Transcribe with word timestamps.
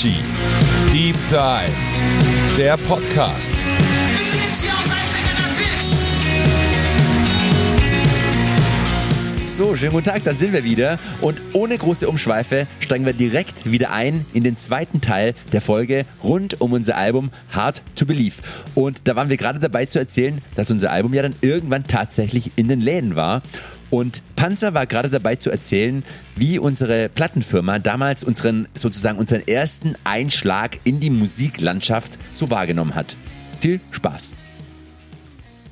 Energy. 0.00 0.22
Deep 0.92 1.16
Dive. 1.28 2.56
Der 2.56 2.76
Podcast. 2.78 3.52
So, 9.46 9.76
schönen 9.76 9.92
guten 9.92 10.04
Tag, 10.04 10.24
da 10.24 10.32
sind 10.32 10.54
wir 10.54 10.64
wieder. 10.64 10.98
Und 11.20 11.42
ohne 11.52 11.76
große 11.76 12.08
Umschweife 12.08 12.66
steigen 12.80 13.04
wir 13.04 13.12
direkt 13.12 13.70
wieder 13.70 13.90
ein 13.90 14.24
in 14.32 14.42
den 14.42 14.56
zweiten 14.56 15.02
Teil 15.02 15.34
der 15.52 15.60
Folge 15.60 16.06
rund 16.24 16.62
um 16.62 16.72
unser 16.72 16.96
Album 16.96 17.30
Hard 17.50 17.82
to 17.94 18.06
Believe. 18.06 18.36
Und 18.74 19.06
da 19.06 19.16
waren 19.16 19.28
wir 19.28 19.36
gerade 19.36 19.58
dabei 19.58 19.84
zu 19.84 19.98
erzählen, 19.98 20.40
dass 20.54 20.70
unser 20.70 20.92
Album 20.92 21.12
ja 21.12 21.22
dann 21.22 21.34
irgendwann 21.42 21.84
tatsächlich 21.84 22.52
in 22.56 22.68
den 22.68 22.80
Läden 22.80 23.16
war. 23.16 23.42
Und 23.90 24.22
Panzer 24.36 24.72
war 24.72 24.86
gerade 24.86 25.10
dabei 25.10 25.36
zu 25.36 25.50
erzählen, 25.50 26.04
wie 26.36 26.58
unsere 26.58 27.08
Plattenfirma 27.08 27.80
damals 27.80 28.22
unseren, 28.22 28.68
sozusagen 28.74 29.18
unseren 29.18 29.46
ersten 29.46 29.94
Einschlag 30.04 30.78
in 30.84 31.00
die 31.00 31.10
Musiklandschaft 31.10 32.18
so 32.32 32.50
wahrgenommen 32.50 32.94
hat. 32.94 33.16
Viel 33.60 33.80
Spaß! 33.90 34.32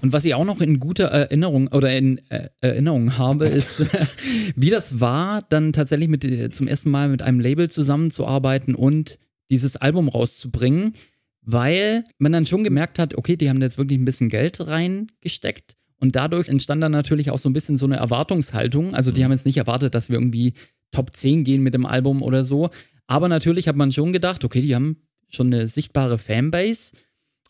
Und 0.01 0.13
was 0.13 0.25
ich 0.25 0.35
auch 0.35 0.45
noch 0.45 0.61
in 0.61 0.79
guter 0.79 1.07
Erinnerung 1.07 1.69
oder 1.69 1.97
in 1.97 2.21
äh, 2.29 2.49
Erinnerung 2.61 3.19
habe, 3.19 3.47
ist, 3.47 3.85
wie 4.57 4.71
das 4.71 5.01
war, 5.01 5.43
dann 5.49 5.73
tatsächlich 5.73 6.09
mit, 6.09 6.25
äh, 6.25 6.51
zum 6.51 6.69
ersten 6.69 6.91
Mal 6.91 7.09
mit 7.09 7.23
einem 7.23 7.41
Label 7.41 7.69
zusammenzuarbeiten 7.69 8.75
und 8.75 9.19
dieses 9.51 9.77
Album 9.77 10.09
rauszubringen, 10.09 10.95
weil 11.43 12.05
man 12.19 12.33
dann 12.33 12.47
schon 12.47 12.63
gemerkt 12.63 12.99
hat, 12.99 13.17
okay, 13.17 13.37
die 13.37 13.49
haben 13.49 13.61
jetzt 13.61 13.79
wirklich 13.79 13.99
ein 13.99 14.05
bisschen 14.05 14.29
Geld 14.29 14.65
reingesteckt. 14.65 15.77
Und 16.01 16.17
dadurch 16.17 16.49
entstand 16.49 16.83
dann 16.83 16.93
natürlich 16.93 17.31
auch 17.31 17.39
so 17.39 17.49
ein 17.49 17.53
bisschen 17.53 17.77
so 17.77 17.87
eine 17.87 17.97
Erwartungshaltung. 17.97 18.95
Also 18.95 19.11
die 19.11 19.25
haben 19.25 19.33
jetzt 19.33 19.47
nicht 19.47 19.57
erwartet, 19.57 19.95
dass 19.95 20.09
wir 20.09 20.17
irgendwie 20.17 20.55
Top 20.93 21.15
10 21.15 21.45
gehen 21.45 21.63
mit 21.63 21.75
dem 21.75 21.87
Album 21.87 22.23
oder 22.23 22.45
so. 22.45 22.71
Aber 23.07 23.29
natürlich 23.29 23.69
hat 23.69 23.77
man 23.77 23.91
schon 23.91 24.13
gedacht, 24.13 24.45
okay, 24.45 24.61
die 24.61 24.75
haben 24.75 25.03
schon 25.29 25.49
eine 25.49 25.67
sichtbare 25.67 26.19
Fanbase 26.19 26.93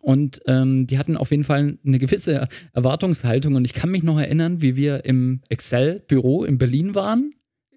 und 0.01 0.41
ähm, 0.47 0.87
die 0.87 0.99
hatten 0.99 1.17
auf 1.17 1.31
jeden 1.31 1.45
Fall 1.45 1.79
eine 1.85 1.99
gewisse 1.99 2.49
Erwartungshaltung. 2.73 3.55
Und 3.55 3.65
ich 3.65 3.75
kann 3.75 3.91
mich 3.91 4.03
noch 4.03 4.19
erinnern, 4.19 4.63
wie 4.63 4.77
wir 4.77 5.05
im 5.05 5.43
Excel-Büro 5.49 6.45
in 6.45 6.59
Berlin 6.59 6.95
waren. 6.95 7.35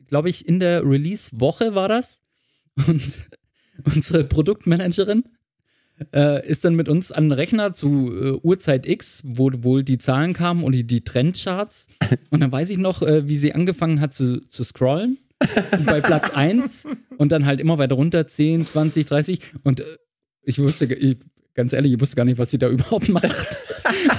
Glaube 0.08 0.30
ich, 0.30 0.48
in 0.48 0.60
der 0.60 0.84
Release-Woche 0.84 1.76
war 1.76 1.88
das. 1.88 2.22
Und 2.88 3.30
unsere 3.96 4.24
Produktmanagerin 4.24 5.24
äh, 6.14 6.48
ist 6.48 6.66
dann 6.66 6.76
mit 6.76 6.90
uns 6.90 7.12
an 7.12 7.26
den 7.26 7.32
Rechner 7.34 7.74
zu 7.74 8.12
äh, 8.12 8.32
Uhrzeit 8.42 8.88
X, 8.88 9.22
wo 9.26 9.52
wohl 9.58 9.84
die 9.84 9.98
Zahlen 9.98 10.34
kamen 10.34 10.64
und 10.64 10.74
die, 10.74 10.86
die 10.86 11.04
Trendcharts. 11.04 11.88
Und 12.30 12.42
dann 12.42 12.52
weiß 12.52 12.70
ich 12.70 12.78
noch, 12.78 13.02
äh, 13.02 13.28
wie 13.28 13.38
sie 13.38 13.54
angefangen 13.54 14.00
hat 14.00 14.14
zu, 14.14 14.42
zu 14.42 14.64
scrollen. 14.64 15.18
bei 15.86 16.02
Platz 16.02 16.30
1 16.34 16.86
und 17.18 17.32
dann 17.32 17.46
halt 17.46 17.60
immer 17.60 17.78
weiter 17.78 17.96
runter, 17.96 18.28
10, 18.28 18.66
20, 18.66 19.06
30. 19.06 19.40
Und 19.64 19.80
äh, 19.80 19.86
ich 20.44 20.60
wusste, 20.60 20.86
ich, 20.86 21.18
ganz 21.54 21.74
ehrlich, 21.74 21.94
ich 21.94 22.00
wusste 22.00 22.16
gar 22.16 22.26
nicht, 22.26 22.38
was 22.38 22.52
sie 22.52 22.58
da 22.58 22.70
überhaupt 22.70 23.10
macht. 23.10 23.58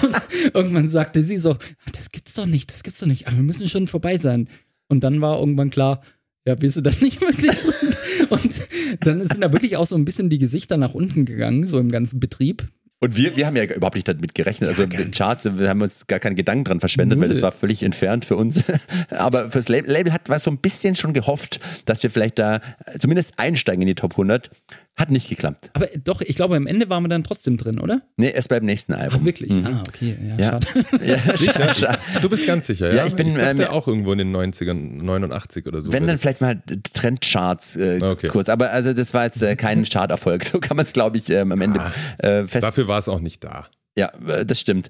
und 0.02 0.16
irgendwann 0.54 0.88
sagte 0.88 1.22
sie 1.22 1.36
so, 1.36 1.56
das 1.92 2.10
gibt's 2.10 2.34
doch 2.34 2.46
nicht, 2.46 2.70
das 2.70 2.82
gibt's 2.82 3.00
doch 3.00 3.06
nicht, 3.06 3.26
aber 3.26 3.36
wir 3.36 3.44
müssen 3.44 3.68
schon 3.68 3.86
vorbei 3.86 4.18
sein. 4.18 4.48
Und 4.88 5.04
dann 5.04 5.20
war 5.20 5.38
irgendwann 5.38 5.70
klar, 5.70 6.02
ja, 6.44 6.60
wir 6.60 6.70
sind 6.70 6.86
da 6.86 6.90
nicht 7.00 7.20
wirklich 7.20 7.52
drin. 7.52 7.91
Und 8.32 8.68
dann 9.00 9.26
sind 9.26 9.40
da 9.40 9.52
wirklich 9.52 9.76
auch 9.76 9.86
so 9.86 9.96
ein 9.96 10.04
bisschen 10.04 10.28
die 10.28 10.38
Gesichter 10.38 10.76
nach 10.76 10.94
unten 10.94 11.24
gegangen, 11.24 11.66
so 11.66 11.78
im 11.78 11.90
ganzen 11.90 12.18
Betrieb. 12.18 12.66
Und 13.02 13.16
wir, 13.16 13.36
wir 13.36 13.46
haben 13.46 13.56
ja 13.56 13.64
überhaupt 13.64 13.96
nicht 13.96 14.06
damit 14.06 14.32
gerechnet. 14.32 14.70
Also 14.70 14.84
ja, 14.84 15.04
Charts, 15.10 15.58
wir 15.58 15.68
haben 15.68 15.82
uns 15.82 16.06
gar 16.06 16.20
keinen 16.20 16.36
Gedanken 16.36 16.62
dran 16.62 16.78
verschwendet, 16.78 17.18
Null. 17.18 17.26
weil 17.26 17.34
das 17.34 17.42
war 17.42 17.50
völlig 17.50 17.82
entfernt 17.82 18.24
für 18.24 18.36
uns. 18.36 18.62
Aber 19.10 19.50
fürs 19.50 19.68
Label 19.68 20.12
hat 20.12 20.28
was 20.28 20.44
so 20.44 20.52
ein 20.52 20.58
bisschen 20.58 20.94
schon 20.94 21.12
gehofft, 21.12 21.58
dass 21.84 22.00
wir 22.04 22.12
vielleicht 22.12 22.38
da 22.38 22.60
zumindest 23.00 23.40
einsteigen 23.40 23.82
in 23.82 23.88
die 23.88 23.96
Top 23.96 24.12
100. 24.12 24.50
Hat 24.94 25.10
nicht 25.10 25.30
geklappt. 25.30 25.70
Aber 25.72 25.86
doch, 26.04 26.20
ich 26.20 26.36
glaube, 26.36 26.54
am 26.54 26.66
Ende 26.66 26.90
waren 26.90 27.02
wir 27.02 27.08
dann 27.08 27.24
trotzdem 27.24 27.56
drin, 27.56 27.80
oder? 27.80 28.02
Nee, 28.18 28.30
erst 28.30 28.50
beim 28.50 28.64
nächsten 28.66 28.92
Album. 28.92 29.20
Ach, 29.22 29.24
wirklich? 29.24 29.50
Mhm. 29.50 29.66
Ah, 29.66 29.82
okay. 29.88 30.18
Ja, 30.22 30.36
ja. 30.36 30.50
schade. 30.50 30.66
Ja, 31.06 31.18
sicher? 31.36 31.74
Schade. 31.74 31.98
Du 32.20 32.28
bist 32.28 32.46
ganz 32.46 32.66
sicher, 32.66 32.88
ja? 32.90 32.96
ja 32.96 33.06
ich 33.06 33.14
bin 33.14 33.26
ich 33.26 33.34
dachte 33.34 33.62
ähm, 33.62 33.68
auch 33.68 33.88
irgendwo 33.88 34.12
in 34.12 34.18
den 34.18 34.36
90ern, 34.36 35.02
89 35.02 35.66
oder 35.66 35.80
so. 35.80 35.92
Wenn 35.92 36.06
dann 36.06 36.18
vielleicht 36.18 36.42
mal 36.42 36.62
Trendcharts 36.92 37.76
äh, 37.76 38.00
okay. 38.02 38.28
kurz. 38.28 38.50
Aber 38.50 38.70
also 38.70 38.92
das 38.92 39.14
war 39.14 39.24
jetzt 39.24 39.42
äh, 39.42 39.56
kein 39.56 39.84
Charterfolg. 39.90 40.44
So 40.44 40.60
kann 40.60 40.76
man 40.76 40.84
es, 40.84 40.92
glaube 40.92 41.16
ich, 41.16 41.30
ähm, 41.30 41.52
am 41.52 41.60
Ende 41.62 41.80
ah, 41.80 41.92
äh, 42.18 42.46
fest. 42.46 42.64
Dafür 42.64 42.86
war 42.86 42.98
es 42.98 43.08
auch 43.08 43.20
nicht 43.20 43.42
da. 43.42 43.68
Ja, 43.96 44.12
äh, 44.28 44.44
das 44.44 44.60
stimmt. 44.60 44.88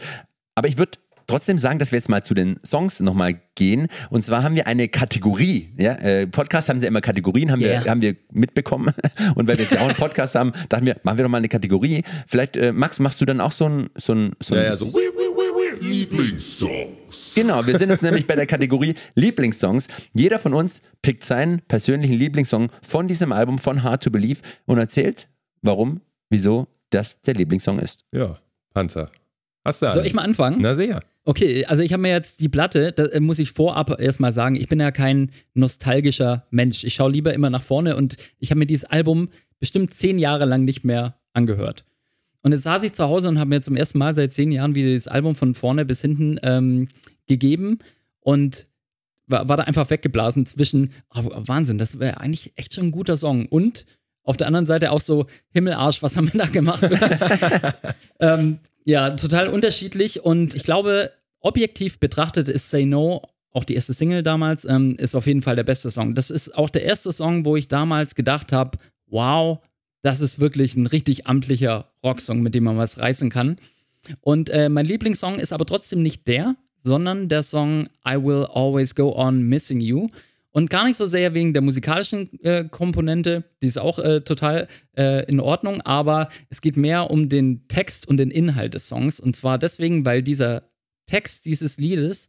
Aber 0.57 0.67
ich 0.67 0.79
würde 0.79 0.99
trotzdem 1.27 1.59
sagen, 1.59 1.79
dass 1.79 1.93
wir 1.93 1.99
jetzt 1.99 2.09
mal 2.09 2.23
zu 2.23 2.35
den 2.35 2.59
Songs 2.65 3.01
nochmal 3.01 3.41
gehen. 3.55 3.89
Und 4.11 4.25
zwar 4.25 4.43
haben 4.43 4.55
wir 4.55 4.67
eine 4.67 4.89
Kategorie. 4.89 5.71
Ja? 5.79 5.93
Äh, 5.95 6.27
Podcast 6.27 6.69
haben 6.69 6.81
sie 6.81 6.87
immer 6.87 7.01
Kategorien, 7.01 7.51
haben, 7.51 7.61
yeah. 7.61 7.85
wir, 7.85 7.91
haben 7.91 8.03
wir 8.03 8.17
mitbekommen. 8.31 8.95
Und 9.35 9.47
weil 9.47 9.57
wir 9.57 9.65
jetzt 9.65 9.75
ja 9.75 9.81
auch 9.81 9.89
einen 9.89 9.97
Podcast 9.97 10.35
haben, 10.35 10.53
dachten 10.69 10.87
wir, 10.87 10.97
machen 11.03 11.19
wir 11.19 11.25
doch 11.25 11.31
mal 11.31 11.39
eine 11.39 11.49
Kategorie. 11.49 12.03
Vielleicht, 12.27 12.57
äh, 12.57 12.73
Max, 12.73 12.99
machst 12.99 13.21
du 13.21 13.25
dann 13.25 13.41
auch 13.41 13.53
so 13.53 13.69
ein. 13.69 13.91
So 13.97 14.15
ein, 14.15 14.33
so 14.41 14.55
ja, 14.55 14.65
ja, 14.65 14.77
so. 14.77 14.93
Lieblingssongs. 15.81 17.35
Genau, 17.35 17.67
wir 17.67 17.77
sind 17.77 17.91
jetzt 17.91 18.03
nämlich 18.03 18.27
bei 18.27 18.37
der 18.37 18.47
Kategorie 18.47 18.95
Lieblingssongs. 19.15 19.89
Jeder 20.15 20.39
von 20.39 20.55
uns 20.55 20.83
pickt 21.03 21.25
seinen 21.25 21.61
persönlichen 21.63 22.15
Lieblingssong 22.15 22.71
von 22.83 23.09
diesem 23.09 23.33
Album 23.33 23.59
von 23.59 23.83
Hard 23.83 24.05
to 24.05 24.11
Believe 24.11 24.41
und 24.67 24.79
erzählt, 24.79 25.29
warum, 25.61 26.01
wieso 26.31 26.69
das 26.91 27.21
der 27.23 27.35
Lieblingssong 27.35 27.79
ist. 27.79 28.05
Ja, 28.13 28.39
Panzer. 28.75 29.07
Hast 29.65 29.83
du 29.83 29.91
Soll 29.91 30.07
ich 30.07 30.15
mal 30.15 30.23
anfangen? 30.23 30.59
Na 30.61 30.75
sehr. 30.75 31.01
Okay, 31.25 31.65
also 31.67 31.83
ich 31.83 31.93
habe 31.93 32.03
mir 32.03 32.11
jetzt 32.11 32.41
die 32.41 32.49
Platte, 32.49 32.93
da 32.93 33.21
muss 33.21 33.39
ich 33.39 33.53
vorab 33.53 34.01
erstmal 34.01 34.33
sagen, 34.33 34.57
ich 34.57 34.67
bin 34.67 34.81
ja 34.81 34.91
kein 34.91 35.31
nostalgischer 35.55 36.47
Mensch. 36.51 36.83
Ich 36.83 36.95
schaue 36.95 37.13
lieber 37.13 37.33
immer 37.33 37.49
nach 37.49 37.63
vorne 37.63 37.97
und 37.97 38.17
ich 38.39 38.51
habe 38.51 38.59
mir 38.59 38.67
dieses 38.67 38.85
Album 38.85 39.29
bestimmt 39.61 39.95
zehn 39.95 40.19
Jahre 40.19 40.47
lang 40.47 40.65
nicht 40.65 40.85
mehr 40.85 41.21
angehört. 41.33 41.85
Und 42.43 42.51
jetzt 42.51 42.65
saß 42.65 42.83
ich 42.83 42.93
zu 42.93 43.05
Hause 43.05 43.29
und 43.29 43.39
habe 43.39 43.51
mir 43.51 43.61
zum 43.61 43.77
ersten 43.77 43.99
Mal 43.99 44.17
seit 44.17 44.33
zehn 44.33 44.51
Jahren 44.51 44.75
wieder 44.75 44.89
dieses 44.89 45.07
Album 45.07 45.37
von 45.37 45.55
vorne 45.55 45.85
bis 45.85 46.01
hinten 46.01 46.41
ähm, 46.43 46.89
gegeben 47.29 47.79
und 48.19 48.65
war, 49.29 49.49
war, 49.49 49.57
da 49.57 49.63
einfach 49.63 49.89
weggeblasen 49.91 50.47
zwischen, 50.47 50.91
oh, 51.15 51.23
Wahnsinn, 51.35 51.79
das 51.79 52.01
wäre 52.01 52.19
eigentlich 52.19 52.53
echt 52.57 52.75
schon 52.75 52.87
ein 52.87 52.91
guter 52.91 53.17
Song. 53.17 53.47
Und 53.47 53.87
auf 54.25 54.37
der 54.37 54.49
anderen 54.49 54.67
Seite 54.67 54.91
auch 54.91 55.01
so, 55.01 55.27
Himmelarsch, 55.51 56.03
was 56.03 56.17
haben 56.17 56.33
wir 56.33 56.41
da 56.41 56.47
gemacht? 56.47 56.83
ähm, 58.21 58.59
ja, 58.85 59.11
total 59.11 59.49
unterschiedlich 59.49 60.25
und 60.25 60.55
ich 60.55 60.65
glaube, 60.65 61.11
objektiv 61.41 61.99
betrachtet 61.99 62.49
ist 62.49 62.71
Say 62.71 62.85
No, 62.85 63.23
auch 63.53 63.65
die 63.65 63.75
erste 63.75 63.93
Single 63.93 64.23
damals, 64.23 64.65
ähm, 64.65 64.97
ist 64.99 65.15
auf 65.15 65.27
jeden 65.27 65.43
Fall 65.43 65.57
der 65.57 65.65
beste 65.65 65.91
Song. 65.91 66.15
Das 66.15 66.31
ist 66.31 66.55
auch 66.55 66.71
der 66.71 66.85
erste 66.85 67.13
Song, 67.13 67.45
wo 67.45 67.57
ich 67.57 67.69
damals 67.69 68.15
gedacht 68.15 68.53
habe, 68.53 68.79
wow, 69.07 69.59
das 70.03 70.21
ist 70.21 70.41
wirklich 70.41 70.75
ein 70.75 70.87
richtig 70.87 71.27
amtlicher 71.27 71.93
Rocksong, 72.03 72.41
mit 72.41 72.55
dem 72.55 72.65
man 72.65 72.79
was 72.79 72.99
reißen 72.99 73.31
kann. 73.31 73.57
Und 74.21 74.51
äh, 74.51 74.69
mein 74.69 74.87
Lieblingssong 74.87 75.39
ist 75.39 75.53
aber 75.53 75.67
trotzdem 75.67 76.03
nicht 76.03 76.27
der, 76.27 76.57
sondern 76.83 77.29
der 77.29 77.43
Song 77.43 77.89
I 78.07 78.15
Will 78.15 78.47
Always 78.53 78.95
Go 78.95 79.15
On 79.15 79.43
Missing 79.43 79.81
You. 79.81 80.09
Und 80.53 80.69
gar 80.69 80.85
nicht 80.85 80.97
so 80.97 81.07
sehr 81.07 81.33
wegen 81.33 81.55
der 81.55 81.63
musikalischen 81.63 82.29
äh, 82.43 82.65
Komponente, 82.71 83.45
die 83.63 83.69
ist 83.69 83.79
auch 83.79 83.99
äh, 83.99 84.21
total 84.21 84.69
äh, 84.97 85.25
in 85.27 85.41
Ordnung, 85.41 85.81
aber 85.81 86.29
es 86.51 86.61
geht 86.61 86.77
mehr 86.77 87.11
um 87.11 87.31
den 87.31 87.67
Text 87.69 88.07
und 88.07 88.19
den 88.19 88.31
Inhalt 88.31 88.75
des 88.75 88.87
Songs. 88.87 89.19
Und 89.19 89.35
zwar 89.35 89.59
deswegen, 89.59 90.05
weil 90.05 90.23
dieser 90.23 90.65
Text 91.07 91.47
dieses 91.47 91.79
Liedes 91.79 92.29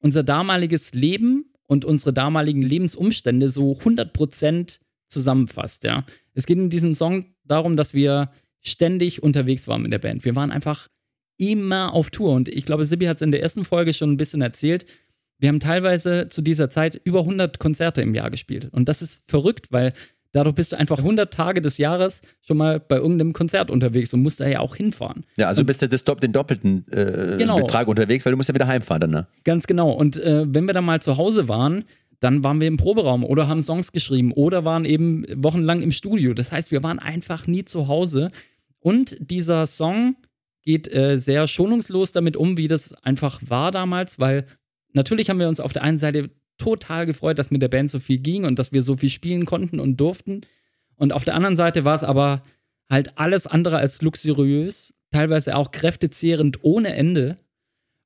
unser 0.00 0.24
damaliges 0.24 0.92
Leben 0.92 1.52
und 1.66 1.84
unsere 1.84 2.12
damaligen 2.12 2.62
Lebensumstände 2.62 3.48
so 3.48 3.72
100% 3.72 4.80
zusammenfasst. 5.06 5.84
Ja. 5.84 6.04
Es 6.34 6.46
geht 6.46 6.58
in 6.58 6.70
diesem 6.70 6.94
Song 6.94 7.26
darum, 7.44 7.76
dass 7.76 7.94
wir 7.94 8.30
ständig 8.60 9.22
unterwegs 9.22 9.68
waren 9.68 9.82
mit 9.82 9.92
der 9.92 9.98
Band. 9.98 10.24
Wir 10.24 10.34
waren 10.34 10.50
einfach 10.50 10.88
immer 11.38 11.92
auf 11.92 12.10
Tour. 12.10 12.32
Und 12.32 12.48
ich 12.48 12.64
glaube, 12.64 12.86
Sibi 12.86 13.06
hat 13.06 13.16
es 13.16 13.22
in 13.22 13.32
der 13.32 13.42
ersten 13.42 13.64
Folge 13.64 13.94
schon 13.94 14.12
ein 14.12 14.16
bisschen 14.16 14.42
erzählt. 14.42 14.86
Wir 15.42 15.48
haben 15.48 15.58
teilweise 15.58 16.28
zu 16.28 16.40
dieser 16.40 16.70
Zeit 16.70 17.00
über 17.02 17.18
100 17.18 17.58
Konzerte 17.58 18.00
im 18.00 18.14
Jahr 18.14 18.30
gespielt. 18.30 18.68
Und 18.70 18.88
das 18.88 19.02
ist 19.02 19.22
verrückt, 19.26 19.72
weil 19.72 19.92
dadurch 20.30 20.54
bist 20.54 20.70
du 20.70 20.78
einfach 20.78 20.98
100 20.98 21.34
Tage 21.34 21.60
des 21.60 21.78
Jahres 21.78 22.22
schon 22.42 22.58
mal 22.58 22.78
bei 22.78 22.94
irgendeinem 22.94 23.32
Konzert 23.32 23.68
unterwegs 23.68 24.14
und 24.14 24.22
musst 24.22 24.38
da 24.38 24.46
ja 24.46 24.60
auch 24.60 24.76
hinfahren. 24.76 25.26
Ja, 25.36 25.48
also 25.48 25.62
und, 25.62 25.66
bist 25.66 25.82
du 25.82 25.88
das, 25.88 26.04
den 26.04 26.30
doppelten 26.30 26.86
äh, 26.92 27.38
genau. 27.38 27.56
Betrag 27.56 27.88
unterwegs, 27.88 28.24
weil 28.24 28.30
du 28.30 28.36
musst 28.36 28.50
ja 28.50 28.54
wieder 28.54 28.68
heimfahren 28.68 29.00
dann, 29.00 29.10
ne? 29.10 29.26
Ganz 29.42 29.66
genau. 29.66 29.90
Und 29.90 30.16
äh, 30.16 30.44
wenn 30.46 30.64
wir 30.66 30.74
dann 30.74 30.84
mal 30.84 31.02
zu 31.02 31.16
Hause 31.16 31.48
waren, 31.48 31.86
dann 32.20 32.44
waren 32.44 32.60
wir 32.60 32.68
im 32.68 32.76
Proberaum 32.76 33.24
oder 33.24 33.48
haben 33.48 33.62
Songs 33.62 33.90
geschrieben 33.90 34.30
oder 34.30 34.64
waren 34.64 34.84
eben 34.84 35.24
wochenlang 35.34 35.82
im 35.82 35.90
Studio. 35.90 36.34
Das 36.34 36.52
heißt, 36.52 36.70
wir 36.70 36.84
waren 36.84 37.00
einfach 37.00 37.48
nie 37.48 37.64
zu 37.64 37.88
Hause. 37.88 38.28
Und 38.78 39.16
dieser 39.18 39.66
Song 39.66 40.14
geht 40.62 40.86
äh, 40.94 41.18
sehr 41.18 41.48
schonungslos 41.48 42.12
damit 42.12 42.36
um, 42.36 42.56
wie 42.56 42.68
das 42.68 42.94
einfach 43.02 43.40
war 43.48 43.72
damals, 43.72 44.20
weil 44.20 44.46
natürlich 44.92 45.30
haben 45.30 45.38
wir 45.38 45.48
uns 45.48 45.60
auf 45.60 45.72
der 45.72 45.82
einen 45.82 45.98
Seite 45.98 46.30
total 46.58 47.06
gefreut, 47.06 47.38
dass 47.38 47.50
mit 47.50 47.62
der 47.62 47.68
Band 47.68 47.90
so 47.90 47.98
viel 47.98 48.18
ging 48.18 48.44
und 48.44 48.58
dass 48.58 48.72
wir 48.72 48.82
so 48.82 48.96
viel 48.96 49.10
spielen 49.10 49.44
konnten 49.44 49.80
und 49.80 49.96
durften. 49.98 50.42
Und 50.96 51.12
auf 51.12 51.24
der 51.24 51.34
anderen 51.34 51.56
Seite 51.56 51.84
war 51.84 51.94
es 51.94 52.04
aber 52.04 52.42
halt 52.90 53.18
alles 53.18 53.46
andere 53.46 53.78
als 53.78 54.02
luxuriös, 54.02 54.94
teilweise 55.10 55.56
auch 55.56 55.72
kräftezehrend 55.72 56.62
ohne 56.62 56.94
Ende. 56.94 57.38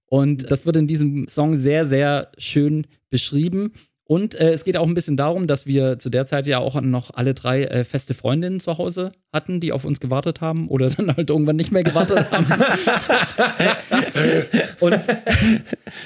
Und 0.06 0.50
das 0.50 0.65
wird 0.65 0.77
in 0.77 0.87
diesem 0.87 1.29
Song 1.29 1.56
sehr, 1.56 1.87
sehr 1.87 2.31
schön 2.38 2.87
beschrieben. 3.11 3.73
Und 4.08 4.37
äh, 4.37 4.53
es 4.53 4.62
geht 4.62 4.76
auch 4.76 4.87
ein 4.87 4.94
bisschen 4.94 5.17
darum, 5.17 5.49
dass 5.49 5.67
wir 5.67 5.99
zu 5.99 6.11
der 6.11 6.26
Zeit 6.26 6.47
ja 6.47 6.58
auch 6.58 6.81
noch 6.81 7.11
alle 7.12 7.35
drei 7.35 7.64
äh, 7.64 7.85
feste 7.85 8.14
Freundinnen 8.14 8.61
zu 8.61 8.79
Hause 8.79 9.11
hatten, 9.32 9.58
die 9.58 9.73
auf 9.73 9.85
uns 9.85 9.99
gewartet 9.99 10.41
haben 10.41 10.69
oder 10.69 10.88
dann 10.97 11.17
halt 11.17 11.29
irgendwann 11.29 11.56
nicht 11.56 11.73
mehr 11.73 11.82
gewartet 11.82 12.31
haben. 12.31 12.47
und 14.81 15.00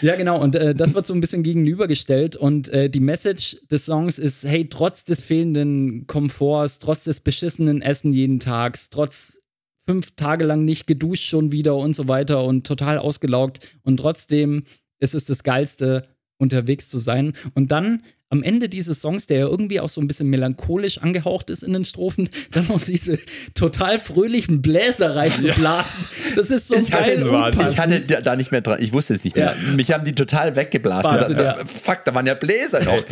ja, 0.01 0.17
genau, 0.17 0.41
und 0.41 0.57
äh, 0.57 0.75
das 0.75 0.95
wird 0.95 1.07
so 1.07 1.13
ein 1.13 1.21
bisschen 1.21 1.43
gegenübergestellt. 1.43 2.37
Und 2.37 2.71
äh, 2.71 2.89
die 2.89 3.01
Message 3.01 3.59
des 3.71 3.85
Songs 3.85 4.19
ist: 4.19 4.45
hey, 4.45 4.67
trotz 4.71 5.05
des 5.05 5.23
fehlenden 5.23 6.07
Komforts, 6.07 6.79
trotz 6.79 7.05
des 7.05 7.21
beschissenen 7.21 7.83
Essen 7.83 8.15
jeden 8.15 8.41
Tags, 8.41 8.89
trotz 8.89 9.43
fünf 9.87 10.17
Tage 10.17 10.45
lang 10.45 10.65
nicht 10.65 10.87
geduscht 10.87 11.29
schon 11.29 11.53
wieder 11.53 11.77
und 11.77 11.95
so 11.95 12.09
weiter 12.09 12.45
und 12.45 12.67
total 12.67 12.97
ausgelaugt. 12.97 13.77
Und 13.83 13.99
trotzdem 13.99 14.65
ist 15.01 15.15
es 15.15 15.27
das 15.27 15.43
Geilste, 15.43 16.03
unterwegs 16.41 16.89
zu 16.89 16.99
sein. 16.99 17.33
Und 17.55 17.71
dann 17.71 18.03
am 18.33 18.43
Ende 18.45 18.69
dieses 18.69 19.01
Songs, 19.01 19.27
der 19.27 19.39
ja 19.41 19.47
irgendwie 19.47 19.81
auch 19.81 19.89
so 19.89 20.01
ein 20.01 20.07
bisschen 20.07 20.29
melancholisch 20.29 20.99
angehaucht 20.99 21.51
ist 21.51 21.63
in 21.65 21.73
den 21.73 21.85
Strophen, 21.85 22.29
dann 22.53 22.67
noch 22.69 22.81
diese 22.81 23.19
total 23.55 23.99
fröhlichen 23.99 24.63
Bläser 24.63 25.17
reinzublasen. 25.17 26.05
Das 26.37 26.51
ist 26.51 26.69
so 26.69 26.77
Ich 26.77 26.91
geil 26.91 27.25
ich 27.71 27.79
hatte 27.79 28.01
da- 28.23 28.37
nicht 28.37 28.53
mehr 28.53 28.61
dran, 28.61 28.79
ich 28.81 28.93
wusste 28.93 29.15
es 29.15 29.25
nicht 29.25 29.37
mehr. 29.37 29.55
Mich 29.75 29.93
haben 29.93 30.05
die 30.05 30.15
total 30.15 30.55
weggeblasen. 30.57 31.11
Wahnsinn, 31.13 31.37
ja. 31.39 31.59
Fuck, 31.67 32.05
da 32.05 32.15
waren 32.15 32.27
ja 32.27 32.35
Bläser 32.35 32.85
noch. 32.85 33.03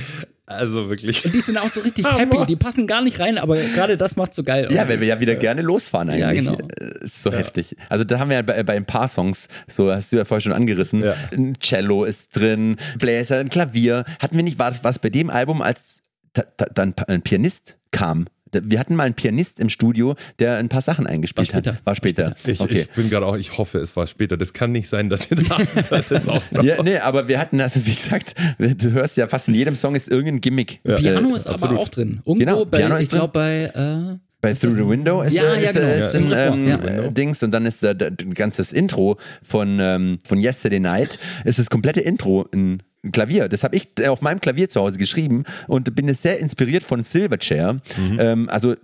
Also 0.51 0.89
wirklich. 0.89 1.25
Und 1.27 1.35
die 1.35 1.41
sind 1.41 1.59
auch 1.59 1.69
so 1.69 1.81
richtig 1.81 2.11
happy, 2.17 2.47
die 2.47 2.57
passen 2.57 2.87
gar 2.87 3.03
nicht 3.03 3.21
rein, 3.21 3.37
aber 3.37 3.57
gerade 3.57 3.99
das 3.99 4.17
macht 4.17 4.35
so 4.35 4.43
geil. 4.43 4.67
Ja, 4.71 4.89
weil 4.89 4.99
wir 5.01 5.07
ja 5.07 5.21
wieder 5.21 5.35
gerne 5.37 5.61
losfahren 5.61 6.09
eigentlich. 6.09 6.47
Ja, 6.47 6.53
genau. 6.55 6.69
Äh, 6.81 7.05
Ist 7.05 7.23
so 7.23 7.31
heftig. 7.31 7.77
Also 7.91 8.05
da 8.05 8.19
haben 8.19 8.31
wir 8.31 8.37
ja 8.39 8.43
bei, 8.43 8.63
bei 8.63 8.75
ein 8.75 8.87
paar 8.87 9.09
Songs, 9.09 9.49
so 9.67 9.93
hast 9.93 10.11
du 10.11 10.17
ja 10.17 10.25
vorher 10.25 10.41
schon 10.41 10.53
angerissen, 10.55 11.05
Ja. 11.05 11.15
ein 11.33 11.59
Cello 11.61 12.05
ist 12.05 12.35
drin, 12.35 12.77
Bläser, 12.99 13.39
ein 13.41 13.51
Klavier. 13.51 14.05
Hatten 14.21 14.37
wir 14.37 14.43
nicht, 14.43 14.59
war 14.59 14.71
das 14.71 14.83
was 14.83 14.99
bei 14.99 15.11
dem 15.11 15.29
Album, 15.29 15.61
als 15.61 16.03
da, 16.33 16.45
da, 16.57 16.65
dann 16.73 16.95
ein 17.09 17.21
Pianist 17.21 17.77
kam? 17.91 18.27
Wir 18.53 18.79
hatten 18.79 18.95
mal 18.97 19.05
einen 19.05 19.15
Pianist 19.15 19.61
im 19.61 19.69
Studio, 19.69 20.15
der 20.39 20.57
ein 20.57 20.69
paar 20.69 20.81
Sachen 20.83 21.07
eingespielt 21.07 21.53
War 21.53 21.57
hat. 21.75 21.81
War 21.85 21.95
später. 21.95 22.35
Ich, 22.47 22.61
okay. 22.61 22.81
ich 22.83 22.91
bin 22.91 23.11
gerade 23.11 23.27
auch, 23.27 23.37
ich 23.37 23.57
hoffe, 23.59 23.79
es 23.79 23.95
war 23.97 24.07
später. 24.07 24.37
Das 24.37 24.53
kann 24.53 24.73
nicht 24.73 24.89
sein, 24.89 25.09
dass 25.11 25.31
ihr 25.31 25.37
da 25.37 25.57
das 26.09 26.29
auch 26.29 26.43
noch. 26.53 26.63
ja, 26.63 26.83
nee, 26.83 26.99
aber 26.99 27.29
wir 27.29 27.39
hatten, 27.39 27.61
also 27.61 27.85
wie 27.87 27.95
gesagt, 27.95 28.35
du 28.59 28.91
hörst 28.93 29.17
ja 29.17 29.27
fast 29.27 29.49
in 29.49 29.55
jedem 29.55 29.75
Song 29.75 29.95
ist 29.95 30.09
irgendein 30.09 30.41
Gimmick. 30.41 30.81
Piano 30.83 31.31
Äh, 31.33 31.37
ist 31.37 31.47
aber 31.47 31.55
absolut. 31.55 31.79
auch 31.79 31.89
drin. 31.89 32.21
Irgendwo 32.25 32.35
Genau, 32.35 32.65
bei, 32.65 32.79
Piano 32.79 32.97
ist 32.97 33.05
ich 33.05 33.11
glaube 33.11 33.33
bei 33.33 33.63
äh, 33.75 34.19
Bei 34.41 34.55
Through 34.55 34.77
the 34.77 34.87
Window 34.89 35.21
ist, 35.23 35.33
Ja, 35.35 35.43
äh, 35.55 35.63
ja, 35.65 35.71
ist, 35.71 35.75
genau. 35.75 35.87
äh, 35.89 35.99
ist 36.01 36.13
Ja, 36.15 36.19
ein 36.19 36.25
ist 36.25 36.33
ähm, 36.33 36.71
sofort, 36.71 36.91
ja. 36.91 37.03
äh, 37.05 37.13
Dings 37.13 37.43
und 37.43 37.51
dann 37.51 37.67
ist 37.67 37.83
da 37.83 37.95
da- 37.95 38.07
ein 38.07 38.35
ganzes 38.35 38.73
Intro 38.73 39.19
von, 39.43 39.79
ähm, 39.81 40.19
von 40.25 40.41
Yesterday 40.41 40.79
Night. 40.81 41.19
Es 41.45 41.51
ist 41.59 41.67
das 41.67 41.71
komplette 41.71 42.01
Intro 42.01 42.47
ein 42.55 42.83
Klavier. 43.13 43.49
Das 43.49 43.65
habe 43.65 43.77
ich 43.77 43.89
äh, 44.01 44.09
auf 44.09 44.23
meinem 44.23 44.41
Klavier 44.41 44.69
zu 44.69 44.81
Hause 44.81 44.99
geschrieben 44.99 45.45
und 45.67 45.95
bin 45.95 46.09
jetzt 46.09 46.23
sehr 46.23 46.39
inspiriert 46.39 46.85
von 46.85 47.05
Silverchair. 47.05 47.75
Mhm. 47.97 48.17
Ähm, 48.21 48.49
also 48.49 48.75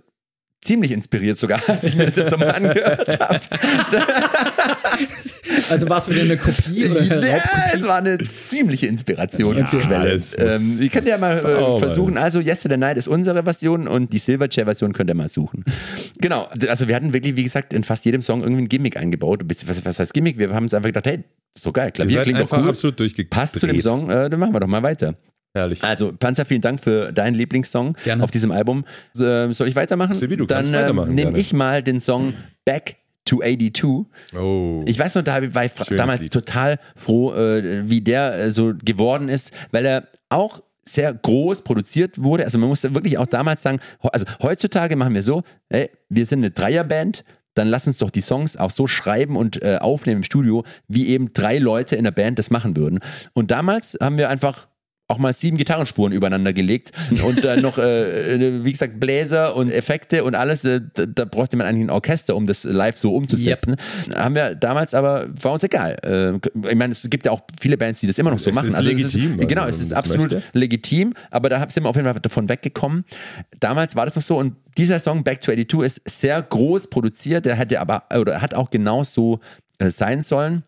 ziemlich 0.63 0.91
inspiriert 0.91 1.37
sogar, 1.37 1.61
als 1.67 1.83
ich 1.85 1.95
mir 1.95 2.05
das 2.05 2.15
jetzt 2.15 2.31
nochmal 2.31 2.51
angehört 2.55 3.19
habe. 3.19 3.39
also 5.69 5.89
war 5.89 5.97
es 5.99 6.09
wieder 6.09 6.21
eine 6.21 6.37
Kopie 6.37 6.85
oder 6.89 7.01
eine 7.01 7.27
Ja, 7.27 7.33
Raubkopie? 7.35 7.77
es 7.77 7.83
war 7.83 7.97
eine 7.97 8.17
ziemliche 8.17 8.87
Inspirationsquelle. 8.87 10.13
muss 10.13 10.35
ähm, 10.37 10.77
ihr 10.81 10.89
könnt 10.89 11.05
ja 11.05 11.17
mal 11.17 11.37
äh, 11.37 11.41
sauber 11.41 11.79
versuchen, 11.79 12.17
also 12.17 12.39
Yesterday 12.39 12.77
Night 12.77 12.97
ist 12.97 13.07
unsere 13.07 13.43
Version 13.43 13.87
und 13.87 14.13
die 14.13 14.19
Silverchair-Version 14.19 14.93
könnt 14.93 15.09
ihr 15.09 15.15
mal 15.15 15.29
suchen. 15.29 15.63
genau, 16.19 16.47
also 16.67 16.87
wir 16.87 16.95
hatten 16.95 17.13
wirklich, 17.13 17.35
wie 17.35 17.43
gesagt, 17.43 17.73
in 17.73 17.83
fast 17.83 18.05
jedem 18.05 18.21
Song 18.21 18.41
irgendwie 18.41 18.63
ein 18.63 18.69
Gimmick 18.69 18.97
eingebaut. 18.97 19.43
Was, 19.65 19.85
was 19.85 19.99
heißt 19.99 20.13
Gimmick? 20.13 20.37
Wir 20.37 20.53
haben 20.53 20.63
uns 20.63 20.73
einfach 20.73 20.89
gedacht, 20.89 21.07
hey, 21.07 21.23
so 21.57 21.71
geil, 21.71 21.91
Klavier 21.91 22.23
klingt 22.23 22.39
doch 22.39 22.51
cool. 22.51 22.69
absolut. 22.69 23.29
Passt 23.29 23.59
zu 23.59 23.67
dem 23.67 23.79
Song, 23.79 24.09
äh, 24.09 24.29
dann 24.29 24.39
machen 24.39 24.53
wir 24.53 24.59
doch 24.59 24.67
mal 24.67 24.83
weiter. 24.83 25.15
Herrlich. 25.53 25.81
Also, 25.83 26.11
Panzer, 26.11 26.43
vielen 26.43 26.61
Dank 26.61 26.81
für 26.81 27.13
deinen 27.13 27.33
Lieblingssong 27.33 27.95
Gerne. 28.03 28.23
auf 28.23 28.31
diesem 28.31 28.51
Album. 28.51 28.83
Ähm, 29.17 29.53
soll 29.53 29.69
ich 29.69 29.75
weitermachen? 29.75 30.15
Sibi, 30.15 30.35
du 30.35 30.45
Dann 30.45 30.69
weitermachen, 30.71 31.15
nehme 31.15 31.37
ich 31.37 31.53
mal 31.53 31.81
den 31.81 32.01
Song 32.01 32.33
Back 32.65 32.97
to 33.23 33.39
82. 33.41 34.05
Oh. 34.37 34.83
Ich 34.85 34.99
weiß 34.99 35.15
noch, 35.15 35.23
da 35.23 35.53
war 35.53 35.65
ich 35.65 35.71
Schönes 35.71 35.97
damals 35.97 36.21
Lied. 36.21 36.33
total 36.33 36.77
froh, 36.95 37.33
äh, 37.33 37.89
wie 37.89 38.01
der 38.01 38.37
äh, 38.37 38.51
so 38.51 38.73
geworden 38.83 39.29
ist, 39.29 39.51
weil 39.71 39.85
er 39.85 40.07
auch 40.29 40.61
sehr 40.83 41.13
groß 41.13 41.63
produziert 41.63 42.21
wurde. 42.21 42.43
Also 42.43 42.57
man 42.59 42.67
muss 42.69 42.83
wirklich 42.83 43.17
auch 43.17 43.25
damals 43.25 43.61
sagen, 43.61 43.79
also 44.01 44.25
heutzutage 44.41 44.95
machen 44.95 45.15
wir 45.15 45.23
so, 45.23 45.41
ey, 45.69 45.89
wir 46.09 46.25
sind 46.25 46.39
eine 46.39 46.51
Dreierband, 46.51 47.23
dann 47.55 47.67
lass 47.67 47.87
uns 47.87 47.97
doch 47.97 48.11
die 48.11 48.21
Songs 48.21 48.55
auch 48.57 48.71
so 48.71 48.85
schreiben 48.85 49.35
und 49.35 49.61
äh, 49.63 49.77
aufnehmen 49.81 50.17
im 50.17 50.23
Studio, 50.23 50.63
wie 50.87 51.07
eben 51.07 51.33
drei 51.33 51.57
Leute 51.57 51.95
in 51.95 52.03
der 52.03 52.11
Band 52.11 52.37
das 52.37 52.51
machen 52.51 52.75
würden. 52.77 52.99
Und 53.33 53.51
damals 53.51 53.97
haben 53.99 54.17
wir 54.17 54.29
einfach 54.29 54.67
auch 55.07 55.19
mal 55.19 55.33
sieben 55.33 55.57
Gitarrenspuren 55.57 56.11
übereinander 56.13 56.51
gelegt 56.51 56.91
und 57.23 57.43
dann 57.43 57.61
noch, 57.61 57.77
äh, 57.77 58.63
wie 58.63 58.71
gesagt, 58.71 58.99
Bläser 58.99 59.55
und 59.55 59.69
Effekte 59.69 60.23
und 60.23 60.33
alles. 60.33 60.65
Äh, 60.65 60.81
da, 60.95 61.05
da 61.05 61.25
bräuchte 61.25 61.57
man 61.57 61.67
eigentlich 61.67 61.85
ein 61.87 61.89
Orchester, 61.91 62.35
um 62.35 62.47
das 62.47 62.63
live 62.63 62.97
so 62.97 63.13
umzusetzen. 63.13 63.75
Haben 64.15 64.33
wir 64.35 64.55
damals 64.55 64.93
aber, 64.95 65.27
war 65.41 65.53
uns 65.53 65.63
egal. 65.63 65.97
Äh, 66.03 66.69
ich 66.69 66.75
meine, 66.75 66.91
es 66.91 67.07
gibt 67.09 67.25
ja 67.27 67.31
auch 67.31 67.41
viele 67.59 67.77
Bands, 67.77 67.99
die 67.99 68.07
das 68.07 68.17
immer 68.17 68.31
noch 68.31 68.39
so 68.39 68.49
Es 68.49 68.55
machen. 68.55 68.67
ist 68.67 68.75
also 68.75 68.89
legitim, 68.89 69.35
Es 69.35 69.41
ist, 69.41 69.47
genau, 69.47 69.61
also, 69.61 69.79
es 69.79 69.85
ist 69.85 69.93
absolut 69.93 70.31
möchte. 70.31 70.43
legitim, 70.53 71.13
aber 71.29 71.49
da 71.49 71.69
sind 71.69 71.83
wir 71.83 71.89
auf 71.89 71.95
jeden 71.95 72.11
Fall 72.11 72.19
davon 72.19 72.49
weggekommen. 72.49 73.05
Damals 73.59 73.95
war 73.95 74.05
das 74.05 74.15
noch 74.15 74.23
so 74.23 74.37
und 74.39 74.55
dieser 74.77 74.99
Song 74.99 75.23
Back 75.23 75.41
to 75.41 75.51
82 75.51 75.81
ist 75.81 76.01
sehr 76.19 76.41
groß 76.41 76.89
produziert, 76.89 77.45
der 77.45 77.55
hätte 77.55 77.79
aber, 77.79 78.03
oder 78.19 78.41
hat 78.41 78.53
auch 78.55 78.71
genau 78.71 79.03
so 79.03 79.39
äh, 79.77 79.89
sein 79.89 80.21
sollen. 80.23 80.63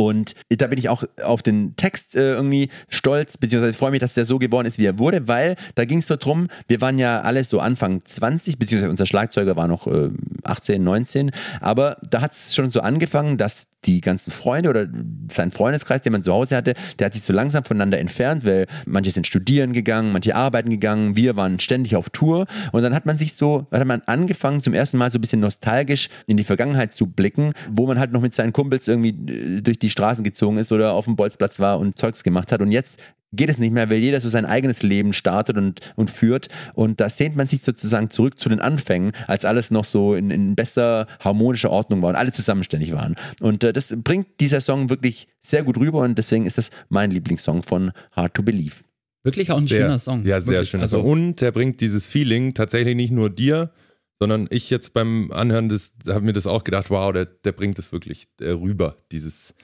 Und 0.00 0.34
da 0.48 0.66
bin 0.66 0.78
ich 0.78 0.88
auch 0.88 1.04
auf 1.22 1.42
den 1.42 1.76
Text 1.76 2.16
äh, 2.16 2.32
irgendwie 2.32 2.70
stolz, 2.88 3.36
beziehungsweise 3.36 3.74
freue 3.74 3.90
mich, 3.90 4.00
dass 4.00 4.14
der 4.14 4.24
so 4.24 4.38
geworden 4.38 4.66
ist, 4.66 4.78
wie 4.78 4.86
er 4.86 4.98
wurde, 4.98 5.28
weil 5.28 5.56
da 5.74 5.84
ging 5.84 5.98
es 5.98 6.06
so 6.06 6.16
drum, 6.16 6.48
wir 6.68 6.80
waren 6.80 6.98
ja 6.98 7.20
alle 7.20 7.44
so 7.44 7.60
Anfang 7.60 8.02
20, 8.02 8.58
beziehungsweise 8.58 8.90
unser 8.90 9.04
Schlagzeuger 9.04 9.56
war 9.56 9.68
noch 9.68 9.86
äh, 9.86 10.08
18, 10.44 10.82
19, 10.82 11.32
aber 11.60 11.98
da 12.08 12.22
hat 12.22 12.32
es 12.32 12.54
schon 12.54 12.70
so 12.70 12.80
angefangen, 12.80 13.36
dass 13.36 13.66
die 13.84 14.00
ganzen 14.00 14.30
Freunde 14.30 14.70
oder 14.70 14.86
sein 15.30 15.50
Freundeskreis, 15.50 16.02
den 16.02 16.12
man 16.12 16.22
zu 16.22 16.32
Hause 16.32 16.56
hatte, 16.56 16.74
der 16.98 17.06
hat 17.06 17.14
sich 17.14 17.22
so 17.22 17.32
langsam 17.32 17.64
voneinander 17.64 17.98
entfernt, 17.98 18.44
weil 18.44 18.66
manche 18.86 19.10
sind 19.10 19.26
studieren 19.26 19.72
gegangen, 19.72 20.12
manche 20.12 20.34
arbeiten 20.34 20.70
gegangen, 20.70 21.16
wir 21.16 21.36
waren 21.36 21.60
ständig 21.60 21.96
auf 21.96 22.10
Tour. 22.10 22.46
Und 22.72 22.82
dann 22.82 22.94
hat 22.94 23.06
man 23.06 23.18
sich 23.18 23.34
so, 23.34 23.66
hat 23.70 23.86
man 23.86 24.02
angefangen 24.06 24.60
zum 24.60 24.74
ersten 24.74 24.98
Mal 24.98 25.10
so 25.10 25.18
ein 25.18 25.20
bisschen 25.20 25.40
nostalgisch 25.40 26.08
in 26.26 26.36
die 26.36 26.44
Vergangenheit 26.44 26.92
zu 26.92 27.06
blicken, 27.06 27.52
wo 27.70 27.86
man 27.86 27.98
halt 27.98 28.12
noch 28.12 28.20
mit 28.20 28.34
seinen 28.34 28.52
Kumpels 28.52 28.88
irgendwie 28.88 29.32
äh, 29.32 29.62
durch 29.62 29.78
die 29.78 29.90
Straßen 29.90 30.24
gezogen 30.24 30.58
ist 30.58 30.72
oder 30.72 30.92
auf 30.92 31.06
dem 31.06 31.16
Bolzplatz 31.16 31.60
war 31.60 31.78
und 31.78 31.96
Zeugs 31.98 32.22
gemacht 32.22 32.52
hat. 32.52 32.60
Und 32.60 32.72
jetzt 32.72 33.00
geht 33.32 33.50
es 33.50 33.58
nicht 33.58 33.72
mehr, 33.72 33.90
weil 33.90 33.98
jeder 33.98 34.20
so 34.20 34.28
sein 34.28 34.46
eigenes 34.46 34.82
Leben 34.82 35.12
startet 35.12 35.56
und, 35.56 35.80
und 35.96 36.10
führt. 36.10 36.48
Und 36.74 37.00
da 37.00 37.08
sehnt 37.08 37.36
man 37.36 37.48
sich 37.48 37.62
sozusagen 37.62 38.10
zurück 38.10 38.38
zu 38.38 38.48
den 38.48 38.60
Anfängen, 38.60 39.12
als 39.26 39.44
alles 39.44 39.70
noch 39.70 39.84
so 39.84 40.14
in, 40.14 40.30
in 40.30 40.54
bester 40.54 41.06
harmonischer 41.20 41.70
Ordnung 41.70 42.02
war 42.02 42.10
und 42.10 42.16
alle 42.16 42.32
zusammenständig 42.32 42.92
waren. 42.92 43.16
Und 43.40 43.64
äh, 43.64 43.72
das 43.72 43.94
bringt 43.96 44.26
dieser 44.40 44.60
Song 44.60 44.90
wirklich 44.90 45.28
sehr 45.40 45.62
gut 45.62 45.78
rüber 45.78 46.00
und 46.00 46.18
deswegen 46.18 46.46
ist 46.46 46.58
das 46.58 46.70
mein 46.88 47.10
Lieblingssong 47.10 47.62
von 47.62 47.92
Hard 48.12 48.34
to 48.34 48.42
Believe. 48.42 48.76
Wirklich 49.22 49.50
auch 49.50 49.58
ein 49.58 49.66
sehr, 49.66 49.82
schöner 49.82 49.98
Song. 49.98 50.24
Ja, 50.24 50.40
sehr 50.40 50.54
Wirklich. 50.54 50.70
schöner 50.70 50.82
also, 50.84 50.98
Song. 50.98 51.10
Und 51.10 51.40
der 51.40 51.52
bringt 51.52 51.80
dieses 51.80 52.06
Feeling 52.06 52.54
tatsächlich 52.54 52.96
nicht 52.96 53.12
nur 53.12 53.28
dir, 53.28 53.70
sondern 54.18 54.48
ich 54.50 54.70
jetzt 54.70 54.92
beim 54.92 55.30
Anhören 55.32 55.68
des, 55.68 55.94
habe 56.08 56.22
mir 56.22 56.32
das 56.32 56.46
auch 56.46 56.64
gedacht, 56.64 56.90
wow, 56.90 57.12
der, 57.12 57.26
der 57.26 57.52
bringt 57.52 57.78
das 57.78 57.92
wirklich 57.92 58.28
äh, 58.40 58.50
rüber. 58.50 58.96
Dieses, 59.12 59.54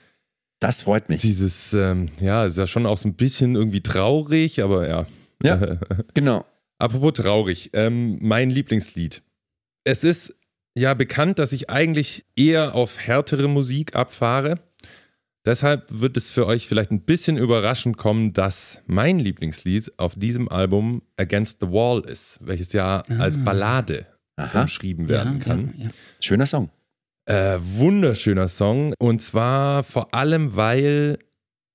Das 0.59 0.81
freut 0.81 1.09
mich. 1.09 1.21
dieses, 1.21 1.73
ähm, 1.73 2.09
ja, 2.19 2.45
ist 2.45 2.57
ja 2.57 2.65
schon 2.65 2.85
auch 2.85 2.97
so 2.97 3.07
ein 3.07 3.15
bisschen 3.15 3.55
irgendwie 3.55 3.81
traurig, 3.81 4.63
aber 4.63 4.87
ja. 4.87 5.05
Ja. 5.43 5.77
Genau. 6.13 6.45
Apropos 6.79 7.13
traurig, 7.13 7.71
ähm, 7.73 8.19
mein 8.21 8.49
Lieblingslied. 8.49 9.23
Es 9.83 10.03
ist 10.03 10.35
ja 10.75 10.93
bekannt, 10.93 11.39
dass 11.39 11.51
ich 11.51 11.69
eigentlich 11.69 12.25
eher 12.35 12.75
auf 12.75 12.99
härtere 12.99 13.47
Musik 13.47 13.95
abfahre. 13.95 14.59
Deshalb 15.45 15.85
wird 15.89 16.17
es 16.17 16.29
für 16.29 16.45
euch 16.45 16.67
vielleicht 16.67 16.91
ein 16.91 17.01
bisschen 17.01 17.37
überraschend 17.37 17.97
kommen, 17.97 18.33
dass 18.33 18.79
mein 18.85 19.17
Lieblingslied 19.17 19.97
auf 19.97 20.13
diesem 20.15 20.49
Album 20.49 21.01
Against 21.15 21.61
the 21.61 21.67
Wall 21.67 22.01
ist, 22.01 22.39
welches 22.41 22.73
ja 22.73 23.01
als 23.17 23.43
Ballade 23.43 24.05
Aha. 24.35 24.61
umschrieben 24.61 25.07
werden 25.07 25.37
ja, 25.39 25.43
kann. 25.43 25.73
Ja, 25.77 25.85
ja. 25.85 25.89
Schöner 26.19 26.45
Song. 26.45 26.69
Äh, 27.27 27.59
wunderschöner 27.59 28.47
Song. 28.47 28.93
Und 28.99 29.21
zwar 29.21 29.83
vor 29.83 30.13
allem, 30.13 30.55
weil 30.55 31.19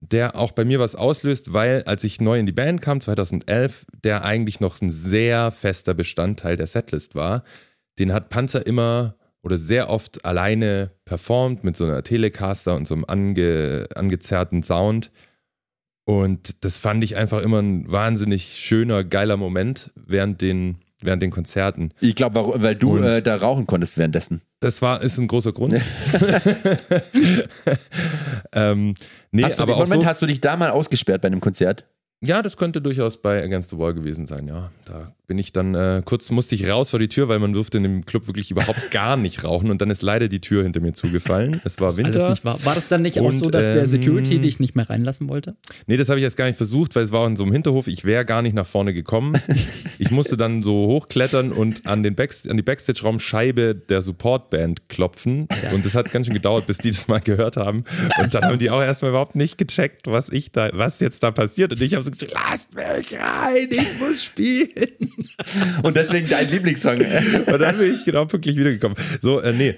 der 0.00 0.34
auch 0.34 0.52
bei 0.52 0.64
mir 0.64 0.80
was 0.80 0.96
auslöst, 0.96 1.52
weil 1.52 1.82
als 1.84 2.04
ich 2.04 2.22
neu 2.22 2.38
in 2.38 2.46
die 2.46 2.52
Band 2.52 2.80
kam, 2.80 3.02
2011, 3.02 3.84
der 4.02 4.24
eigentlich 4.24 4.60
noch 4.60 4.80
ein 4.80 4.90
sehr 4.90 5.52
fester 5.52 5.92
Bestandteil 5.92 6.56
der 6.56 6.66
Setlist 6.66 7.14
war. 7.14 7.44
Den 7.98 8.14
hat 8.14 8.30
Panzer 8.30 8.66
immer 8.66 9.14
oder 9.42 9.58
sehr 9.58 9.90
oft 9.90 10.24
alleine 10.24 10.92
performt 11.04 11.64
mit 11.64 11.76
so 11.76 11.84
einer 11.84 12.02
Telecaster 12.02 12.74
und 12.74 12.88
so 12.88 12.94
einem 12.94 13.04
ange, 13.06 13.86
angezerrten 13.94 14.62
Sound. 14.62 15.10
Und 16.04 16.64
das 16.64 16.78
fand 16.78 17.04
ich 17.04 17.16
einfach 17.16 17.42
immer 17.42 17.60
ein 17.60 17.90
wahnsinnig 17.92 18.58
schöner, 18.58 19.04
geiler 19.04 19.36
Moment 19.36 19.90
während 19.94 20.40
den, 20.40 20.78
während 21.04 21.22
den 21.22 21.30
Konzerten. 21.30 21.92
Ich 22.00 22.14
glaube, 22.14 22.54
weil 22.56 22.76
du 22.76 22.98
äh, 22.98 23.22
da 23.22 23.36
rauchen 23.36 23.66
konntest 23.66 23.98
währenddessen. 23.98 24.42
Das 24.60 24.82
war, 24.82 25.02
ist 25.02 25.18
ein 25.18 25.28
großer 25.28 25.52
Grund. 25.52 25.74
ähm, 28.52 28.94
nee, 29.30 29.44
hast 29.44 29.58
du, 29.58 29.62
aber 29.62 29.74
Moment, 29.76 30.02
so, 30.02 30.06
hast 30.06 30.22
du 30.22 30.26
dich 30.26 30.40
da 30.40 30.56
mal 30.56 30.70
ausgesperrt 30.70 31.22
bei 31.22 31.26
einem 31.26 31.40
Konzert? 31.40 31.84
Ja, 32.24 32.40
das 32.40 32.56
könnte 32.56 32.80
durchaus 32.80 33.20
bei 33.20 33.42
Against 33.42 33.70
the 33.70 33.78
Wall 33.78 33.94
gewesen 33.94 34.26
sein, 34.26 34.46
ja. 34.46 34.70
Da 34.84 35.12
bin 35.26 35.38
ich 35.38 35.52
dann 35.52 35.74
äh, 35.74 36.02
kurz, 36.04 36.30
musste 36.30 36.54
ich 36.54 36.68
raus 36.68 36.90
vor 36.90 36.98
die 36.98 37.08
Tür, 37.08 37.26
weil 37.28 37.38
man 37.38 37.52
durfte 37.52 37.78
in 37.78 37.84
dem 37.84 38.06
Club 38.06 38.26
wirklich 38.26 38.50
überhaupt 38.50 38.90
gar 38.90 39.16
nicht 39.16 39.42
rauchen 39.44 39.70
und 39.70 39.80
dann 39.80 39.90
ist 39.90 40.02
leider 40.02 40.28
die 40.28 40.40
Tür 40.40 40.62
hinter 40.62 40.80
mir 40.80 40.92
zugefallen. 40.92 41.60
Es 41.64 41.80
war 41.80 41.96
Winter. 41.96 42.26
Alles 42.26 42.44
wahr. 42.44 42.58
War 42.64 42.74
das 42.74 42.88
dann 42.88 43.02
nicht 43.02 43.18
auch 43.18 43.24
Und, 43.24 43.32
so, 43.32 43.50
dass 43.50 43.64
der 43.64 43.80
ähm, 43.80 43.86
Security 43.86 44.38
dich 44.38 44.60
nicht 44.60 44.76
mehr 44.76 44.88
reinlassen 44.88 45.28
wollte? 45.28 45.56
Nee, 45.86 45.96
das 45.96 46.10
habe 46.10 46.20
ich 46.20 46.22
jetzt 46.22 46.36
gar 46.36 46.44
nicht 46.44 46.56
versucht, 46.56 46.94
weil 46.94 47.02
es 47.02 47.10
war 47.12 47.26
in 47.26 47.36
so 47.36 47.42
einem 47.42 47.52
Hinterhof. 47.52 47.88
Ich 47.88 48.04
wäre 48.04 48.24
gar 48.24 48.42
nicht 48.42 48.54
nach 48.54 48.66
vorne 48.66 48.92
gekommen. 48.94 49.40
Ich 49.98 50.10
musste 50.10 50.36
dann 50.36 50.64
so 50.64 50.88
hochklettern 50.88 51.52
und 51.52 51.86
an, 51.86 52.02
den 52.02 52.16
Backst 52.16 52.50
an 52.50 52.56
die 52.56 52.62
Backstage-Raumscheibe 52.62 53.74
der 53.76 54.02
Support-Band 54.02 54.88
klopfen. 54.88 55.46
Und 55.72 55.86
das 55.86 55.94
hat 55.94 56.10
ganz 56.10 56.26
schön 56.26 56.34
gedauert, 56.34 56.66
bis 56.66 56.78
die 56.78 56.90
das 56.90 57.06
mal 57.06 57.20
gehört 57.20 57.56
haben. 57.56 57.84
Und 58.20 58.34
dann 58.34 58.42
haben 58.44 58.58
die 58.58 58.70
auch 58.70 58.82
erstmal 58.82 59.10
überhaupt 59.10 59.36
nicht 59.36 59.58
gecheckt, 59.58 60.08
was 60.08 60.28
ich 60.28 60.50
da, 60.50 60.70
was 60.72 60.98
jetzt 60.98 61.22
da 61.22 61.30
passiert. 61.30 61.72
Und 61.72 61.80
ich 61.80 61.94
habe 61.94 62.02
so 62.02 62.10
gesagt, 62.12 62.32
lasst 62.32 62.74
mich 62.74 63.18
rein, 63.18 63.68
ich 63.70 64.00
muss 64.00 64.24
spielen. 64.24 65.22
Und 65.82 65.96
deswegen 65.96 66.28
dein 66.28 66.48
Lieblingssong. 66.48 66.98
Und 66.98 67.58
dann 67.58 67.78
bin 67.78 67.94
ich 67.94 68.04
genau 68.04 68.26
pünktlich 68.26 68.56
wiedergekommen. 68.56 68.96
So, 69.20 69.40
äh, 69.40 69.52
nee. 69.52 69.76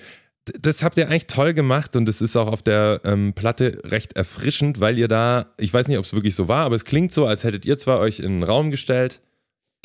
Das 0.61 0.83
habt 0.83 0.99
ihr 0.99 1.09
eigentlich 1.09 1.26
toll 1.26 1.55
gemacht 1.55 1.97
und 1.97 2.07
es 2.07 2.21
ist 2.21 2.37
auch 2.37 2.53
auf 2.53 2.61
der 2.61 3.00
ähm, 3.05 3.33
Platte 3.33 3.81
recht 3.83 4.14
erfrischend, 4.14 4.79
weil 4.79 4.99
ihr 4.99 5.09
da, 5.09 5.55
ich 5.59 5.73
weiß 5.73 5.88
nicht, 5.88 5.97
ob 5.97 6.05
es 6.05 6.12
wirklich 6.12 6.35
so 6.35 6.49
war, 6.49 6.67
aber 6.67 6.76
es 6.76 6.85
klingt 6.85 7.12
so, 7.12 7.25
als 7.25 7.45
hättet 7.45 7.64
ihr 7.64 7.79
zwar 7.79 7.99
euch 7.99 8.19
in 8.19 8.26
einen 8.26 8.43
Raum 8.43 8.71
gestellt, 8.71 9.23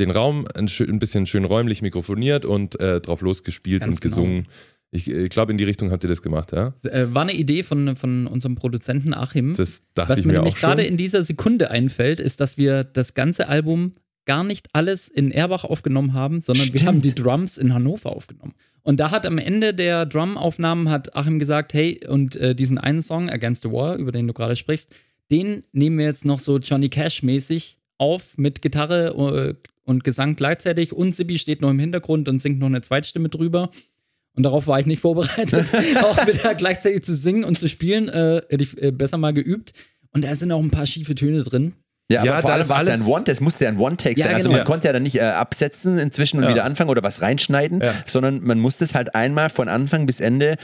den 0.02 0.12
Raum 0.12 0.46
ein, 0.56 0.68
ein 0.68 1.00
bisschen 1.00 1.28
schön 1.28 1.46
räumlich 1.46 1.82
mikrofoniert 1.82 2.44
und 2.44 2.78
äh, 2.82 3.00
drauf 3.00 3.22
losgespielt 3.22 3.82
Ganz 3.82 3.96
und 3.96 4.02
genau. 4.02 4.16
gesungen. 4.16 4.48
Ich, 4.92 5.10
ich 5.10 5.30
glaube, 5.30 5.52
in 5.52 5.58
die 5.58 5.64
Richtung 5.66 5.92
habt 5.92 6.04
ihr 6.04 6.10
das 6.10 6.22
gemacht, 6.22 6.52
ja? 6.52 6.74
Äh, 6.84 7.14
war 7.14 7.22
eine 7.22 7.34
Idee 7.34 7.62
von, 7.64 7.96
von 7.96 8.26
unserem 8.26 8.56
Produzenten 8.56 9.14
Achim. 9.14 9.54
Das 9.54 9.84
dachte 9.94 10.10
Was 10.10 10.20
ich 10.20 10.26
mir 10.26 10.34
mir 10.34 10.40
nämlich 10.40 10.56
auch 10.56 10.60
gerade 10.60 10.84
in 10.84 10.98
dieser 10.98 11.24
Sekunde 11.24 11.70
einfällt, 11.70 12.20
ist, 12.20 12.40
dass 12.40 12.58
wir 12.58 12.84
das 12.84 13.14
ganze 13.14 13.48
Album 13.48 13.92
gar 14.26 14.44
nicht 14.44 14.68
alles 14.74 15.08
in 15.08 15.32
Erbach 15.32 15.64
aufgenommen 15.64 16.14
haben, 16.14 16.42
sondern 16.42 16.66
wir 16.66 16.80
Stimmt. 16.80 16.88
haben 16.88 17.02
die 17.02 17.16
Drums 17.16 17.58
in 17.58 17.74
Hannover 17.74 18.16
aufgenommen. 18.16 18.54
Und 18.82 19.00
da 19.00 19.12
hat 19.12 19.26
am 19.26 19.38
Ende 19.38 19.74
der 19.74 20.06
Drum-Aufnahmen 20.06 20.90
hat 20.90 21.16
Achim 21.16 21.40
gesagt, 21.40 21.74
hey, 21.74 22.00
und 22.08 22.36
äh, 22.36 22.56
diesen 22.56 22.78
einen 22.78 23.02
Song, 23.02 23.30
Against 23.30 23.64
the 23.64 23.72
Wall, 23.72 24.00
über 24.00 24.12
den 24.12 24.28
du 24.28 24.34
gerade 24.34 24.56
sprichst, 24.56 24.94
den 25.32 25.64
nehmen 25.72 26.00
wir 26.00 26.06
jetzt 26.06 26.26
noch 26.26 26.40
so 26.40 26.58
Johnny 26.58 26.90
Cash-mäßig 26.90 27.80
auf 27.98 28.38
mit 28.38 28.62
Gitarre 28.62 29.56
äh, 29.60 29.70
und 29.84 30.04
Gesang 30.04 30.36
gleichzeitig 30.36 30.94
und 30.94 31.16
Sibi 31.16 31.38
steht 31.38 31.62
noch 31.62 31.70
im 31.70 31.80
Hintergrund 31.80 32.28
und 32.30 32.42
singt 32.42 32.60
noch 32.60 32.68
eine 32.68 32.82
Zweitstimme 32.82 33.30
drüber. 33.30 33.72
Und 34.36 34.44
darauf 34.44 34.68
war 34.68 34.80
ich 34.80 34.86
nicht 34.86 35.02
vorbereitet, 35.02 35.68
auch 36.04 36.26
wieder 36.28 36.56
gleichzeitig 36.56 37.04
zu 37.04 37.14
singen 37.16 37.44
und 37.44 37.60
zu 37.60 37.68
spielen. 37.68 38.08
Äh, 38.10 38.42
hätte 38.50 38.64
ich 38.64 38.82
äh, 38.82 38.92
besser 38.92 39.18
mal 39.18 39.34
geübt. 39.34 39.74
Und 40.12 40.24
da 40.24 40.36
sind 40.36 40.52
auch 40.52 40.62
ein 40.62 40.72
paar 40.72 40.86
schiefe 40.86 41.16
Töne 41.16 41.44
drin. 41.44 41.74
Ja, 42.12 42.22
aber 42.22 42.28
Ja, 42.30 42.42
vor 42.42 42.52
allem 42.54 42.70
war 42.70 42.82
es 42.82 42.88
ja 42.88 42.94
ein 42.96 43.04
One, 43.04 43.24
das 43.24 43.40
musste 43.40 43.66
ja 43.66 43.70
ein 43.70 43.78
One-Take 43.78 44.20
Ja, 44.20 44.26
sein. 44.28 44.36
Also 44.36 44.50
genau. 44.50 44.60
man 44.60 44.66
konnte 44.66 44.88
ja 44.88 44.94
dann 44.94 45.04
nicht 45.04 45.18
äh, 45.18 45.22
absetzen 45.22 46.00
inzwischen 46.00 46.38
und 46.38 46.44
Ja. 46.46 46.50
wieder 46.50 46.64
anfangen 46.64 46.90
oder 46.90 47.04
was 47.04 47.22
reinschneiden, 47.22 47.82
Ja. 47.82 47.94
sondern 48.08 48.42
man 48.44 48.60
musste 48.60 48.84
es 48.84 48.96
halt 48.96 49.14
einmal 49.14 49.50
von 49.52 49.68
Anfang 49.70 50.08
bis 50.08 50.20
Ende 50.20 50.56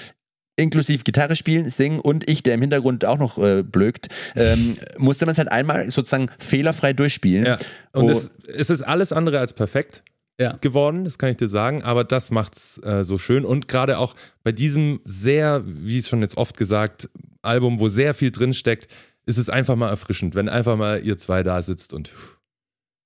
inklusive 0.58 1.04
Gitarre 1.04 1.36
spielen, 1.36 1.70
singen 1.70 2.00
und 2.00 2.28
ich, 2.30 2.42
der 2.42 2.54
im 2.56 2.62
Hintergrund 2.62 3.04
auch 3.06 3.20
noch 3.20 3.38
äh, 3.38 3.62
blökt, 3.62 4.08
ähm, 4.36 4.78
musste 4.98 5.26
man 5.26 5.34
es 5.34 5.38
halt 5.38 5.52
einmal 5.52 5.92
sozusagen 5.92 6.28
fehlerfrei 6.40 6.94
durchspielen. 6.94 7.46
Ja. 7.46 7.60
Und 7.92 8.06
Oh. 8.06 8.10
es, 8.10 8.32
es 8.48 8.70
ist 8.72 8.82
alles 8.82 9.12
andere 9.14 9.40
als 9.40 9.54
perfekt. 9.54 10.02
Ja. 10.38 10.58
geworden, 10.58 11.06
das 11.06 11.18
kann 11.18 11.30
ich 11.30 11.38
dir 11.38 11.48
sagen, 11.48 11.82
aber 11.84 12.04
das 12.04 12.30
macht's 12.30 12.78
äh, 12.84 13.06
so 13.06 13.18
schön 13.18 13.46
und 13.46 13.70
gerade 13.70 13.98
auch 13.98 14.16
bei 14.44 14.52
diesem 14.52 15.00
sehr, 15.06 15.64
wie 15.66 15.98
es 15.98 16.10
schon 16.10 16.20
jetzt 16.20 16.36
oft 16.36 16.58
gesagt, 16.58 17.10
Album, 17.42 17.80
wo 17.80 17.88
sehr 17.88 18.14
viel 18.14 18.32
drin 18.32 18.54
steckt, 18.54 18.94
ist 19.26 19.38
es 19.38 19.50
einfach 19.50 19.78
mal 19.78 19.90
erfrischend, 19.90 20.36
wenn 20.36 20.50
einfach 20.50 20.76
mal 20.76 21.02
ihr 21.02 21.18
zwei 21.18 21.42
da 21.42 21.62
sitzt 21.62 21.94
und 21.94 22.10
pff, 22.10 22.38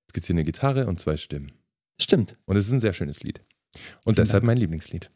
jetzt 0.07 0.13
gibt's 0.13 0.27
hier 0.27 0.33
eine 0.36 0.43
Gitarre 0.43 0.88
und 0.88 1.00
zwei 1.00 1.17
Stimmen. 1.17 1.51
Stimmt. 2.01 2.36
Und 2.45 2.55
es 2.55 2.65
ist 2.65 2.71
ein 2.71 2.79
sehr 2.79 2.93
schönes 2.93 3.21
Lied. 3.21 3.41
Und 4.05 4.17
deshalb 4.17 4.43
mein 4.43 4.57
Lieblingslied 4.57 5.12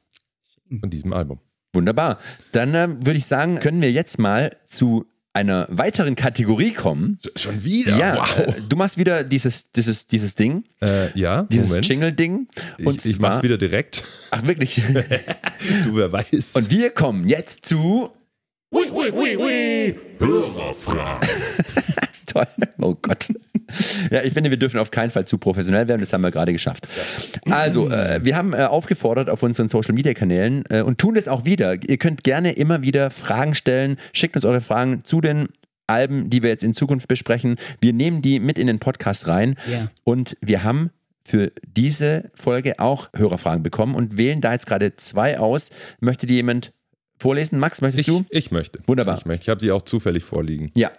von 0.79 0.89
diesem 0.89 1.13
Album. 1.13 1.39
Wunderbar. 1.73 2.19
Dann 2.51 2.75
ähm, 2.75 3.05
würde 3.05 3.17
ich 3.17 3.25
sagen, 3.25 3.59
können 3.59 3.81
wir 3.81 3.91
jetzt 3.91 4.19
mal 4.19 4.55
zu 4.65 5.07
einer 5.33 5.67
weiteren 5.69 6.15
Kategorie 6.15 6.73
kommen. 6.73 7.19
Schon 7.35 7.63
wieder? 7.63 7.97
Ja, 7.97 8.23
äh, 8.37 8.53
du 8.69 8.75
machst 8.75 8.97
wieder 8.97 9.23
dieses, 9.23 9.65
dieses, 9.75 10.05
dieses 10.05 10.35
Ding, 10.35 10.63
Äh, 10.81 11.17
ja, 11.19 11.43
dieses 11.43 11.69
Moment. 11.69 11.87
Jingle-Ding. 11.87 12.47
Und 12.85 12.99
ich, 12.99 13.11
ich 13.11 13.17
zwar, 13.17 13.31
mach's 13.31 13.43
wieder 13.43 13.57
direkt. 13.57 14.03
Ach, 14.31 14.45
wirklich. 14.45 14.81
Du, 15.85 15.95
wer 15.95 16.11
weiß. 16.11 16.51
Und 16.55 16.69
wir 16.69 16.89
kommen 16.89 17.25
jetzt 17.27 17.65
zu. 17.65 18.11
Toll. 22.33 22.47
Oh 22.81 22.95
Gott. 23.01 23.27
Ja, 24.11 24.23
ich 24.23 24.33
finde, 24.33 24.49
wir 24.49 24.57
dürfen 24.57 24.79
auf 24.79 24.91
keinen 24.91 25.09
Fall 25.09 25.25
zu 25.25 25.37
professionell 25.37 25.87
werden. 25.87 26.01
Das 26.01 26.11
haben 26.13 26.21
wir 26.21 26.31
gerade 26.31 26.51
geschafft. 26.51 26.87
Also, 27.49 27.89
äh, 27.89 28.19
wir 28.23 28.35
haben 28.35 28.53
äh, 28.53 28.63
aufgefordert 28.63 29.29
auf 29.29 29.43
unseren 29.43 29.69
Social 29.69 29.93
Media 29.93 30.13
Kanälen 30.13 30.63
äh, 30.69 30.81
und 30.81 30.97
tun 30.97 31.15
das 31.15 31.27
auch 31.27 31.45
wieder. 31.45 31.75
Ihr 31.87 31.97
könnt 31.97 32.23
gerne 32.23 32.53
immer 32.53 32.81
wieder 32.81 33.11
Fragen 33.11 33.55
stellen. 33.55 33.97
Schickt 34.11 34.35
uns 34.35 34.45
eure 34.45 34.61
Fragen 34.61 35.03
zu 35.03 35.21
den 35.21 35.49
Alben, 35.87 36.29
die 36.29 36.41
wir 36.41 36.49
jetzt 36.49 36.63
in 36.63 36.73
Zukunft 36.73 37.07
besprechen. 37.07 37.57
Wir 37.81 37.93
nehmen 37.93 38.21
die 38.21 38.39
mit 38.39 38.57
in 38.57 38.67
den 38.67 38.79
Podcast 38.79 39.27
rein. 39.27 39.55
Ja. 39.71 39.89
Und 40.03 40.37
wir 40.41 40.63
haben 40.63 40.91
für 41.25 41.51
diese 41.65 42.31
Folge 42.35 42.79
auch 42.79 43.09
Hörerfragen 43.15 43.63
bekommen 43.63 43.95
und 43.95 44.17
wählen 44.17 44.41
da 44.41 44.53
jetzt 44.53 44.65
gerade 44.65 44.95
zwei 44.95 45.39
aus. 45.39 45.69
Möchte 45.99 46.27
die 46.27 46.35
jemand 46.35 46.73
vorlesen? 47.17 47.59
Max, 47.59 47.81
möchtest 47.81 48.07
ich, 48.07 48.13
du? 48.13 48.25
ich 48.29 48.51
möchte. 48.51 48.79
Wunderbar. 48.85 49.17
Ich 49.17 49.25
möchte. 49.25 49.43
Ich 49.43 49.49
habe 49.49 49.61
sie 49.61 49.71
auch 49.71 49.83
zufällig 49.83 50.23
vorliegen. 50.23 50.71
Ja. 50.75 50.91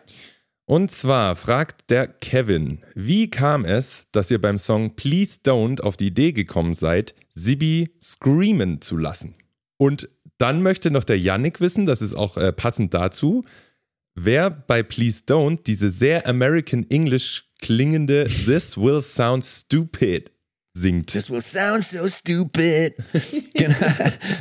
Und 0.67 0.91
zwar 0.91 1.37
fragt 1.37 1.91
der 1.91 2.07
Kevin, 2.09 2.83
wie 2.95 3.29
kam 3.29 3.67
es, 3.67 4.07
dass 4.13 4.31
ihr 4.31 4.41
beim 4.41 4.57
Song 4.57 4.97
Please 4.97 5.41
Don't 5.45 5.83
auf 5.83 5.99
die 5.99 6.07
Idee 6.07 6.33
gekommen 6.33 6.73
seid, 6.73 7.15
Sibi 7.29 7.91
screamen 8.03 8.81
zu 8.81 8.97
lassen? 8.97 9.35
Und 9.77 10.09
dann 10.39 10.63
möchte 10.63 10.91
noch 10.91 11.05
der 11.05 11.19
Yannick 11.19 11.61
wissen, 11.61 11.85
das 11.85 12.01
ist 12.01 12.15
auch 12.15 12.39
äh, 12.39 12.51
passend 12.51 12.95
dazu, 12.95 13.45
wer 14.15 14.49
bei 14.51 14.83
Please 14.83 15.23
Don't 15.27 15.65
diese 15.67 15.91
sehr 15.91 16.27
American 16.27 16.87
English 16.89 17.45
klingende 17.61 18.25
This 18.25 18.79
will 18.79 19.03
sound 19.03 19.45
stupid 19.45 20.31
singt. 20.75 21.13
This 21.13 21.31
will 21.31 21.41
sound 21.41 21.85
so 21.85 22.07
stupid. 22.09 22.95
genau. 23.55 23.77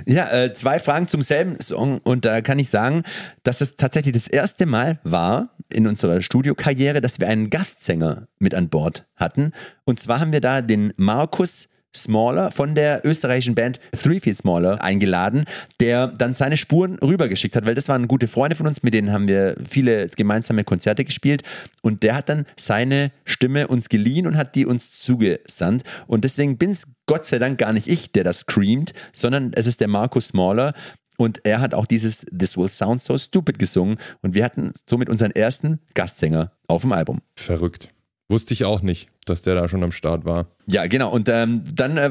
Ja, 0.06 0.32
äh, 0.32 0.54
zwei 0.54 0.80
Fragen 0.80 1.08
zum 1.08 1.22
selben 1.22 1.60
Song 1.60 2.00
und 2.00 2.26
da 2.26 2.42
kann 2.42 2.60
ich 2.60 2.70
sagen, 2.70 3.04
dass 3.44 3.62
es 3.62 3.76
tatsächlich 3.76 4.14
das 4.14 4.28
erste 4.28 4.66
Mal 4.66 5.00
war 5.04 5.53
in 5.72 5.88
unserer 5.88 6.22
Studiokarriere, 6.22 7.02
dass 7.02 7.20
wir 7.20 7.28
einen 7.28 7.50
Gastsänger 7.50 8.28
mit 8.40 8.54
an 8.54 8.70
Bord 8.70 9.06
hatten. 9.16 9.52
Und 9.86 10.00
zwar 10.00 10.20
haben 10.20 10.32
wir 10.32 10.42
da 10.42 10.62
den 10.62 10.94
Markus 10.98 11.68
Smaller 11.96 12.52
von 12.52 12.74
der 12.74 13.06
österreichischen 13.06 13.54
Band 13.54 13.80
Three 13.92 14.20
Feet 14.20 14.36
Smaller 14.36 14.84
eingeladen, 14.84 15.46
der 15.80 16.08
dann 16.08 16.34
seine 16.34 16.58
Spuren 16.58 16.98
rübergeschickt 17.00 17.56
hat, 17.56 17.66
weil 17.66 17.76
das 17.76 17.88
waren 17.88 18.08
gute 18.08 18.28
Freunde 18.28 18.56
von 18.56 18.66
uns, 18.66 18.82
mit 18.82 18.94
denen 18.94 19.12
haben 19.12 19.28
wir 19.28 19.56
viele 19.70 20.08
gemeinsame 20.08 20.64
Konzerte 20.64 21.06
gespielt 21.06 21.44
und 21.82 22.02
der 22.02 22.16
hat 22.16 22.30
dann 22.30 22.46
seine 22.58 23.12
Stimme 23.26 23.68
uns 23.68 23.90
geliehen 23.90 24.26
und 24.26 24.38
hat 24.38 24.56
die 24.56 24.66
uns 24.66 25.00
zugesandt 25.00 25.84
und 26.08 26.24
deswegen 26.24 26.58
bin 26.58 26.72
es 26.72 26.88
Gott 27.06 27.26
sei 27.26 27.38
Dank 27.38 27.60
gar 27.60 27.74
nicht 27.74 27.88
ich, 27.88 28.12
der 28.12 28.24
das 28.24 28.40
screamt, 28.40 28.94
sondern 29.12 29.52
es 29.54 29.68
ist 29.68 29.80
der 29.80 29.88
Markus 29.88 30.30
Smaller 30.30 30.74
und 31.18 31.46
er 31.46 31.62
hat 31.62 31.74
auch 31.74 31.86
dieses 31.86 32.26
This 32.38 32.58
Will 32.58 32.70
Sound 32.70 33.02
So 33.02 33.18
Stupid 33.18 33.60
gesungen 33.60 33.98
und 34.22 34.34
wir 34.36 34.44
hatten 34.44 34.72
somit 34.90 35.10
unseren 35.10 35.32
ersten 35.32 35.80
Gastsänger 35.94 36.52
auf 36.68 36.82
dem 36.82 36.92
Album. 36.92 37.22
Verrückt. 37.36 37.90
Wusste 38.30 38.54
ich 38.54 38.64
auch 38.66 38.82
nicht, 38.82 39.10
dass 39.26 39.42
der 39.42 39.54
da 39.54 39.68
schon 39.68 39.84
am 39.84 39.92
Start 39.92 40.26
war. 40.26 40.48
Ja, 40.66 40.88
genau. 40.88 41.12
Und 41.12 41.28
ähm, 41.30 41.62
dann 41.76 41.98
äh, 41.98 42.10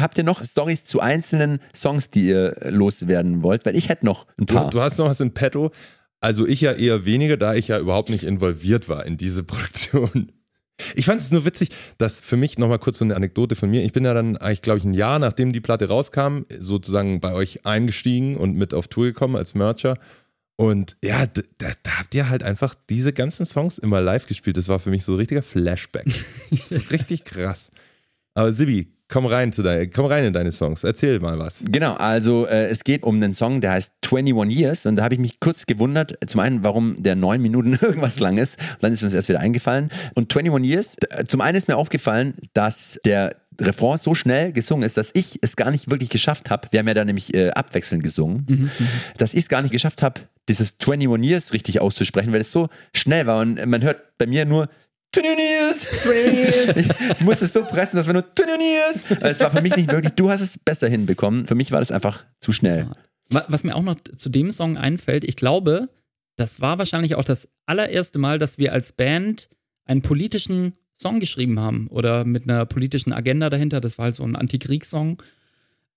habt 0.00 0.16
ihr 0.16 0.24
noch 0.24 0.42
Stories 0.42 0.84
zu 0.84 1.00
einzelnen 1.00 1.58
Songs, 1.74 2.10
die 2.10 2.26
ihr 2.28 2.56
loswerden 2.70 3.42
wollt? 3.42 3.66
Weil 3.66 3.76
ich 3.76 3.88
hätte 3.88 4.06
noch 4.06 4.26
ein 4.38 4.46
Du, 4.46 4.54
paar. 4.54 4.70
du 4.70 4.80
hast 4.80 4.98
noch 4.98 5.06
was 5.06 5.20
in 5.20 5.34
petto. 5.34 5.70
Also 6.20 6.46
ich 6.46 6.60
ja 6.60 6.72
eher 6.72 7.04
weniger, 7.04 7.36
da 7.36 7.54
ich 7.54 7.68
ja 7.68 7.78
überhaupt 7.80 8.08
nicht 8.08 8.22
involviert 8.24 8.88
war 8.88 9.04
in 9.04 9.16
diese 9.16 9.42
Produktion. 9.44 10.30
Ich 10.94 11.06
fand 11.06 11.20
es 11.20 11.30
nur 11.30 11.44
witzig, 11.44 11.70
dass 11.98 12.20
für 12.20 12.36
mich 12.36 12.58
nochmal 12.58 12.78
kurz 12.78 12.98
so 12.98 13.04
eine 13.04 13.16
Anekdote 13.16 13.56
von 13.56 13.70
mir. 13.70 13.84
Ich 13.84 13.92
bin 13.92 14.04
ja 14.04 14.14
dann 14.14 14.36
eigentlich, 14.36 14.62
glaube 14.62 14.78
ich, 14.78 14.84
ein 14.84 14.94
Jahr 14.94 15.18
nachdem 15.18 15.52
die 15.52 15.60
Platte 15.60 15.88
rauskam, 15.88 16.42
sozusagen 16.58 17.20
bei 17.20 17.32
euch 17.34 17.64
eingestiegen 17.66 18.36
und 18.36 18.56
mit 18.56 18.74
auf 18.74 18.88
Tour 18.88 19.06
gekommen 19.06 19.36
als 19.36 19.54
Mercher. 19.54 19.98
Und 20.56 20.96
ja, 21.02 21.26
da, 21.26 21.42
da 21.82 21.98
habt 21.98 22.14
ihr 22.14 22.28
halt 22.28 22.42
einfach 22.42 22.74
diese 22.88 23.12
ganzen 23.12 23.46
Songs 23.46 23.78
immer 23.78 24.00
live 24.00 24.26
gespielt. 24.26 24.56
Das 24.56 24.68
war 24.68 24.78
für 24.78 24.90
mich 24.90 25.04
so 25.04 25.12
ein 25.12 25.18
richtiger 25.18 25.42
Flashback. 25.42 26.06
so 26.50 26.76
richtig 26.90 27.24
krass. 27.24 27.70
Aber 28.34 28.52
Sibi, 28.52 28.92
komm 29.12 29.26
rein 29.26 29.52
zu 29.52 29.62
dein, 29.62 29.90
komm 29.90 30.06
rein 30.06 30.24
in 30.24 30.32
deine 30.32 30.50
Songs. 30.50 30.84
Erzähl 30.84 31.20
mal 31.20 31.38
was. 31.38 31.62
Genau, 31.70 31.92
also 31.92 32.46
äh, 32.46 32.68
es 32.68 32.82
geht 32.82 33.02
um 33.02 33.16
einen 33.16 33.34
Song, 33.34 33.60
der 33.60 33.72
heißt 33.72 33.92
21 34.10 34.58
Years 34.58 34.86
und 34.86 34.96
da 34.96 35.04
habe 35.04 35.14
ich 35.14 35.20
mich 35.20 35.38
kurz 35.38 35.66
gewundert, 35.66 36.16
zum 36.26 36.40
einen, 36.40 36.64
warum 36.64 37.02
der 37.02 37.14
neun 37.14 37.42
Minuten 37.42 37.74
irgendwas 37.80 38.18
lang 38.20 38.38
ist, 38.38 38.58
und 38.58 38.82
dann 38.82 38.92
ist 38.92 39.02
mir 39.02 39.08
das 39.08 39.14
erst 39.14 39.28
wieder 39.28 39.40
eingefallen. 39.40 39.90
Und 40.14 40.34
21 40.34 40.70
Years, 40.70 40.96
äh, 41.10 41.24
zum 41.26 41.42
einen 41.42 41.58
ist 41.58 41.68
mir 41.68 41.76
aufgefallen, 41.76 42.34
dass 42.54 42.98
der 43.04 43.36
Refrain 43.60 43.98
so 43.98 44.14
schnell 44.14 44.50
gesungen 44.50 44.84
ist, 44.84 44.96
dass 44.96 45.10
ich 45.12 45.38
es 45.42 45.56
gar 45.56 45.70
nicht 45.70 45.90
wirklich 45.90 46.08
geschafft 46.08 46.50
habe. 46.50 46.68
Wir 46.70 46.80
haben 46.80 46.88
ja 46.88 46.94
da 46.94 47.04
nämlich 47.04 47.34
äh, 47.34 47.50
abwechselnd 47.50 48.02
gesungen, 48.02 48.70
dass 49.18 49.34
ich 49.34 49.40
es 49.40 49.48
gar 49.50 49.60
nicht 49.60 49.72
geschafft 49.72 50.00
habe, 50.02 50.22
dieses 50.48 50.76
21 50.82 51.30
Years 51.30 51.52
richtig 51.52 51.80
auszusprechen, 51.82 52.32
weil 52.32 52.40
es 52.40 52.50
so 52.50 52.68
schnell 52.94 53.26
war 53.26 53.42
und 53.42 53.64
man 53.66 53.82
hört 53.82 54.16
bei 54.16 54.26
mir 54.26 54.46
nur 54.46 54.68
20 55.14 55.36
News. 55.36 55.86
Ich 57.18 57.20
musste 57.20 57.44
es 57.44 57.52
so 57.52 57.64
pressen, 57.64 57.96
dass 57.96 58.06
wir 58.06 58.14
nur 58.14 58.24
20 58.34 58.58
News. 58.58 59.20
Es 59.20 59.40
war 59.40 59.50
für 59.50 59.60
mich 59.62 59.76
nicht 59.76 59.90
möglich. 59.92 60.12
Du 60.16 60.30
hast 60.30 60.40
es 60.40 60.58
besser 60.58 60.88
hinbekommen. 60.88 61.46
Für 61.46 61.54
mich 61.54 61.70
war 61.72 61.80
das 61.80 61.90
einfach 61.92 62.24
zu 62.40 62.52
schnell. 62.52 62.86
Wa- 63.30 63.44
Was 63.48 63.64
mir 63.64 63.74
auch 63.76 63.82
noch 63.82 63.96
zu 64.16 64.28
dem 64.28 64.52
Song 64.52 64.76
einfällt, 64.76 65.24
ich 65.24 65.36
glaube, 65.36 65.88
das 66.36 66.60
war 66.60 66.78
wahrscheinlich 66.78 67.14
auch 67.14 67.24
das 67.24 67.48
allererste 67.66 68.18
Mal, 68.18 68.38
dass 68.38 68.58
wir 68.58 68.72
als 68.72 68.92
Band 68.92 69.48
einen 69.84 70.02
politischen 70.02 70.74
Song 70.94 71.20
geschrieben 71.20 71.58
haben 71.60 71.88
oder 71.88 72.24
mit 72.24 72.44
einer 72.48 72.64
politischen 72.64 73.12
Agenda 73.12 73.50
dahinter. 73.50 73.80
Das 73.80 73.98
war 73.98 74.04
halt 74.06 74.14
so 74.16 74.24
ein 74.24 74.36
Antikriegssong. 74.36 75.22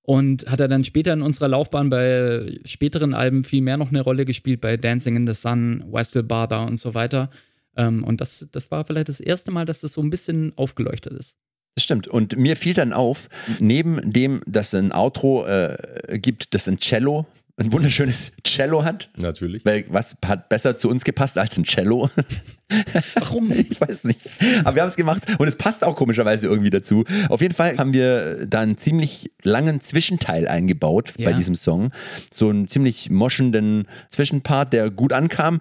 Und 0.01 0.45
hat 0.47 0.59
er 0.59 0.67
dann 0.67 0.83
später 0.83 1.13
in 1.13 1.23
unserer 1.23 1.47
Laufbahn 1.47 1.89
bei 1.89 2.59
späteren 2.63 3.15
Alben 3.15 3.43
viel 3.43 3.61
mehr 3.61 3.77
noch 3.77 3.89
eine 3.89 4.01
Rolle 4.01 4.25
gespielt, 4.25 4.61
bei 4.61 4.77
Dancing 4.77 5.15
in 5.15 5.25
the 5.25 5.33
Sun, 5.33 5.83
Westville 5.91 6.23
Bother 6.25 6.67
und 6.67 6.77
so 6.79 6.93
weiter. 6.93 7.31
Ähm, 7.77 8.03
und 8.03 8.21
das, 8.21 8.47
das 8.51 8.71
war 8.71 8.85
vielleicht 8.85 9.09
das 9.09 9.19
erste 9.19 9.51
Mal, 9.51 9.65
dass 9.65 9.81
das 9.81 9.93
so 9.93 10.01
ein 10.01 10.09
bisschen 10.09 10.53
aufgeleuchtet 10.55 11.13
ist. 11.13 11.37
Das 11.75 11.83
stimmt. 11.83 12.07
Und 12.07 12.37
mir 12.37 12.55
fiel 12.55 12.73
dann 12.73 12.93
auf, 12.93 13.27
neben 13.59 14.11
dem, 14.11 14.41
dass 14.47 14.73
es 14.73 14.81
ein 14.81 14.93
Outro 14.93 15.45
äh, 15.45 16.19
gibt, 16.19 16.53
das 16.53 16.67
ein 16.69 16.79
Cello, 16.79 17.25
ein 17.57 17.71
wunderschönes 17.71 18.33
Cello 18.43 18.83
hat. 18.83 19.09
Natürlich. 19.21 19.63
Weil 19.65 19.85
was 19.87 20.17
hat 20.25 20.49
besser 20.49 20.77
zu 20.77 20.89
uns 20.89 21.03
gepasst 21.05 21.37
als 21.37 21.57
ein 21.57 21.63
Cello? 21.63 22.09
Warum? 23.15 23.51
Ich 23.51 23.79
weiß 23.79 24.03
nicht. 24.03 24.19
Aber 24.63 24.75
wir 24.75 24.81
haben 24.81 24.89
es 24.89 24.95
gemacht 24.97 25.23
und 25.39 25.47
es 25.47 25.55
passt 25.55 25.83
auch 25.83 25.95
komischerweise 25.95 26.47
irgendwie 26.47 26.69
dazu. 26.69 27.05
Auf 27.29 27.41
jeden 27.41 27.53
Fall 27.53 27.77
haben 27.77 27.93
wir 27.93 28.45
da 28.45 28.61
einen 28.61 28.77
ziemlich 28.77 29.31
langen 29.43 29.79
Zwischenteil 29.81 30.47
eingebaut 30.47 31.13
bei 31.17 31.31
Ja. 31.31 31.37
diesem 31.37 31.55
Song. 31.55 31.91
So 32.33 32.49
einen 32.49 32.67
ziemlich 32.67 33.09
moschenden 33.09 33.87
Zwischenpart, 34.09 34.73
der 34.73 34.89
gut 34.91 35.13
ankam. 35.13 35.59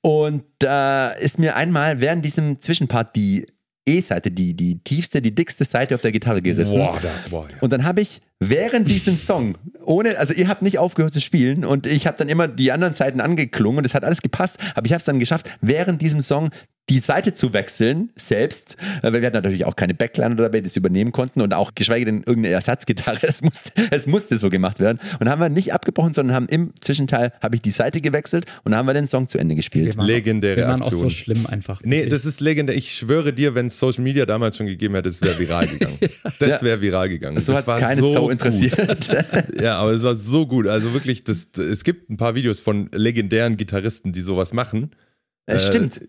Und 0.00 0.42
da 0.58 1.10
ist 1.10 1.38
mir 1.38 1.56
einmal 1.56 2.00
während 2.00 2.24
diesem 2.24 2.60
Zwischenpart 2.60 3.14
die 3.14 3.46
E-Seite, 3.88 4.32
die, 4.32 4.54
die 4.54 4.78
tiefste, 4.82 5.22
die 5.22 5.34
dickste 5.34 5.64
Seite 5.64 5.94
auf 5.94 6.00
der 6.00 6.10
Gitarre 6.10 6.42
gerissen. 6.42 6.78
Boah, 6.78 6.98
da, 7.00 7.08
boah, 7.30 7.48
ja. 7.48 7.56
Und 7.60 7.72
dann 7.72 7.84
habe 7.84 8.00
ich 8.00 8.20
während 8.40 8.90
diesem 8.90 9.16
Song, 9.16 9.56
ohne, 9.86 10.18
also 10.18 10.34
ihr 10.34 10.48
habt 10.48 10.62
nicht 10.62 10.78
aufgehört 10.78 11.14
zu 11.14 11.20
spielen 11.20 11.64
und 11.64 11.86
ich 11.86 12.06
habe 12.06 12.16
dann 12.18 12.28
immer 12.28 12.48
die 12.48 12.72
anderen 12.72 12.94
Seiten 12.94 13.20
angeklungen 13.20 13.78
und 13.78 13.86
es 13.86 13.94
hat 13.94 14.04
alles 14.04 14.22
gepasst, 14.22 14.58
aber 14.74 14.86
ich 14.86 14.92
habe 14.92 14.98
es 14.98 15.04
dann 15.04 15.18
geschafft, 15.18 15.56
während 15.60 16.02
diesem 16.02 16.20
Song 16.20 16.50
die 16.88 17.00
Seite 17.00 17.34
zu 17.34 17.52
wechseln, 17.52 18.10
selbst, 18.16 18.76
äh, 19.02 19.12
weil 19.12 19.20
wir 19.20 19.26
hatten 19.26 19.34
natürlich 19.36 19.64
auch 19.64 19.74
keine 19.74 19.92
Backliner 19.94 20.34
dabei, 20.36 20.58
die 20.58 20.64
das 20.64 20.76
übernehmen 20.76 21.10
konnten 21.12 21.40
und 21.40 21.52
auch 21.52 21.74
geschweige 21.74 22.04
denn 22.06 22.18
irgendeine 22.18 22.54
Ersatzgitarre, 22.54 23.18
es 23.26 23.42
musste, 23.42 23.72
es 23.90 24.06
musste 24.06 24.38
so 24.38 24.50
gemacht 24.50 24.78
werden 24.78 25.00
und 25.18 25.28
haben 25.28 25.40
wir 25.40 25.48
nicht 25.48 25.72
abgebrochen, 25.72 26.14
sondern 26.14 26.36
haben 26.36 26.46
im 26.48 26.72
Zwischenteil, 26.80 27.32
habe 27.42 27.56
ich 27.56 27.62
die 27.62 27.70
Seite 27.72 28.00
gewechselt 28.00 28.46
und 28.64 28.70
dann 28.72 28.78
haben 28.78 28.86
wir 28.86 28.94
den 28.94 29.06
Song 29.08 29.26
zu 29.28 29.38
Ende 29.38 29.54
gespielt. 29.56 29.96
waren, 29.96 30.06
Legendäre 30.06 30.56
wir 30.58 30.68
waren 30.68 30.82
auch 30.82 30.90
so 30.92 31.04
Aktion. 31.06 31.10
schlimm 31.10 31.46
einfach. 31.46 31.80
Nee, 31.82 31.96
Wirklich. 31.96 32.10
das 32.10 32.24
ist 32.24 32.40
legendär. 32.40 32.76
Ich 32.76 32.92
schwöre 32.94 33.32
dir, 33.32 33.54
wenn 33.56 33.66
es 33.66 33.78
Social 33.80 34.04
Media 34.04 34.24
damals 34.26 34.56
schon 34.56 34.66
gegeben 34.66 34.94
hätte, 34.94 35.08
es 35.08 35.20
wäre 35.22 35.38
viral 35.38 35.66
gegangen. 35.66 35.98
Das 36.38 36.60
Ja. 36.60 36.62
wäre 36.62 36.80
viral 36.80 37.08
gegangen. 37.08 37.38
So 37.40 37.52
das 37.52 37.62
hat 37.62 37.66
war 37.68 37.76
es 37.76 37.82
keine 37.82 38.00
so 38.00 38.12
Sau 38.12 38.30
interessiert. 38.30 38.76
Ja, 39.60 39.78
aber 39.78 39.92
es 39.92 40.02
war 40.02 40.14
so 40.14 40.46
gut. 40.46 40.68
Also 40.68 40.92
wirklich, 40.92 41.24
das, 41.24 41.48
es 41.58 41.82
gibt 41.84 42.10
ein 42.10 42.16
paar 42.16 42.34
Videos 42.34 42.60
von 42.60 42.88
legendären 42.92 43.56
Gitarristen, 43.56 44.12
die 44.12 44.20
sowas 44.20 44.52
machen. 44.52 44.90
Es 45.46 45.64
Äh, 45.64 45.66
stimmt. 45.68 46.00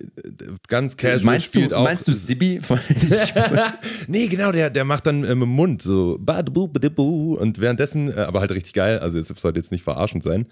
Ganz 0.68 0.98
casual 0.98 1.24
Meinst 1.24 1.54
du, 1.54 1.60
spielt 1.60 1.74
auch. 1.74 1.84
meinst 1.84 2.08
du 2.08 2.14
Sibi? 2.14 2.60
Nee, 4.08 4.28
genau, 4.28 4.52
der, 4.52 4.70
der 4.70 4.84
macht 4.84 5.06
dann 5.08 5.24
äh, 5.24 5.36
mit 5.36 5.44
dem 5.44 5.50
Mund 5.50 5.82
so 5.82 6.20
und 6.20 7.60
währenddessen, 7.62 8.10
äh, 8.10 8.22
aber 8.22 8.40
halt 8.40 8.52
richtig 8.52 8.74
geil, 8.74 9.00
also 9.00 9.20
es 9.20 9.28
sollte 9.28 9.60
jetzt 9.60 9.72
nicht 9.72 9.84
verarschend 9.84 10.24
sein. 10.24 10.48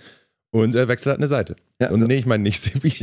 Und 0.52 0.74
äh, 0.76 0.88
wechselt 0.88 1.08
halt 1.08 1.18
eine 1.18 1.28
Seite. 1.28 1.58
Ja, 1.82 1.90
und 1.90 2.08
nee, 2.08 2.16
ich 2.16 2.26
meine 2.26 2.42
nicht 2.44 2.62
Sibi. 2.64 2.94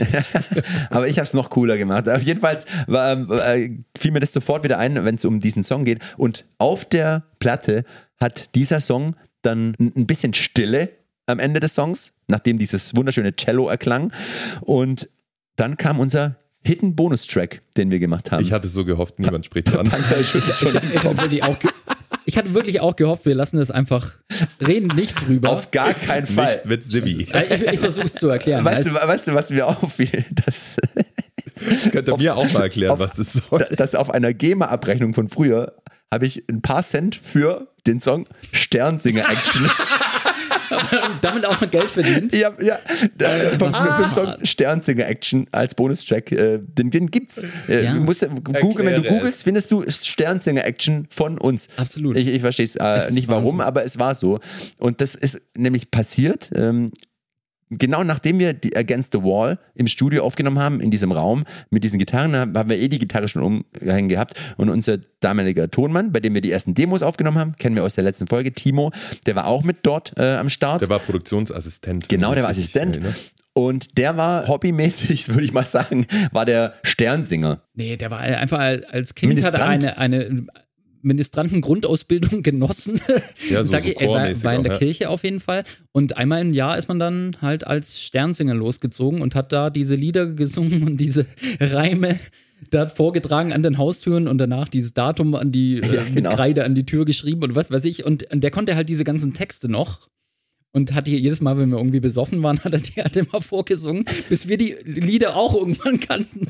Aber 0.88 1.06
ich 1.06 1.18
habe 1.18 1.24
es 1.24 1.34
noch 1.34 1.50
cooler 1.50 1.76
gemacht. 1.76 2.08
Aber 2.08 2.22
jedenfalls 2.22 2.64
war, 2.86 3.12
äh, 3.46 3.68
fiel 3.98 4.10
mir 4.12 4.20
das 4.20 4.32
sofort 4.32 4.64
wieder 4.64 4.78
ein, 4.78 5.04
wenn 5.04 5.16
es 5.16 5.24
um 5.26 5.38
diesen 5.38 5.62
Song 5.62 5.84
geht. 5.84 5.98
Und 6.16 6.46
auf 6.56 6.86
der 6.86 7.24
Platte 7.40 7.84
hat 8.18 8.54
dieser 8.54 8.80
Song 8.80 9.16
dann 9.42 9.74
ein 9.78 10.06
bisschen 10.06 10.32
Stille 10.32 10.88
am 11.26 11.40
Ende 11.40 11.60
des 11.60 11.74
Songs, 11.74 12.14
nachdem 12.26 12.56
dieses 12.56 12.96
wunderschöne 12.96 13.36
Cello 13.36 13.68
erklang. 13.68 14.14
Und 14.62 15.10
dann 15.56 15.76
kam 15.76 16.00
unser 16.00 16.36
Hidden 16.64 16.94
Bonus-Track, 16.94 17.60
den 17.76 17.90
wir 17.90 17.98
gemacht 17.98 18.30
haben. 18.30 18.42
Ich 18.42 18.52
hatte 18.52 18.68
so 18.68 18.84
gehofft, 18.84 19.18
niemand 19.18 19.44
spricht 19.46 19.74
dran. 19.74 19.86
Ich, 19.86 19.92
hatte 19.92 21.18
wirklich 21.18 21.42
auch 21.42 21.58
ge- 21.58 21.70
ich 22.24 22.38
hatte 22.38 22.54
wirklich 22.54 22.80
auch 22.80 22.94
gehofft, 22.94 23.26
wir 23.26 23.34
lassen 23.34 23.56
das 23.56 23.70
einfach, 23.72 24.14
reden 24.60 24.94
nicht 24.94 25.26
drüber. 25.26 25.50
Auf 25.50 25.72
gar 25.72 25.92
keinen 25.92 26.26
Fall. 26.26 26.54
Nicht 26.54 26.66
mit 26.66 26.84
Sibi. 26.84 27.26
Äh, 27.32 27.56
ich 27.56 27.62
ich 27.72 27.80
versuche 27.80 28.06
es 28.06 28.14
zu 28.14 28.28
erklären. 28.28 28.64
Weißt 28.64 28.86
du, 28.86 28.94
weißt 28.94 29.26
du, 29.28 29.34
was 29.34 29.50
mir 29.50 29.66
auffiel? 29.66 30.24
Dass, 30.46 30.76
Könnt 31.90 32.08
ihr 32.08 32.16
mir 32.16 32.36
auch 32.36 32.52
mal 32.52 32.62
erklären, 32.62 32.92
auf- 32.92 33.00
was 33.00 33.14
das 33.14 33.32
soll? 33.34 33.66
dass 33.76 33.94
auf 33.96 34.10
einer 34.10 34.32
GEMA-Abrechnung 34.32 35.14
von 35.14 35.28
früher 35.28 35.74
habe 36.12 36.26
ich 36.26 36.44
ein 36.48 36.62
paar 36.62 36.82
Cent 36.82 37.16
für 37.16 37.68
den 37.86 38.00
Song 38.00 38.26
Sternsinger-Action 38.52 39.68
damit 41.22 41.44
auch 41.46 41.60
noch 41.60 41.70
Geld 41.70 41.90
verdient. 41.90 42.32
Ja, 42.34 42.52
ja. 42.60 42.78
Da, 43.16 43.28
was- 43.58 43.76
für 43.76 44.02
den 44.02 44.10
Song 44.10 44.34
Sternsinger 44.44 45.06
Action 45.06 45.46
als 45.52 45.74
Bonustrack. 45.74 46.32
Äh, 46.32 46.58
den, 46.62 46.90
den 46.90 47.10
gibt's. 47.10 47.44
Äh, 47.68 47.84
Ja. 47.84 47.94
musst, 47.94 48.22
du- 48.22 48.28
Google, 48.28 48.86
wenn 48.86 49.02
du 49.02 49.08
googelst, 49.08 49.42
findest 49.44 49.70
du 49.70 49.84
Sternsinger 49.88 50.64
Action 50.64 51.06
von 51.10 51.38
uns. 51.38 51.68
Absolut. 51.76 52.16
Ich, 52.16 52.26
ich 52.28 52.40
verstehe 52.40 52.64
es 52.64 52.76
äh, 52.76 53.08
ist 53.08 53.12
nicht 53.14 53.28
warum, 53.28 53.44
Wahnsinn. 53.58 53.60
aber 53.62 53.84
es 53.84 53.98
war 53.98 54.14
so. 54.14 54.40
Und 54.78 55.00
das 55.00 55.14
ist 55.14 55.40
nämlich 55.56 55.90
passiert. 55.90 56.50
Ähm, 56.54 56.90
Genau 57.78 58.04
nachdem 58.04 58.38
wir 58.38 58.52
die 58.52 58.76
Against 58.76 59.12
the 59.12 59.22
Wall 59.22 59.58
im 59.74 59.86
Studio 59.86 60.24
aufgenommen 60.24 60.58
haben, 60.58 60.80
in 60.80 60.90
diesem 60.90 61.10
Raum 61.10 61.44
mit 61.70 61.84
diesen 61.84 61.98
Gitarren, 61.98 62.36
haben 62.36 62.56
haben 62.56 62.68
wir 62.68 62.78
eh 62.78 62.88
die 62.88 62.98
Gitarre 62.98 63.28
schon 63.28 63.42
umhängen 63.42 64.08
gehabt. 64.08 64.38
Und 64.56 64.68
unser 64.68 64.98
damaliger 65.20 65.70
Tonmann, 65.70 66.12
bei 66.12 66.20
dem 66.20 66.34
wir 66.34 66.40
die 66.40 66.52
ersten 66.52 66.74
Demos 66.74 67.02
aufgenommen 67.02 67.38
haben, 67.38 67.56
kennen 67.56 67.76
wir 67.76 67.84
aus 67.84 67.94
der 67.94 68.04
letzten 68.04 68.26
Folge, 68.26 68.52
Timo, 68.52 68.92
der 69.26 69.36
war 69.36 69.46
auch 69.46 69.62
mit 69.62 69.78
dort 69.82 70.12
äh, 70.16 70.36
am 70.36 70.48
Start. 70.48 70.82
Der 70.82 70.88
war 70.88 70.98
Produktionsassistent. 70.98 72.08
Genau, 72.08 72.34
der 72.34 72.42
war 72.42 72.50
Assistent. 72.50 72.96
erinnere. 72.96 73.14
Und 73.54 73.98
der 73.98 74.16
war 74.16 74.48
hobbymäßig, 74.48 75.28
würde 75.34 75.44
ich 75.44 75.52
mal 75.52 75.66
sagen, 75.66 76.06
war 76.30 76.46
der 76.46 76.74
Sternsinger. 76.82 77.60
Nee, 77.74 77.96
der 77.96 78.10
war 78.10 78.20
einfach 78.20 78.58
als 78.58 79.14
Kind 79.14 79.42
hat 79.44 79.54
er 79.54 79.68
Ministrant. 79.68 79.98
eine, 79.98 79.98
eine 79.98 80.46
Ministranten-Grundausbildung 81.02 82.42
genossen. 82.42 83.00
Ja, 83.50 83.62
so- 83.64 83.72
so 83.72 83.78
ich, 83.78 84.00
war, 84.00 84.08
war 84.08 84.24
in 84.54 84.60
auch, 84.60 84.62
der 84.62 84.72
ja. 84.72 84.78
Kirche 84.78 85.10
auf 85.10 85.24
jeden 85.24 85.40
Fall. 85.40 85.64
Und 85.92 86.16
einmal 86.16 86.40
im 86.40 86.52
Jahr 86.52 86.78
ist 86.78 86.88
man 86.88 86.98
dann 86.98 87.36
halt 87.40 87.66
als 87.66 88.00
Sternsinger 88.00 88.54
losgezogen 88.54 89.20
und 89.22 89.34
hat 89.34 89.52
da 89.52 89.70
diese 89.70 89.94
Lieder 89.94 90.26
gesungen 90.26 90.84
und 90.84 90.96
diese 90.98 91.26
Reime 91.60 92.18
da 92.70 92.88
vorgetragen 92.88 93.52
an 93.52 93.62
den 93.62 93.76
Haustüren 93.76 94.28
und 94.28 94.38
danach 94.38 94.68
dieses 94.68 94.94
Datum 94.94 95.34
an 95.34 95.50
die 95.52 95.78
äh, 95.82 96.04
mit 96.04 96.14
genau. 96.16 96.30
Kreide 96.34 96.64
an 96.64 96.74
die 96.74 96.86
Tür 96.86 97.04
geschrieben 97.04 97.42
und 97.42 97.54
was 97.54 97.70
weiß 97.70 97.84
ich. 97.84 98.04
Und, 98.04 98.30
und 98.32 98.42
der 98.42 98.50
konnte 98.50 98.76
halt 98.76 98.88
diese 98.88 99.04
ganzen 99.04 99.34
Texte 99.34 99.68
noch. 99.68 100.08
Und 100.74 100.94
hat 100.94 101.06
die 101.06 101.18
jedes 101.18 101.42
Mal, 101.42 101.58
wenn 101.58 101.68
wir 101.68 101.76
irgendwie 101.76 102.00
besoffen 102.00 102.42
waren, 102.42 102.58
hat 102.64 102.72
er 102.72 102.78
die 102.78 103.02
halt 103.02 103.14
immer 103.16 103.42
vorgesungen, 103.42 104.06
bis 104.30 104.48
wir 104.48 104.56
die 104.56 104.74
Lieder 104.84 105.36
auch 105.36 105.54
irgendwann 105.54 106.00
kannten. 106.00 106.46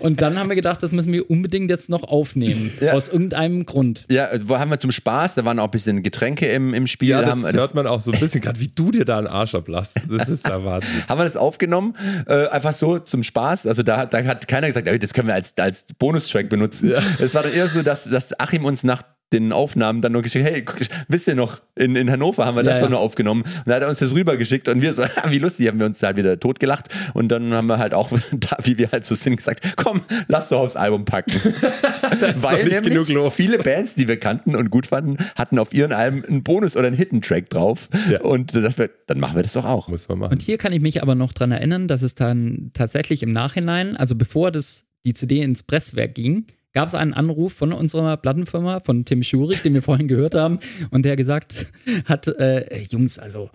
Und 0.00 0.20
dann 0.20 0.36
haben 0.38 0.48
wir 0.48 0.56
gedacht, 0.56 0.82
das 0.82 0.90
müssen 0.90 1.12
wir 1.12 1.30
unbedingt 1.30 1.70
jetzt 1.70 1.88
noch 1.88 2.02
aufnehmen. 2.02 2.72
Ja. 2.80 2.92
Aus 2.94 3.08
irgendeinem 3.08 3.64
Grund. 3.64 4.04
Ja, 4.10 4.24
also 4.26 4.48
wo 4.48 4.58
haben 4.58 4.70
wir 4.70 4.80
zum 4.80 4.90
Spaß, 4.90 5.36
da 5.36 5.44
waren 5.44 5.60
auch 5.60 5.66
ein 5.66 5.70
bisschen 5.70 6.02
Getränke 6.02 6.46
im, 6.48 6.74
im 6.74 6.88
Spiel. 6.88 7.10
Ja, 7.10 7.20
da 7.20 7.26
das 7.28 7.30
haben, 7.30 7.42
wir 7.44 7.52
hört 7.52 7.74
man 7.76 7.86
auch 7.86 8.00
so 8.00 8.10
ein 8.10 8.18
bisschen, 8.18 8.40
gerade 8.40 8.58
wie 8.58 8.66
du 8.68 8.90
dir 8.90 9.04
da 9.04 9.18
einen 9.18 9.28
Arsch 9.28 9.54
ablasst. 9.54 9.96
Das 10.10 10.28
ist 10.28 10.46
der 10.48 10.64
Wahnsinn. 10.64 10.90
haben 11.08 11.18
wir 11.20 11.24
das 11.24 11.36
aufgenommen, 11.36 11.94
äh, 12.26 12.48
einfach 12.48 12.72
so 12.74 12.98
zum 12.98 13.22
Spaß. 13.22 13.66
Also 13.68 13.84
da, 13.84 13.96
hat- 13.98 14.12
da 14.12 14.24
hat 14.24 14.48
keiner 14.48 14.66
gesagt, 14.66 14.88
"Ey, 14.88 14.98
das 14.98 15.14
können 15.14 15.28
wir 15.28 15.34
als, 15.34 15.56
als 15.56 15.84
Bonustrack 15.98 16.48
benutzen. 16.48 16.92
Es 17.20 17.34
war 17.34 17.44
dann 17.44 17.52
eher 17.52 17.68
so, 17.68 17.82
dass, 17.82 18.04
dass 18.10 18.38
Achim 18.40 18.64
uns 18.64 18.82
nach 18.82 19.02
den 19.32 19.52
Aufnahmen 19.52 20.02
dann 20.02 20.12
noch 20.12 20.22
geschickt, 20.22 20.44
hey, 20.44 20.62
guck, 20.62 20.78
wisst 21.08 21.26
ihr 21.26 21.34
noch, 21.34 21.60
in, 21.74 21.96
in 21.96 22.10
Hannover 22.10 22.46
haben 22.46 22.56
wir 22.56 22.62
das 22.62 22.76
Ja, 22.76 22.82
doch 22.82 22.90
ja. 22.90 22.94
noch 22.94 23.00
aufgenommen. 23.00 23.42
Und 23.42 23.66
da 23.66 23.74
hat 23.74 23.82
er 23.82 23.88
uns 23.88 23.98
das 23.98 24.14
rübergeschickt 24.14 24.68
und 24.68 24.80
wir 24.80 24.92
so, 24.94 25.02
wie 25.28 25.38
lustig, 25.38 25.66
haben 25.66 25.80
wir 25.80 25.86
uns 25.86 26.00
halt 26.02 26.16
wieder 26.16 26.38
totgelacht. 26.38 26.88
Und 27.12 27.28
dann 27.28 27.52
haben 27.52 27.66
wir 27.66 27.78
halt 27.78 27.92
auch, 27.92 28.10
da, 28.32 28.56
wie 28.62 28.78
wir 28.78 28.92
halt 28.92 29.04
so 29.04 29.14
sind, 29.16 29.36
gesagt, 29.36 29.74
komm, 29.76 30.02
lass 30.28 30.50
doch 30.50 30.60
aufs 30.60 30.76
Album 30.76 31.04
packen. 31.04 31.32
Weil 32.36 32.64
nicht 32.64 32.72
nämlich 32.72 32.92
genug 32.92 33.08
los. 33.08 33.34
viele 33.34 33.58
Bands, 33.58 33.96
die 33.96 34.06
wir 34.06 34.18
kannten 34.18 34.54
und 34.54 34.70
gut 34.70 34.86
fanden, 34.86 35.16
hatten 35.34 35.58
auf 35.58 35.74
ihren 35.74 35.92
Alben 35.92 36.24
einen 36.24 36.42
Bonus- 36.44 36.76
oder 36.76 36.86
einen 36.86 36.96
Hidden-Track 36.96 37.50
drauf. 37.50 37.88
Ja. 38.08 38.20
Und 38.20 38.54
dann 38.54 38.62
dachten 38.62 38.78
wir, 38.78 38.90
dann 39.08 39.18
machen 39.18 39.34
wir 39.34 39.42
das 39.42 39.54
doch 39.54 39.64
auch. 39.64 39.88
Muss 39.88 40.08
man 40.08 40.18
machen. 40.18 40.32
Und 40.32 40.42
hier 40.42 40.56
kann 40.56 40.72
ich 40.72 40.80
mich 40.80 41.02
aber 41.02 41.16
noch 41.16 41.32
dran 41.32 41.50
erinnern, 41.50 41.88
dass 41.88 42.02
es 42.02 42.14
dann 42.14 42.70
tatsächlich 42.74 43.24
im 43.24 43.32
Nachhinein, 43.32 43.96
also 43.96 44.14
bevor 44.14 44.52
das, 44.52 44.84
die 45.04 45.14
CD 45.14 45.40
ins 45.42 45.64
Presswerk 45.64 46.14
ging, 46.14 46.46
gab 46.76 46.88
es 46.88 46.94
einen 46.94 47.14
Anruf 47.14 47.54
von 47.54 47.72
unserer 47.72 48.18
Plattenfirma, 48.18 48.80
von 48.80 49.06
Tim 49.06 49.22
Schurig, 49.22 49.62
den 49.62 49.72
wir 49.72 49.80
vorhin 49.80 50.08
gehört 50.08 50.34
haben, 50.34 50.58
und 50.90 51.06
der 51.06 51.16
gesagt 51.16 51.72
hat, 52.04 52.28
äh, 52.28 52.82
Jungs, 52.82 53.18
also 53.18 53.48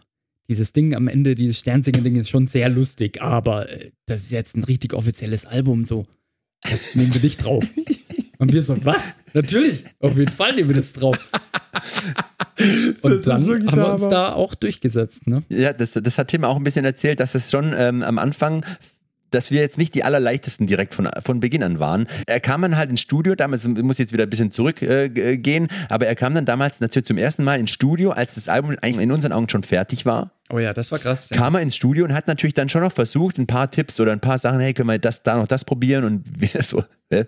dieses 0.50 0.74
Ding 0.74 0.96
am 0.96 1.08
Ende, 1.08 1.36
dieses 1.36 1.60
Sternsinger-Ding 1.60 2.16
ist 2.16 2.30
schon 2.30 2.48
sehr 2.48 2.68
lustig, 2.68 3.22
aber 3.22 3.70
äh, 3.70 3.92
das 4.08 4.24
ist 4.24 4.32
jetzt 4.32 4.58
ein 4.58 4.64
richtig 4.64 4.96
offizielles 4.96 5.46
Album, 5.46 5.86
so. 5.86 6.02
Das 6.64 6.96
nehmen 6.96 7.14
wir 7.14 7.22
nicht 7.22 7.46
drauf. 7.46 7.64
Und 8.40 8.54
wir 8.54 8.64
so, 8.64 8.84
was? 8.86 9.04
Natürlich, 9.36 9.84
auf 10.00 10.18
jeden 10.18 10.32
Fall 10.32 10.56
nehmen 10.56 10.70
wir 10.70 10.78
das 10.78 10.94
drauf. 10.94 11.30
Und 13.04 13.28
dann 13.28 13.48
haben 13.48 13.76
wir 13.78 13.94
uns 13.94 14.10
da 14.10 14.34
auch 14.34 14.56
durchgesetzt, 14.56 15.28
ne? 15.28 15.44
Ja, 15.50 15.74
das, 15.74 15.94
das 15.94 16.18
hat 16.18 16.30
Tim 16.30 16.44
auch 16.44 16.56
ein 16.56 16.64
bisschen 16.64 16.86
erzählt, 16.86 17.20
dass 17.20 17.36
es 17.36 17.52
schon 17.52 17.76
ähm, 17.78 18.02
am 18.02 18.18
Anfang 18.18 18.66
dass 19.32 19.52
wir 19.52 19.62
jetzt 19.62 19.78
nicht 19.78 19.96
die 19.96 20.04
allerleichtesten 20.04 20.68
direkt 20.68 20.94
von, 20.94 21.10
von 21.24 21.40
Beginn 21.40 21.64
an 21.64 21.80
waren. 21.80 22.08
Er 22.28 22.40
kam 22.40 22.62
dann 22.62 22.78
halt 22.78 22.90
ins 22.90 23.02
Studio, 23.02 23.36
damals 23.36 23.68
muss 23.68 23.98
jetzt 23.98 24.14
wieder 24.14 24.24
ein 24.24 24.30
bisschen 24.30 24.52
zurückgehen, 24.52 25.66
äh, 25.66 25.86
aber 25.90 26.08
er 26.08 26.16
kam 26.16 26.36
dann 26.36 26.46
damals 26.46 26.80
natürlich 26.80 27.08
zum 27.08 27.18
ersten 27.18 27.44
Mal 27.44 27.60
ins 27.60 27.72
Studio, 27.72 28.12
als 28.12 28.36
das 28.36 28.50
Album 28.50 28.76
eigentlich 28.82 29.04
in 29.04 29.12
unseren 29.12 29.32
Augen 29.32 29.50
schon 29.50 29.64
fertig 29.64 30.06
war. 30.06 30.32
Oh 30.52 30.60
ja, 30.60 30.74
das 30.74 30.92
war 30.92 31.00
krass. 31.00 31.30
Ja. 31.30 31.38
Kam 31.38 31.56
er 31.56 31.62
ins 31.62 31.76
Studio 31.76 32.04
und 32.04 32.14
hat 32.14 32.28
natürlich 32.28 32.54
dann 32.54 32.68
schon 32.68 32.82
noch 32.82 32.92
versucht, 32.92 33.38
ein 33.38 33.48
paar 33.48 33.72
Tipps 33.72 34.00
oder 34.00 34.12
ein 34.12 34.20
paar 34.20 34.38
Sachen, 34.38 34.60
hey, 34.60 34.74
können 34.74 34.90
wir 34.90 35.00
das, 35.00 35.24
da 35.24 35.38
noch 35.38 35.48
das 35.48 35.64
probieren 35.64 36.04
und 36.04 36.26
wir 36.38 36.62
so, 36.64 36.84
äh, 37.10 37.26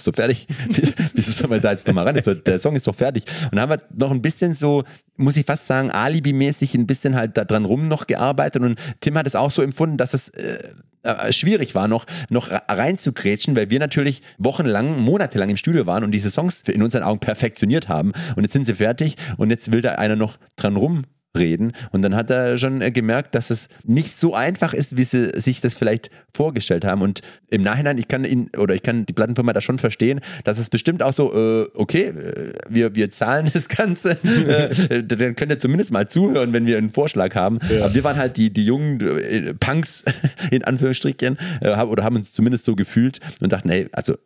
so 0.00 0.12
fertig. 0.12 0.46
Wieso 1.14 1.32
soll 1.32 1.48
man 1.48 1.60
da 1.60 1.72
jetzt 1.72 1.86
nochmal 1.86 2.06
ran? 2.06 2.22
So, 2.22 2.32
der 2.32 2.58
Song 2.58 2.76
ist 2.76 2.86
doch 2.86 2.94
fertig. 2.94 3.24
Und 3.50 3.56
dann 3.56 3.62
haben 3.68 3.80
wir 3.80 3.82
noch 3.94 4.12
ein 4.12 4.22
bisschen 4.22 4.54
so, 4.54 4.84
muss 5.16 5.36
ich 5.36 5.46
fast 5.46 5.66
sagen, 5.66 5.90
Alibi-mäßig 5.90 6.74
ein 6.74 6.86
bisschen 6.86 7.16
halt 7.16 7.36
da 7.36 7.44
dran 7.44 7.64
rum 7.64 7.88
noch 7.88 8.06
gearbeitet. 8.06 8.62
Und 8.62 8.78
Tim 9.00 9.18
hat 9.18 9.26
es 9.26 9.34
auch 9.34 9.50
so 9.50 9.62
empfunden, 9.62 9.96
dass 9.96 10.14
es 10.14 10.28
äh, 10.28 10.58
äh, 11.02 11.32
schwierig 11.32 11.74
war, 11.74 11.88
noch, 11.88 12.06
noch 12.28 12.50
reinzugrätschen, 12.68 13.56
weil 13.56 13.70
wir 13.70 13.78
natürlich 13.78 14.22
wochenlang, 14.38 15.00
monatelang 15.00 15.50
im 15.50 15.56
Studio 15.56 15.86
waren 15.86 16.04
und 16.04 16.12
diese 16.12 16.30
Songs 16.30 16.62
in 16.68 16.82
unseren 16.82 17.02
Augen 17.02 17.20
perfektioniert 17.20 17.88
haben. 17.88 18.12
Und 18.36 18.42
jetzt 18.44 18.52
sind 18.52 18.66
sie 18.66 18.74
fertig 18.74 19.16
und 19.36 19.50
jetzt 19.50 19.72
will 19.72 19.82
da 19.82 19.92
einer 19.92 20.16
noch 20.16 20.36
dran 20.56 20.76
rum 20.76 21.04
reden. 21.36 21.72
Und 21.92 22.02
dann 22.02 22.16
hat 22.16 22.30
er 22.30 22.56
schon 22.56 22.80
äh, 22.80 22.90
gemerkt, 22.90 23.34
dass 23.34 23.50
es 23.50 23.68
nicht 23.84 24.18
so 24.18 24.34
einfach 24.34 24.74
ist, 24.74 24.96
wie 24.96 25.04
sie 25.04 25.30
sich 25.40 25.60
das 25.60 25.74
vielleicht 25.74 26.10
vorgestellt 26.34 26.84
haben. 26.84 27.02
Und 27.02 27.22
im 27.48 27.62
Nachhinein, 27.62 27.98
ich 27.98 28.08
kann 28.08 28.24
ihn 28.24 28.50
oder 28.56 28.74
ich 28.74 28.82
kann 28.82 29.06
die 29.06 29.12
Plattenfirma 29.12 29.52
da 29.52 29.60
schon 29.60 29.78
verstehen, 29.78 30.20
dass 30.44 30.58
es 30.58 30.70
bestimmt 30.70 31.02
auch 31.02 31.12
so, 31.12 31.32
äh, 31.34 31.68
okay, 31.74 32.08
äh, 32.08 32.52
wir, 32.68 32.94
wir 32.94 33.10
zahlen 33.10 33.50
das 33.52 33.68
Ganze, 33.68 34.12
äh, 34.24 35.04
dann 35.04 35.36
könnt 35.36 35.52
ihr 35.52 35.58
zumindest 35.58 35.92
mal 35.92 36.08
zuhören, 36.08 36.52
wenn 36.52 36.66
wir 36.66 36.78
einen 36.78 36.90
Vorschlag 36.90 37.34
haben. 37.34 37.60
Ja. 37.70 37.84
Aber 37.84 37.94
wir 37.94 38.04
waren 38.04 38.16
halt 38.16 38.36
die, 38.36 38.52
die 38.52 38.64
jungen 38.64 39.56
Punks, 39.60 40.04
in 40.50 40.64
Anführungsstrichen, 40.64 41.38
oder 41.60 42.04
haben 42.04 42.16
uns 42.16 42.32
zumindest 42.32 42.64
so 42.64 42.74
gefühlt 42.74 43.20
und 43.40 43.52
dachten, 43.52 43.70
hey, 43.70 43.88
also 43.92 44.16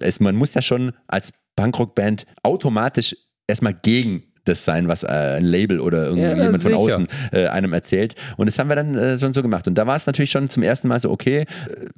es, 0.00 0.20
man 0.20 0.36
muss 0.36 0.54
ja 0.54 0.62
schon 0.62 0.92
als 1.06 1.32
Punkrock-Band 1.56 2.26
automatisch 2.42 3.16
erstmal 3.46 3.74
gegen 3.74 4.24
das 4.48 4.64
sein, 4.64 4.88
was 4.88 5.02
äh, 5.02 5.06
ein 5.06 5.44
Label 5.44 5.80
oder 5.80 6.06
irgendjemand 6.06 6.52
ja, 6.52 6.58
von 6.58 6.74
außen 6.74 7.08
äh, 7.32 7.46
einem 7.46 7.72
erzählt. 7.72 8.14
Und 8.36 8.46
das 8.46 8.58
haben 8.58 8.68
wir 8.68 8.76
dann 8.76 8.94
äh, 8.94 9.18
schon 9.18 9.32
so 9.32 9.42
gemacht. 9.42 9.68
Und 9.68 9.76
da 9.76 9.86
war 9.86 9.96
es 9.96 10.06
natürlich 10.06 10.30
schon 10.30 10.48
zum 10.48 10.62
ersten 10.62 10.88
Mal 10.88 11.00
so, 11.00 11.10
okay, 11.10 11.40
äh, 11.40 11.46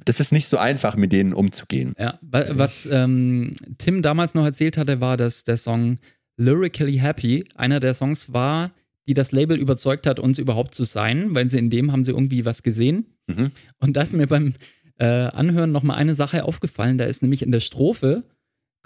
das 0.05 0.19
ist 0.19 0.31
nicht 0.31 0.47
so 0.47 0.57
einfach, 0.57 0.95
mit 0.95 1.11
denen 1.11 1.33
umzugehen. 1.33 1.93
Ja, 1.97 2.19
was 2.21 2.87
ähm, 2.91 3.55
Tim 3.77 4.01
damals 4.01 4.33
noch 4.33 4.45
erzählt 4.45 4.77
hatte, 4.77 5.01
war, 5.01 5.17
dass 5.17 5.43
der 5.43 5.57
Song 5.57 5.97
Lyrically 6.37 6.97
Happy 6.97 7.43
einer 7.55 7.79
der 7.79 7.93
Songs 7.93 8.33
war, 8.33 8.71
die 9.07 9.13
das 9.13 9.31
Label 9.31 9.57
überzeugt 9.57 10.07
hat, 10.07 10.19
uns 10.19 10.39
überhaupt 10.39 10.73
zu 10.75 10.83
sein, 10.83 11.33
weil 11.33 11.49
sie 11.49 11.57
in 11.57 11.69
dem 11.69 11.91
haben 11.91 12.03
sie 12.03 12.11
irgendwie 12.11 12.45
was 12.45 12.63
gesehen. 12.63 13.07
Mhm. 13.27 13.51
Und 13.79 13.97
da 13.97 14.03
ist 14.03 14.13
mir 14.13 14.27
beim 14.27 14.53
äh, 14.99 15.05
Anhören 15.05 15.71
nochmal 15.71 15.97
eine 15.97 16.15
Sache 16.15 16.45
aufgefallen. 16.45 16.97
Da 16.97 17.05
ist 17.05 17.21
nämlich 17.21 17.41
in 17.41 17.51
der 17.51 17.59
Strophe 17.59 18.21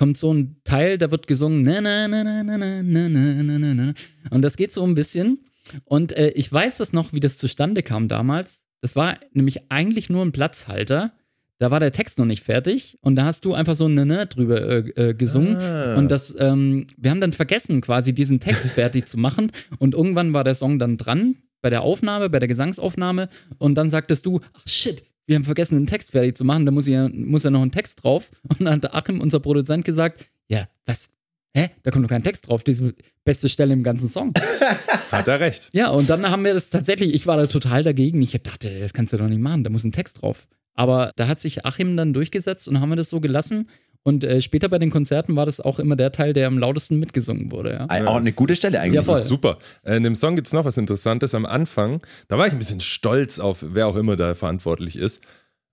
kommt 0.04 0.18
so 0.18 0.34
ein 0.34 0.58
Teil, 0.66 0.98
da 0.98 1.12
wird 1.12 1.28
gesungen, 1.28 1.62
na, 1.62 1.80
na, 1.80 2.10
na, 2.10 2.26
na, 2.26 2.44
na, 2.44 2.58
na, 2.58 2.84
na, 2.84 3.42
na, 3.42 3.58
na, 3.58 3.74
na. 3.74 3.94
Und 4.32 4.42
das 4.42 4.58
geht 4.58 4.74
so 4.74 4.84
ein 4.84 4.96
bisschen. 4.96 5.46
Und 5.86 6.12
äh, 6.18 6.32
ich 6.32 6.52
weiß 6.52 6.80
das 6.80 6.92
noch, 6.92 7.14
wie 7.14 7.22
das 7.22 7.38
zustande 7.38 7.84
kam 7.84 8.10
damals. 8.10 8.64
Das 8.82 8.98
war 8.98 9.18
nämlich 9.32 9.72
eigentlich 9.72 10.10
nur 10.10 10.22
ein 10.26 10.34
Platzhalter. 10.34 11.14
Da 11.58 11.72
war 11.72 11.80
der 11.80 11.94
Text 11.94 12.20
noch 12.20 12.26
nicht 12.26 12.44
fertig 12.44 12.98
und 13.00 13.16
da 13.16 13.24
hast 13.24 13.46
du 13.46 13.54
einfach 13.54 13.76
so 13.76 13.86
ein 13.86 13.94
ne 13.94 14.28
drüber 14.28 14.62
äh, 14.62 15.12
äh, 15.12 15.14
gesungen. 15.14 15.56
Ah. 15.56 15.96
Und 15.96 16.12
das, 16.12 16.36
ähm, 16.38 16.86
wir 16.98 17.10
haben 17.10 17.22
dann 17.22 17.32
vergessen, 17.32 17.80
quasi 17.80 18.12
diesen 18.12 18.42
Text 18.42 18.72
fertig 18.72 19.08
zu 19.08 19.18
machen. 19.18 19.54
Und 19.80 19.94
irgendwann 19.94 20.34
war 20.34 20.44
der 20.44 20.56
Song 20.56 20.80
dann 20.80 20.98
dran 20.98 21.38
bei 21.62 21.70
der 21.70 21.82
Aufnahme, 21.82 22.30
bei 22.30 22.40
der 22.40 22.50
Gesangsaufnahme. 22.50 23.30
Und 23.58 23.76
dann 23.76 23.90
sagtest 23.90 24.26
du, 24.26 24.42
ach 24.52 24.68
shit, 24.68 25.06
wir 25.26 25.36
haben 25.36 25.46
vergessen, 25.46 25.78
einen 25.78 25.88
Text 25.88 26.12
fertig 26.12 26.38
zu 26.38 26.44
machen, 26.44 26.66
da 26.66 26.72
muss 26.72 26.88
ja, 26.88 27.10
muss 27.10 27.44
ja 27.44 27.50
noch 27.50 27.62
ein 27.62 27.72
Text 27.72 28.04
drauf. 28.04 28.30
Und 28.48 28.62
dann 28.62 28.76
hat 28.76 28.94
Achim, 28.94 29.22
unser 29.22 29.40
Produzent, 29.40 29.86
gesagt, 29.86 30.28
ja, 30.48 30.68
was? 30.86 31.10
Hä? 31.56 31.70
Da 31.84 31.92
kommt 31.92 32.04
doch 32.04 32.10
kein 32.10 32.24
Text 32.24 32.48
drauf, 32.48 32.64
diese 32.64 32.96
beste 33.24 33.48
Stelle 33.48 33.74
im 33.74 33.84
ganzen 33.84 34.10
Song. 34.10 34.34
Hat 35.12 35.28
er 35.28 35.40
recht. 35.40 35.70
Ja, 35.72 35.90
und 35.90 36.10
dann 36.10 36.28
haben 36.28 36.44
wir 36.44 36.56
das 36.56 36.72
tatsächlich, 36.72 37.14
ich 37.14 37.28
war 37.28 37.38
da 37.38 37.46
total 37.46 37.84
dagegen. 37.84 38.24
Ich 38.24 38.32
dachte, 38.42 38.80
das 38.80 38.92
kannst 38.92 39.14
du 39.14 39.18
doch 39.18 39.28
nicht 39.28 39.40
machen, 39.40 39.64
da 39.64 39.70
muss 39.70 39.84
ein 39.84 39.92
Text 39.92 40.24
drauf. 40.24 40.48
Aber 40.74 41.12
da 41.16 41.28
hat 41.28 41.40
sich 41.40 41.64
Achim 41.64 41.96
dann 41.96 42.14
durchgesetzt 42.14 42.68
und 42.68 42.82
haben 42.82 42.90
wir 42.90 42.96
das 42.96 43.10
so 43.12 43.20
gelassen. 43.20 43.68
Und 44.04 44.26
äh, 44.26 44.42
später 44.42 44.68
bei 44.68 44.80
den 44.80 44.92
Konzerten 44.92 45.36
war 45.36 45.46
das 45.46 45.62
auch 45.62 45.80
immer 45.80 45.96
der 45.96 46.12
Teil, 46.12 46.34
der 46.34 46.48
am 46.48 46.58
lautesten 46.58 47.00
mitgesungen 47.00 47.52
wurde. 47.52 47.88
Ja. 47.90 48.06
Auch 48.06 48.18
eine 48.18 48.34
gute 48.34 48.56
Stelle 48.56 48.82
eigentlich. 48.82 48.96
Ja, 48.96 49.02
voll. 49.04 49.22
super. 49.22 49.58
Äh, 49.84 49.96
in 49.96 50.04
dem 50.04 50.16
Song 50.16 50.36
gibt 50.36 50.48
es 50.48 50.54
noch 50.54 50.66
was 50.66 50.78
Interessantes. 50.78 51.34
Am 51.34 51.46
Anfang, 51.46 52.02
da 52.28 52.38
war 52.38 52.46
ich 52.46 52.52
ein 52.52 52.60
bisschen 52.60 52.82
stolz 52.82 53.40
auf, 53.40 53.60
wer 53.62 53.88
auch 53.88 53.96
immer 53.96 54.18
da 54.18 54.36
verantwortlich 54.36 54.98
ist. 54.98 55.22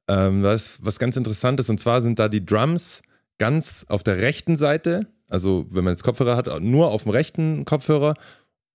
Ähm, 0.08 0.44
was, 0.44 0.78
was 0.80 0.98
ganz 1.00 1.16
interessant 1.16 1.58
ist, 1.58 1.70
und 1.70 1.80
zwar 1.80 2.00
sind 2.00 2.18
da 2.18 2.28
die 2.28 2.44
Drums 2.44 3.02
ganz 3.38 3.84
auf 3.88 4.02
der 4.02 4.18
rechten 4.18 4.56
Seite, 4.56 5.06
also 5.28 5.66
wenn 5.70 5.82
man 5.84 5.94
jetzt 5.94 6.04
Kopfhörer 6.04 6.36
hat, 6.36 6.48
nur 6.60 6.90
auf 6.90 7.04
dem 7.04 7.10
rechten 7.10 7.64
Kopfhörer 7.64 8.14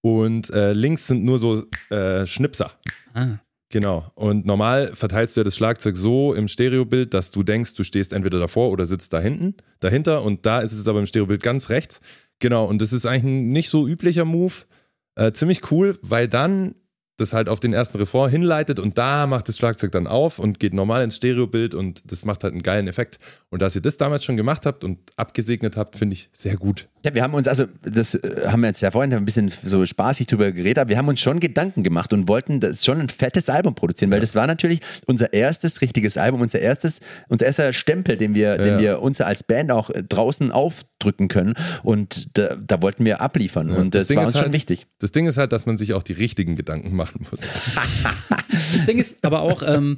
und 0.01 0.49
äh, 0.49 0.73
links 0.73 1.07
sind 1.07 1.23
nur 1.23 1.39
so 1.39 1.63
äh, 1.89 2.25
Schnipser. 2.25 2.71
Ah. 3.13 3.37
Genau. 3.69 4.11
Und 4.15 4.45
normal 4.45 4.91
verteilst 4.93 5.35
du 5.35 5.41
ja 5.41 5.43
das 5.43 5.55
Schlagzeug 5.55 5.97
so 5.97 6.33
im 6.33 6.47
Stereobild, 6.47 7.13
dass 7.13 7.31
du 7.31 7.43
denkst, 7.43 7.73
du 7.73 7.83
stehst 7.83 8.13
entweder 8.13 8.39
davor 8.39 8.69
oder 8.69 8.85
sitzt 8.85 9.11
da 9.13 9.19
hinten, 9.19 9.55
dahinter. 9.79 10.23
Und 10.23 10.45
da 10.45 10.59
ist 10.59 10.71
es 10.71 10.87
aber 10.87 10.99
im 10.99 11.07
Stereobild 11.07 11.41
ganz 11.41 11.69
rechts. 11.69 11.99
Genau. 12.39 12.65
Und 12.65 12.81
das 12.81 12.93
ist 12.93 13.05
eigentlich 13.05 13.23
ein 13.23 13.51
nicht 13.51 13.69
so 13.69 13.87
üblicher 13.87 14.25
Move. 14.25 14.53
Äh, 15.15 15.31
ziemlich 15.31 15.71
cool, 15.71 15.97
weil 16.01 16.27
dann 16.27 16.75
das 17.17 17.33
halt 17.33 17.47
auf 17.47 17.59
den 17.59 17.73
ersten 17.73 17.97
Refrain 17.97 18.29
hinleitet 18.29 18.79
und 18.79 18.97
da 18.97 19.25
macht 19.25 19.47
das 19.47 19.57
Schlagzeug 19.57 19.91
dann 19.91 20.07
auf 20.07 20.37
und 20.39 20.59
geht 20.59 20.73
normal 20.73 21.03
ins 21.03 21.15
Stereobild 21.15 21.73
und 21.73 22.01
das 22.11 22.25
macht 22.25 22.43
halt 22.43 22.53
einen 22.53 22.63
geilen 22.63 22.87
Effekt. 22.87 23.19
Und 23.49 23.61
dass 23.61 23.75
ihr 23.75 23.81
das 23.81 23.97
damals 23.97 24.25
schon 24.25 24.37
gemacht 24.37 24.65
habt 24.65 24.83
und 24.83 24.99
abgesegnet 25.15 25.77
habt, 25.77 25.97
finde 25.97 26.13
ich 26.13 26.29
sehr 26.33 26.57
gut. 26.57 26.89
Ja, 27.05 27.13
wir 27.13 27.21
haben 27.21 27.35
uns, 27.35 27.47
also 27.47 27.65
das 27.83 28.15
äh, 28.15 28.47
haben 28.47 28.61
wir 28.61 28.67
jetzt 28.67 28.81
ja 28.81 28.89
vorhin 28.89 29.13
ein 29.13 29.25
bisschen 29.25 29.51
so 29.63 29.85
spaßig 29.85 30.25
drüber 30.25 30.51
geredet, 30.51 30.79
aber 30.79 30.89
wir 30.89 30.97
haben 30.97 31.07
uns 31.07 31.19
schon 31.19 31.39
Gedanken 31.39 31.83
gemacht 31.83 32.11
und 32.13 32.27
wollten 32.27 32.59
das 32.59 32.83
schon 32.83 32.99
ein 32.99 33.09
fettes 33.09 33.47
Album 33.47 33.75
produzieren, 33.75 34.09
weil 34.09 34.17
ja. 34.17 34.21
das 34.21 34.33
war 34.33 34.47
natürlich 34.47 34.79
unser 35.05 35.31
erstes 35.31 35.81
richtiges 35.81 36.17
Album, 36.17 36.41
unser 36.41 36.59
erstes, 36.59 37.01
unser 37.27 37.45
erster 37.45 37.73
Stempel, 37.73 38.17
den 38.17 38.33
wir, 38.33 38.55
ja. 38.55 38.57
den 38.57 38.79
wir 38.79 39.01
uns 39.03 39.21
als 39.21 39.43
Band 39.43 39.71
auch 39.71 39.91
äh, 39.91 40.01
draußen 40.01 40.51
aufdrücken 40.51 41.27
können 41.27 41.53
und 41.83 42.35
da, 42.39 42.55
da 42.55 42.81
wollten 42.81 43.05
wir 43.05 43.21
abliefern 43.21 43.69
ja, 43.69 43.75
und 43.75 43.93
das, 43.93 44.07
das 44.07 44.17
war 44.17 44.25
uns 44.25 44.33
halt, 44.33 44.45
schon 44.45 44.53
wichtig. 44.53 44.87
Das 44.97 45.11
Ding 45.11 45.27
ist 45.27 45.37
halt, 45.37 45.51
dass 45.51 45.67
man 45.67 45.77
sich 45.77 45.93
auch 45.93 46.01
die 46.01 46.13
richtigen 46.13 46.55
Gedanken 46.55 46.95
machen 46.95 47.27
muss. 47.29 47.41
das 48.49 48.85
Ding 48.87 48.97
ist 48.97 49.23
aber 49.23 49.41
auch, 49.41 49.61
ähm, 49.61 49.95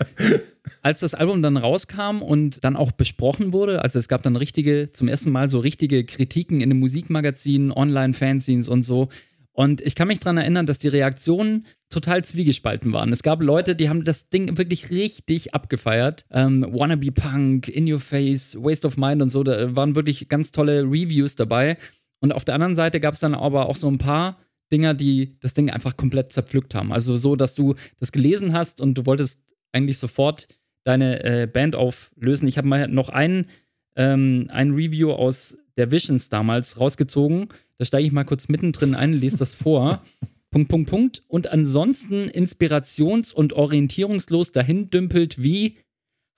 als 0.81 0.99
das 0.99 1.13
Album 1.13 1.41
dann 1.41 1.57
rauskam 1.57 2.21
und 2.21 2.63
dann 2.63 2.75
auch 2.75 2.91
besprochen 2.91 3.53
wurde, 3.53 3.83
also 3.83 3.99
es 3.99 4.07
gab 4.07 4.23
dann 4.23 4.35
richtige, 4.35 4.91
zum 4.91 5.07
ersten 5.07 5.31
Mal 5.31 5.49
so 5.49 5.59
richtige 5.59 6.05
Kritiken 6.05 6.61
in 6.61 6.69
den 6.69 6.79
Musikmagazinen, 6.97 7.71
Online-Fanzines 7.71 8.69
und 8.69 8.83
so. 8.83 9.09
Und 9.53 9.81
ich 9.81 9.95
kann 9.95 10.07
mich 10.07 10.19
daran 10.19 10.37
erinnern, 10.37 10.65
dass 10.65 10.79
die 10.79 10.87
Reaktionen 10.87 11.65
total 11.89 12.23
zwiegespalten 12.23 12.93
waren. 12.93 13.11
Es 13.11 13.23
gab 13.23 13.41
Leute, 13.41 13.75
die 13.75 13.89
haben 13.89 14.03
das 14.03 14.29
Ding 14.29 14.57
wirklich 14.57 14.91
richtig 14.91 15.53
abgefeiert. 15.53 16.25
Ähm, 16.31 16.65
Wannabe 16.69 17.11
Punk, 17.11 17.67
In 17.67 17.91
Your 17.91 17.99
Face, 17.99 18.55
Waste 18.59 18.87
of 18.87 18.97
Mind 18.97 19.21
und 19.21 19.29
so, 19.29 19.43
da 19.43 19.75
waren 19.75 19.95
wirklich 19.95 20.29
ganz 20.29 20.51
tolle 20.51 20.83
Reviews 20.83 21.35
dabei. 21.35 21.77
Und 22.19 22.33
auf 22.33 22.45
der 22.45 22.55
anderen 22.55 22.75
Seite 22.75 22.99
gab 22.99 23.13
es 23.13 23.19
dann 23.19 23.35
aber 23.35 23.67
auch 23.67 23.75
so 23.75 23.87
ein 23.87 23.97
paar 23.97 24.37
Dinger, 24.71 24.93
die 24.93 25.39
das 25.39 25.53
Ding 25.53 25.69
einfach 25.69 25.97
komplett 25.97 26.31
zerpflückt 26.33 26.75
haben. 26.75 26.91
Also 26.91 27.15
so, 27.15 27.35
dass 27.35 27.55
du 27.55 27.75
das 27.99 28.11
gelesen 28.11 28.53
hast 28.53 28.81
und 28.81 28.95
du 28.95 29.05
wolltest 29.05 29.41
eigentlich 29.71 29.97
sofort 29.97 30.47
deine 30.83 31.23
äh, 31.23 31.47
Band 31.47 31.75
auflösen. 31.75 32.47
Ich 32.47 32.57
habe 32.57 32.67
mal 32.67 32.87
noch 32.87 33.09
ein, 33.09 33.47
ähm, 33.95 34.47
ein 34.51 34.71
Review 34.71 35.11
aus 35.11 35.57
der 35.77 35.91
Visions 35.91 36.29
damals 36.29 36.79
rausgezogen. 36.79 37.49
Da 37.77 37.85
steige 37.85 38.07
ich 38.07 38.11
mal 38.11 38.23
kurz 38.23 38.47
mittendrin 38.47 38.95
ein, 38.95 39.13
lese 39.13 39.37
das 39.37 39.53
vor. 39.53 40.03
Punkt, 40.51 40.69
Punkt, 40.69 40.89
Punkt. 40.89 41.23
Und 41.27 41.51
ansonsten 41.51 42.29
inspirations- 42.29 43.33
und 43.33 43.53
orientierungslos 43.53 44.51
dahin 44.51 44.89
dümpelt 44.89 45.41
wie 45.41 45.75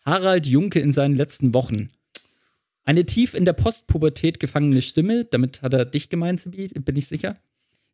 Harald 0.05 0.47
Junke 0.47 0.79
in 0.79 0.91
seinen 0.91 1.15
letzten 1.15 1.53
Wochen. 1.53 1.89
Eine 2.83 3.05
tief 3.05 3.35
in 3.35 3.45
der 3.45 3.53
Postpubertät 3.53 4.39
gefangene 4.39 4.81
Stimme, 4.81 5.25
damit 5.25 5.61
hat 5.61 5.73
er 5.73 5.85
dich 5.85 6.09
gemeint, 6.09 6.49
bin 6.51 6.95
ich 6.95 7.07
sicher, 7.07 7.35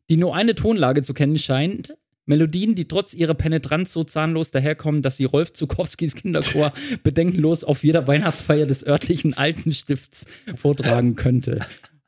die 0.08 0.16
nur 0.16 0.34
eine 0.34 0.54
Tonlage 0.54 1.02
zu 1.02 1.12
kennen 1.12 1.38
scheint, 1.38 1.96
Melodien, 2.26 2.74
die 2.74 2.88
trotz 2.88 3.14
ihrer 3.14 3.34
Penetranz 3.34 3.92
so 3.92 4.04
zahnlos 4.04 4.50
daherkommen, 4.50 5.00
dass 5.00 5.16
sie 5.16 5.24
Rolf 5.24 5.52
Zukowskis 5.52 6.14
Kinderchor 6.14 6.72
bedenkenlos 7.02 7.64
auf 7.64 7.84
jeder 7.84 8.06
Weihnachtsfeier 8.06 8.66
des 8.66 8.86
örtlichen 8.86 9.34
Altenstifts 9.34 10.26
vortragen 10.56 11.16
könnte. 11.16 11.60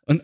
Und 0.07 0.23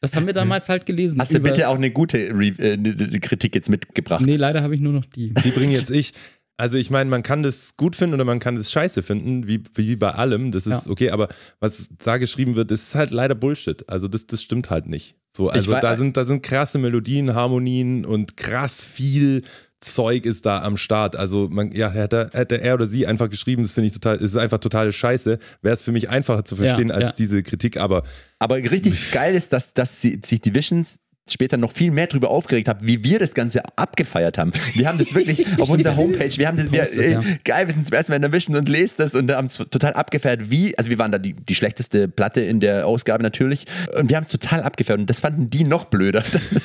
das 0.00 0.14
haben 0.14 0.26
wir 0.26 0.34
damals 0.34 0.68
halt 0.68 0.84
gelesen. 0.84 1.20
Hast 1.20 1.32
du 1.32 1.40
bitte 1.40 1.68
auch 1.68 1.76
eine 1.76 1.90
gute 1.90 2.18
Re 2.18 2.48
äh, 2.58 3.18
Kritik 3.18 3.54
jetzt 3.54 3.70
mitgebracht? 3.70 4.24
Nee, 4.24 4.36
leider 4.36 4.62
habe 4.62 4.74
ich 4.74 4.80
nur 4.80 4.92
noch 4.92 5.04
die. 5.04 5.32
Die 5.32 5.50
bringe 5.50 5.72
jetzt 5.72 5.90
ich. 5.90 6.12
Also 6.58 6.78
ich 6.78 6.90
meine, 6.90 7.10
man 7.10 7.22
kann 7.22 7.42
das 7.42 7.76
gut 7.76 7.96
finden 7.96 8.14
oder 8.14 8.24
man 8.24 8.40
kann 8.40 8.56
das 8.56 8.70
scheiße 8.70 9.02
finden, 9.02 9.46
wie, 9.46 9.62
wie 9.74 9.96
bei 9.96 10.12
allem. 10.12 10.52
Das 10.52 10.66
ist 10.66 10.86
ja. 10.86 10.90
okay, 10.92 11.10
aber 11.10 11.28
was 11.60 11.88
da 12.02 12.16
geschrieben 12.16 12.56
wird, 12.56 12.70
ist 12.70 12.94
halt 12.94 13.10
leider 13.10 13.34
Bullshit. 13.34 13.88
Also 13.88 14.08
das, 14.08 14.26
das 14.26 14.42
stimmt 14.42 14.70
halt 14.70 14.86
nicht. 14.86 15.16
So, 15.36 15.50
also 15.50 15.72
da 15.72 15.94
sind, 15.96 16.16
da 16.16 16.24
sind 16.24 16.42
krasse 16.42 16.78
Melodien, 16.78 17.34
Harmonien 17.34 18.06
und 18.06 18.38
krass 18.38 18.82
viel 18.82 19.42
Zeug 19.80 20.24
ist 20.24 20.46
da 20.46 20.62
am 20.62 20.78
Start. 20.78 21.16
Also 21.16 21.48
man, 21.50 21.72
ja, 21.72 21.90
hätte, 21.90 22.30
hätte 22.32 22.60
er 22.60 22.74
oder 22.74 22.86
sie 22.86 23.06
einfach 23.06 23.28
geschrieben, 23.28 23.62
das 23.62 23.74
finde 23.74 23.88
ich 23.88 23.92
total, 23.92 24.16
ist 24.16 24.36
einfach 24.36 24.58
totale 24.58 24.92
Scheiße, 24.92 25.38
wäre 25.60 25.74
es 25.74 25.82
für 25.82 25.92
mich 25.92 26.08
einfacher 26.08 26.44
zu 26.44 26.56
verstehen 26.56 26.88
Ja, 26.88 26.94
als 26.94 27.04
ja. 27.04 27.12
diese 27.12 27.42
Kritik, 27.42 27.76
aber 27.76 28.02
Aber 28.38 28.56
richtig 28.56 29.12
geil 29.12 29.34
ist, 29.34 29.52
dass, 29.52 29.74
dass 29.74 30.00
sie, 30.00 30.20
sich 30.24 30.40
die 30.40 30.54
Visions 30.54 30.98
später 31.28 31.56
noch 31.56 31.72
viel 31.72 31.90
mehr 31.90 32.06
darüber 32.06 32.30
aufgeregt 32.30 32.68
haben, 32.68 32.86
wie 32.86 33.02
wir 33.02 33.18
das 33.18 33.34
Ganze 33.34 33.62
abgefeiert 33.76 34.38
haben. 34.38 34.52
Wir 34.74 34.88
haben 34.88 34.98
das 34.98 35.14
wirklich 35.14 35.44
auf 35.60 35.68
unserer 35.68 35.96
Homepage, 35.96 36.30
wir 36.36 36.46
haben 36.46 36.56
das, 36.56 36.70
wir, 36.70 37.04
äh, 37.04 37.12
ja. 37.12 37.20
geil, 37.44 37.66
wir 37.66 37.74
sind 37.74 37.86
zum 37.86 37.96
ersten 37.96 38.12
Mal 38.12 38.16
in 38.16 38.22
der 38.22 38.32
Vision 38.32 38.56
und 38.56 38.68
lesen 38.68 38.94
das 38.98 39.14
und 39.16 39.30
haben 39.32 39.46
es 39.46 39.56
total 39.56 39.94
abgefeiert, 39.94 40.50
wie, 40.50 40.78
also 40.78 40.88
wir 40.88 40.98
waren 40.98 41.10
da 41.10 41.18
die, 41.18 41.32
die 41.32 41.54
schlechteste 41.56 42.06
Platte 42.06 42.42
in 42.42 42.60
der 42.60 42.86
Ausgabe 42.86 43.24
natürlich 43.24 43.66
und 43.98 44.08
wir 44.08 44.16
haben 44.16 44.24
es 44.24 44.30
total 44.30 44.62
abgefeiert 44.62 45.00
und 45.00 45.10
das 45.10 45.20
fanden 45.20 45.50
die 45.50 45.64
noch 45.64 45.86
blöder, 45.86 46.22
dass, 46.32 46.60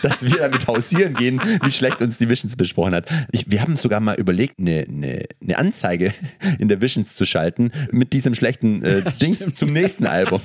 dass 0.00 0.24
wir 0.24 0.38
damit 0.38 0.66
hausieren 0.66 1.12
gehen, 1.12 1.40
wie 1.62 1.72
schlecht 1.72 2.00
uns 2.00 2.16
die 2.16 2.30
Visions 2.30 2.56
besprochen 2.56 2.94
hat. 2.94 3.06
Ich, 3.30 3.50
wir 3.50 3.60
haben 3.60 3.76
sogar 3.76 4.00
mal 4.00 4.14
überlegt, 4.14 4.58
eine, 4.58 4.86
eine, 4.88 5.24
eine 5.42 5.58
Anzeige 5.58 6.14
in 6.58 6.68
der 6.68 6.80
Visions 6.80 7.14
zu 7.14 7.26
schalten 7.26 7.72
mit 7.92 8.14
diesem 8.14 8.34
schlechten 8.34 8.82
äh, 8.82 9.02
Dings 9.20 9.44
zum 9.54 9.68
nächsten 9.68 10.06
Album. 10.06 10.40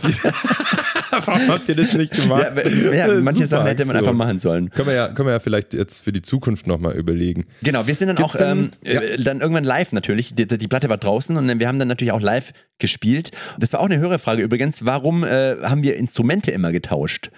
warum 1.12 1.47
habt 1.47 1.69
ihr 1.69 1.75
das 1.75 1.93
nicht 1.93 2.13
gemacht? 2.13 2.54
Ja, 2.91 2.91
ja, 2.91 3.05
Ist 3.13 3.24
manche 3.24 3.48
Sachen 3.48 3.68
hätte 3.68 3.86
man 3.86 3.96
einfach 3.96 4.13
machen 4.13 4.39
sollen. 4.39 4.70
Können 4.72 4.88
wir 4.88 4.96
ja, 4.96 5.08
können 5.10 5.28
wir 5.28 5.34
ja 5.34 5.39
vielleicht 5.39 5.74
jetzt 5.74 6.04
für 6.04 6.12
die 6.12 6.22
Zukunft 6.22 6.68
nochmal 6.68 6.96
überlegen. 6.96 7.46
Genau, 7.63 7.88
wir 7.88 7.96
sind 7.96 8.08
dann 8.08 8.18
Gibt's 8.18 8.36
auch 8.36 8.41
ähm, 8.41 8.72
äh, 8.84 9.18
dann 9.18 9.41
irgendwann 9.41 9.63
live 9.63 9.91
natürlich. 9.91 10.36
Die, 10.36 10.48
die 10.48 10.68
Platte 10.68 10.89
war 10.89 10.98
draußen 10.98 11.36
und 11.38 11.60
wir 11.60 11.68
haben 11.68 11.80
dann 11.80 11.88
natürlich 11.88 12.12
auch 12.12 12.22
live 12.22 12.54
gespielt. 12.80 13.32
Das 13.60 13.74
war 13.74 13.80
auch 13.80 13.86
eine 13.86 13.98
höhere 13.98 14.20
Frage 14.20 14.44
übrigens. 14.44 14.86
Warum 14.86 15.24
äh, 15.24 15.56
haben 15.63 15.84
wir 15.84 15.96
Instrumente 15.96 16.52
immer 16.52 16.72
getauscht? 16.72 17.32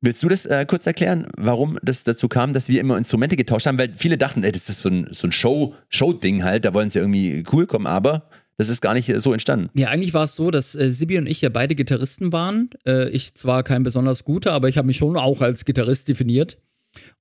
Willst 0.00 0.22
du 0.22 0.28
das 0.28 0.46
äh, 0.46 0.64
kurz 0.64 0.86
erklären, 0.86 1.26
warum 1.36 1.76
das 1.82 2.04
dazu 2.04 2.28
kam, 2.28 2.54
dass 2.54 2.68
wir 2.68 2.80
immer 2.80 2.96
Instrumente 2.96 3.34
getauscht 3.34 3.66
haben? 3.66 3.78
Weil 3.78 3.92
viele 3.96 4.16
dachten, 4.16 4.44
ey, 4.44 4.52
das 4.52 4.68
ist 4.68 4.80
so 4.80 4.88
ein, 4.88 5.08
so 5.10 5.26
ein 5.26 5.32
Show, 5.32 5.74
Show-Ding 5.88 6.44
halt, 6.44 6.64
da 6.64 6.72
wollen 6.72 6.90
sie 6.90 7.00
irgendwie 7.00 7.42
cool 7.52 7.66
kommen, 7.66 7.88
aber 7.88 8.28
das 8.58 8.68
ist 8.68 8.82
gar 8.82 8.92
nicht 8.92 9.08
äh, 9.08 9.20
so 9.20 9.32
entstanden. 9.32 9.70
Ja, 9.74 9.88
eigentlich 9.88 10.12
war 10.12 10.24
es 10.24 10.36
so, 10.36 10.50
dass 10.50 10.74
äh, 10.74 10.90
Sibi 10.90 11.16
und 11.16 11.26
ich 11.26 11.40
ja 11.40 11.48
beide 11.48 11.74
Gitarristen 11.74 12.32
waren. 12.32 12.70
Äh, 12.84 13.08
ich 13.10 13.34
zwar 13.34 13.62
kein 13.62 13.84
besonders 13.84 14.24
guter, 14.24 14.52
aber 14.52 14.68
ich 14.68 14.76
habe 14.76 14.86
mich 14.86 14.98
schon 14.98 15.16
auch 15.16 15.40
als 15.40 15.64
Gitarrist 15.64 16.08
definiert. 16.08 16.58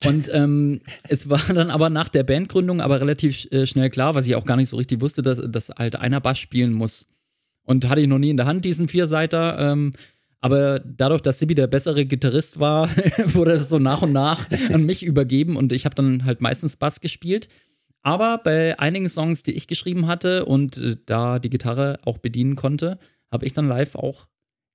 Und 0.06 0.30
ähm, 0.34 0.82
es 1.08 1.30
war 1.30 1.42
dann 1.54 1.70
aber 1.70 1.90
nach 1.90 2.10
der 2.10 2.24
Bandgründung 2.24 2.82
aber 2.82 3.00
relativ 3.00 3.48
äh, 3.52 3.68
schnell 3.68 3.90
klar, 3.92 4.16
was 4.16 4.28
ich 4.28 4.36
auch 4.36 4.46
gar 4.46 4.58
nicht 4.58 4.70
so 4.70 4.78
richtig 4.78 5.00
wusste, 5.00 5.22
dass, 5.22 5.42
dass 5.50 5.70
halt 5.70 5.96
einer 5.96 6.20
Bass 6.20 6.40
spielen 6.40 6.74
muss. 6.74 7.06
Und 7.64 7.88
hatte 7.88 8.02
ich 8.02 8.08
noch 8.08 8.18
nie 8.18 8.32
in 8.32 8.38
der 8.38 8.46
Hand, 8.46 8.66
diesen 8.66 8.88
Vierseiter. 8.88 9.60
Ähm, 9.60 9.92
aber 10.40 10.80
dadurch, 10.80 11.22
dass 11.22 11.40
Sibi 11.40 11.54
der 11.54 11.68
bessere 11.68 12.06
Gitarrist 12.06 12.60
war, 12.60 12.90
wurde 13.26 13.52
es 13.52 13.70
so 13.70 13.78
nach 13.78 14.02
und 14.02 14.12
nach 14.12 14.50
an 14.72 14.84
mich 14.84 15.04
übergeben 15.04 15.56
und 15.56 15.72
ich 15.72 15.86
habe 15.86 15.96
dann 15.96 16.26
halt 16.26 16.42
meistens 16.42 16.78
Bass 16.78 17.02
gespielt. 17.02 17.48
Aber 18.04 18.38
bei 18.38 18.80
einigen 18.80 19.10
Songs, 19.10 19.44
die 19.44 19.52
ich 19.52 19.68
geschrieben 19.68 20.08
hatte 20.08 20.46
und 20.46 20.78
äh, 20.78 20.96
da 21.06 21.40
die 21.40 21.50
Gitarre 21.50 22.00
auch 22.06 22.18
bedienen 22.20 22.56
konnte, 22.56 23.00
habe 23.32 23.46
ich 23.46 23.54
dann 23.54 23.68
live 23.68 23.96
auch 23.96 24.28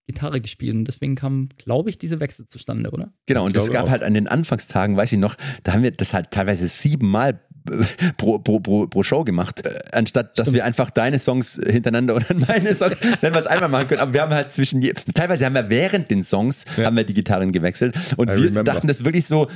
Gitarre 0.07 0.41
gespielt. 0.41 0.75
Und 0.75 0.85
deswegen 0.85 1.15
kam, 1.15 1.49
glaube 1.57 1.89
ich, 1.89 1.97
diese 1.97 2.19
Wechsel 2.21 2.47
zustande, 2.47 2.91
oder? 2.91 3.13
Genau, 3.27 3.47
und 3.47 3.57
es 3.57 3.71
gab 3.71 3.87
auch. 3.87 3.91
halt 3.91 4.03
an 4.03 4.15
den 4.15 4.27
Anfangstagen, 4.29 4.97
weiß 4.97 5.13
ich 5.13 5.19
noch, 5.19 5.37
da 5.63 5.73
haben 5.73 5.83
wir 5.85 5.93
das 5.93 6.13
halt 6.13 6.31
teilweise 6.33 6.67
siebenmal 6.67 7.41
pro, 8.17 8.41
pro, 8.41 8.59
pro, 8.59 8.89
pro 8.89 9.03
Show 9.05 9.23
gemacht, 9.23 9.65
äh, 9.65 9.79
anstatt 9.93 10.37
dass 10.37 10.53
wir 10.53 10.65
einfach 10.65 10.91
deine 10.91 11.21
Songs 11.21 11.61
hintereinander 11.65 12.15
und 12.17 12.29
dann 12.29 12.41
meine 12.47 12.75
Songs, 12.75 13.01
wenn 13.21 13.33
wir 13.33 13.39
es 13.41 13.47
einmal 13.47 13.69
machen 13.69 13.87
können. 13.87 14.01
Aber 14.01 14.13
wir 14.13 14.23
haben 14.23 14.35
halt 14.35 14.51
zwischen, 14.53 14.83
teilweise 15.15 15.47
haben 15.47 15.55
wir 15.55 15.71
während 15.71 16.11
den 16.11 16.25
Songs, 16.25 16.65
Ja. 16.77 16.87
haben 16.87 16.97
wir 16.97 17.05
die 17.05 17.15
Gitarren 17.15 17.53
gewechselt 17.53 17.95
und 18.17 18.29
I 18.29 18.33
wir 18.33 18.39
remember. 18.47 18.65
dachten 18.65 18.89
das 18.89 19.05
wirklich 19.05 19.27
so, 19.29 19.47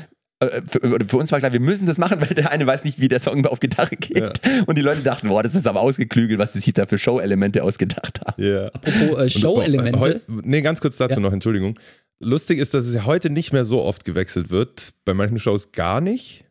für, 0.68 0.92
oder 0.94 1.04
für 1.06 1.16
uns 1.16 1.32
war 1.32 1.38
klar, 1.38 1.52
wir 1.52 1.60
müssen 1.60 1.86
das 1.86 1.98
machen, 1.98 2.20
weil 2.20 2.28
der 2.34 2.50
eine 2.50 2.66
weiß 2.66 2.84
nicht, 2.84 3.00
wie 3.00 3.08
der 3.08 3.20
Song 3.20 3.44
auf 3.46 3.60
Gitarre 3.60 3.96
geht. 3.96 4.18
Ja. 4.18 4.32
Und 4.66 4.76
die 4.76 4.82
Leute 4.82 5.00
dachten, 5.02 5.28
boah, 5.28 5.42
das 5.42 5.54
ist 5.54 5.66
aber 5.66 5.80
ausgeklügelt, 5.80 6.38
was 6.38 6.52
die 6.52 6.58
sich 6.58 6.74
da 6.74 6.86
für 6.86 6.98
Show-Elemente 6.98 7.62
ausgedacht 7.62 8.20
haben. 8.26 8.42
Ja. 8.42 8.66
Apropos 8.66 9.18
äh, 9.18 9.30
Show-Elemente. 9.30 9.98
Heu- 9.98 10.14
Nee, 10.28 10.60
ganz 10.62 10.80
kurz 10.80 10.96
dazu 10.98 11.14
Ja. 11.14 11.20
noch, 11.20 11.32
Entschuldigung. 11.32 11.78
Lustig 12.20 12.58
ist, 12.58 12.74
dass 12.74 12.86
es 12.86 13.04
heute 13.06 13.30
nicht 13.30 13.52
mehr 13.52 13.64
so 13.64 13.82
oft 13.82 14.04
gewechselt 14.04 14.50
wird, 14.50 14.92
bei 15.04 15.14
manchen 15.14 15.38
Shows 15.38 15.72
gar 15.72 16.00
nicht. 16.00 16.44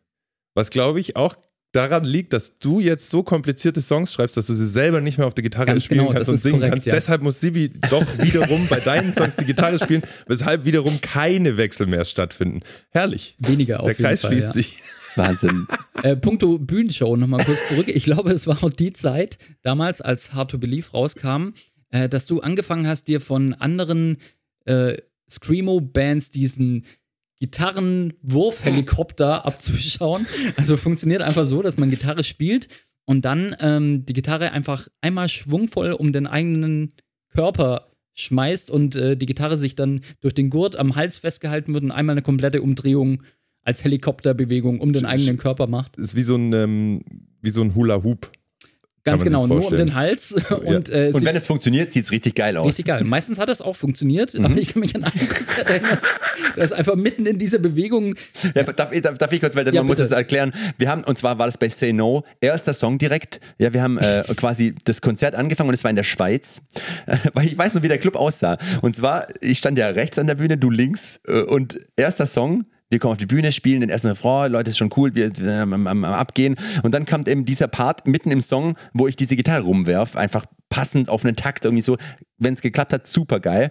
Was 0.54 0.70
glaube 0.70 1.00
ich 1.00 1.16
auch 1.16 1.36
daran 1.76 2.04
liegt, 2.04 2.32
dass 2.32 2.58
du 2.58 2.80
jetzt 2.80 3.10
so 3.10 3.22
komplizierte 3.22 3.82
Songs 3.82 4.12
schreibst, 4.12 4.36
dass 4.36 4.46
du 4.46 4.54
sie 4.54 4.66
selber 4.66 5.00
nicht 5.00 5.18
mehr 5.18 5.26
auf 5.26 5.34
der 5.34 5.42
Gitarre 5.42 5.66
Ganz 5.66 5.84
spielen 5.84 6.00
genau, 6.00 6.12
kannst 6.12 6.30
und 6.30 6.38
singen 6.38 6.56
korrekt, 6.56 6.72
kannst. 6.72 6.86
ja. 6.86 6.94
Deshalb 6.94 7.22
muss 7.22 7.40
Sibi 7.40 7.70
doch 7.90 8.06
wiederum 8.18 8.66
bei 8.68 8.80
deinen 8.80 9.12
Songs 9.12 9.36
die 9.36 9.44
Gitarre 9.44 9.78
spielen, 9.78 10.02
weshalb 10.26 10.64
wiederum 10.64 11.00
keine 11.00 11.56
Wechsel 11.56 11.86
mehr 11.86 12.04
stattfinden. 12.04 12.60
Herrlich. 12.90 13.36
Weniger 13.38 13.80
auf 13.80 13.86
Der 13.86 13.94
Kreis 13.94 14.22
jeden 14.22 14.40
Fall, 14.40 14.40
schließt 14.40 14.46
ja. 14.46 14.52
sich. 14.52 14.82
Wahnsinn. 15.16 15.66
Äh, 16.02 16.14
puncto 16.14 16.58
Bühnenshow 16.58 17.16
nochmal 17.16 17.42
kurz 17.42 17.68
zurück. 17.68 17.88
Ich 17.88 18.04
glaube, 18.04 18.30
es 18.30 18.46
war 18.46 18.62
auch 18.62 18.70
die 18.70 18.92
Zeit, 18.92 19.38
damals, 19.62 20.02
als 20.02 20.34
Hard 20.34 20.50
to 20.50 20.58
Believe 20.58 20.90
rauskam, 20.90 21.54
äh, 21.88 22.06
dass 22.06 22.26
du 22.26 22.40
angefangen 22.42 22.86
hast, 22.86 23.08
dir 23.08 23.22
von 23.22 23.54
anderen 23.54 24.18
äh, 24.66 24.98
Screamo-Bands 25.30 26.30
diesen 26.32 26.84
Gitarrenwurfhelikopter 27.40 29.44
abzuschauen. 29.46 30.26
Also 30.56 30.76
funktioniert 30.76 31.22
einfach 31.22 31.46
so, 31.46 31.62
dass 31.62 31.76
man 31.76 31.90
Gitarre 31.90 32.24
spielt 32.24 32.68
und 33.04 33.24
dann 33.24 33.54
ähm, 33.60 34.04
die 34.04 34.12
Gitarre 34.12 34.52
einfach 34.52 34.88
einmal 35.00 35.28
schwungvoll 35.28 35.92
um 35.92 36.12
den 36.12 36.26
eigenen 36.26 36.92
Körper 37.30 37.92
schmeißt 38.14 38.70
und 38.70 38.96
äh, 38.96 39.16
die 39.16 39.26
Gitarre 39.26 39.58
sich 39.58 39.74
dann 39.74 40.00
durch 40.20 40.34
den 40.34 40.50
Gurt 40.50 40.76
am 40.76 40.96
Hals 40.96 41.18
festgehalten 41.18 41.74
wird 41.74 41.84
und 41.84 41.90
einmal 41.90 42.14
eine 42.14 42.22
komplette 42.22 42.62
Umdrehung 42.62 43.22
als 43.62 43.84
Helikopterbewegung 43.84 44.80
um 44.80 44.92
den 44.92 45.04
eigenen 45.04 45.38
Körper 45.38 45.66
macht. 45.66 45.96
Ist 45.96 46.16
wie 46.16 46.22
so 46.22 46.36
ein, 46.36 46.52
ähm, 46.52 47.00
wie 47.42 47.50
so 47.50 47.62
ein 47.62 47.74
Hula-Hoop. 47.74 48.30
Ganz 49.06 49.22
genau, 49.24 49.46
nur 49.46 49.66
um 49.66 49.76
den 49.76 49.94
Hals. 49.94 50.32
Und, 50.64 50.88
äh, 50.90 51.10
Und 51.14 51.24
wenn 51.24 51.36
es 51.36 51.46
funktioniert, 51.46 51.92
sieht 51.92 52.04
es 52.04 52.10
richtig 52.12 52.34
geil 52.34 52.56
aus. 52.56 52.66
richtig 52.66 52.86
geil. 52.86 53.04
Meistens 53.04 53.38
hat 53.38 53.48
das 53.48 53.62
auch 53.62 53.76
funktioniert, 53.76 54.34
Mhm. 54.34 54.44
aber 54.44 54.56
ich 54.58 54.68
kann 54.74 54.80
mich 54.80 54.94
an 54.96 55.04
einen 55.04 55.28
Konzert 55.28 55.70
erinnern, 55.70 55.98
da 56.56 56.62
ist 56.62 56.72
einfach 56.72 56.96
mitten 56.96 57.24
in 57.24 57.38
dieser 57.38 57.58
Bewegung. 57.58 58.14
Ja, 58.54 58.64
darf, 58.64 58.92
ich- 58.92 59.02
darf, 59.02 59.16
darf 59.16 59.32
ich 59.32 59.40
kurz, 59.40 59.54
weil 59.56 59.64
Ja, 59.68 59.72
man 59.80 59.86
muss 59.86 59.96
bitte. 59.98 60.06
es 60.06 60.12
erklären. 60.12 60.52
Wir 60.78 60.88
haben, 60.90 61.04
und 61.04 61.16
zwar 61.18 61.38
war 61.38 61.46
das 61.46 61.56
bei 61.56 61.68
Say 61.68 61.92
No, 61.92 62.24
erster 62.40 62.72
Song 62.74 62.98
direkt. 62.98 63.40
Ja, 63.58 63.72
wir 63.72 63.82
haben 63.82 63.98
äh, 63.98 64.24
quasi 64.36 64.74
das 64.84 65.00
Konzert 65.00 65.34
angefangen 65.34 65.68
und 65.68 65.74
es 65.74 65.84
war 65.84 65.90
in 65.90 65.96
der 65.96 66.02
Schweiz. 66.02 66.60
weil 67.34 67.46
ich 67.46 67.56
weiß 67.56 67.74
noch, 67.74 67.82
wie 67.82 67.88
der 67.88 67.98
Club 67.98 68.16
aussah. 68.16 68.58
Und 68.82 68.96
zwar, 68.96 69.26
ich 69.40 69.58
stand 69.58 69.78
ja 69.78 69.88
rechts 69.88 70.18
an 70.18 70.26
der 70.26 70.34
Bühne, 70.34 70.58
du 70.58 70.68
links 70.70 71.20
äh, 71.28 71.40
und 71.42 71.78
erster 71.96 72.26
Song. 72.26 72.64
Wir 72.88 73.00
kommen 73.00 73.12
auf 73.12 73.18
die 73.18 73.26
Bühne, 73.26 73.50
spielen 73.50 73.80
den 73.80 73.90
ersten 73.90 74.08
Refrain, 74.08 74.52
Leute, 74.52 74.70
ist 74.70 74.78
schon 74.78 74.90
cool, 74.96 75.14
wir 75.14 75.30
sind 75.34 75.48
am, 75.48 75.72
am, 75.72 75.86
am 75.86 76.04
Abgehen. 76.04 76.54
Und 76.84 76.92
dann 76.92 77.04
kommt 77.04 77.28
eben 77.28 77.44
dieser 77.44 77.66
Part 77.66 78.06
mitten 78.06 78.30
im 78.30 78.40
Song, 78.40 78.76
wo 78.92 79.08
ich 79.08 79.16
diese 79.16 79.34
Gitarre 79.34 79.62
rumwerf, 79.62 80.14
einfach 80.14 80.46
passend 80.68 81.08
auf 81.08 81.24
einen 81.24 81.34
Takt, 81.34 81.64
irgendwie 81.64 81.82
so. 81.82 81.96
Wenn 82.38 82.54
es 82.54 82.62
geklappt 82.62 82.92
hat, 82.92 83.08
super 83.08 83.40
geil. 83.40 83.70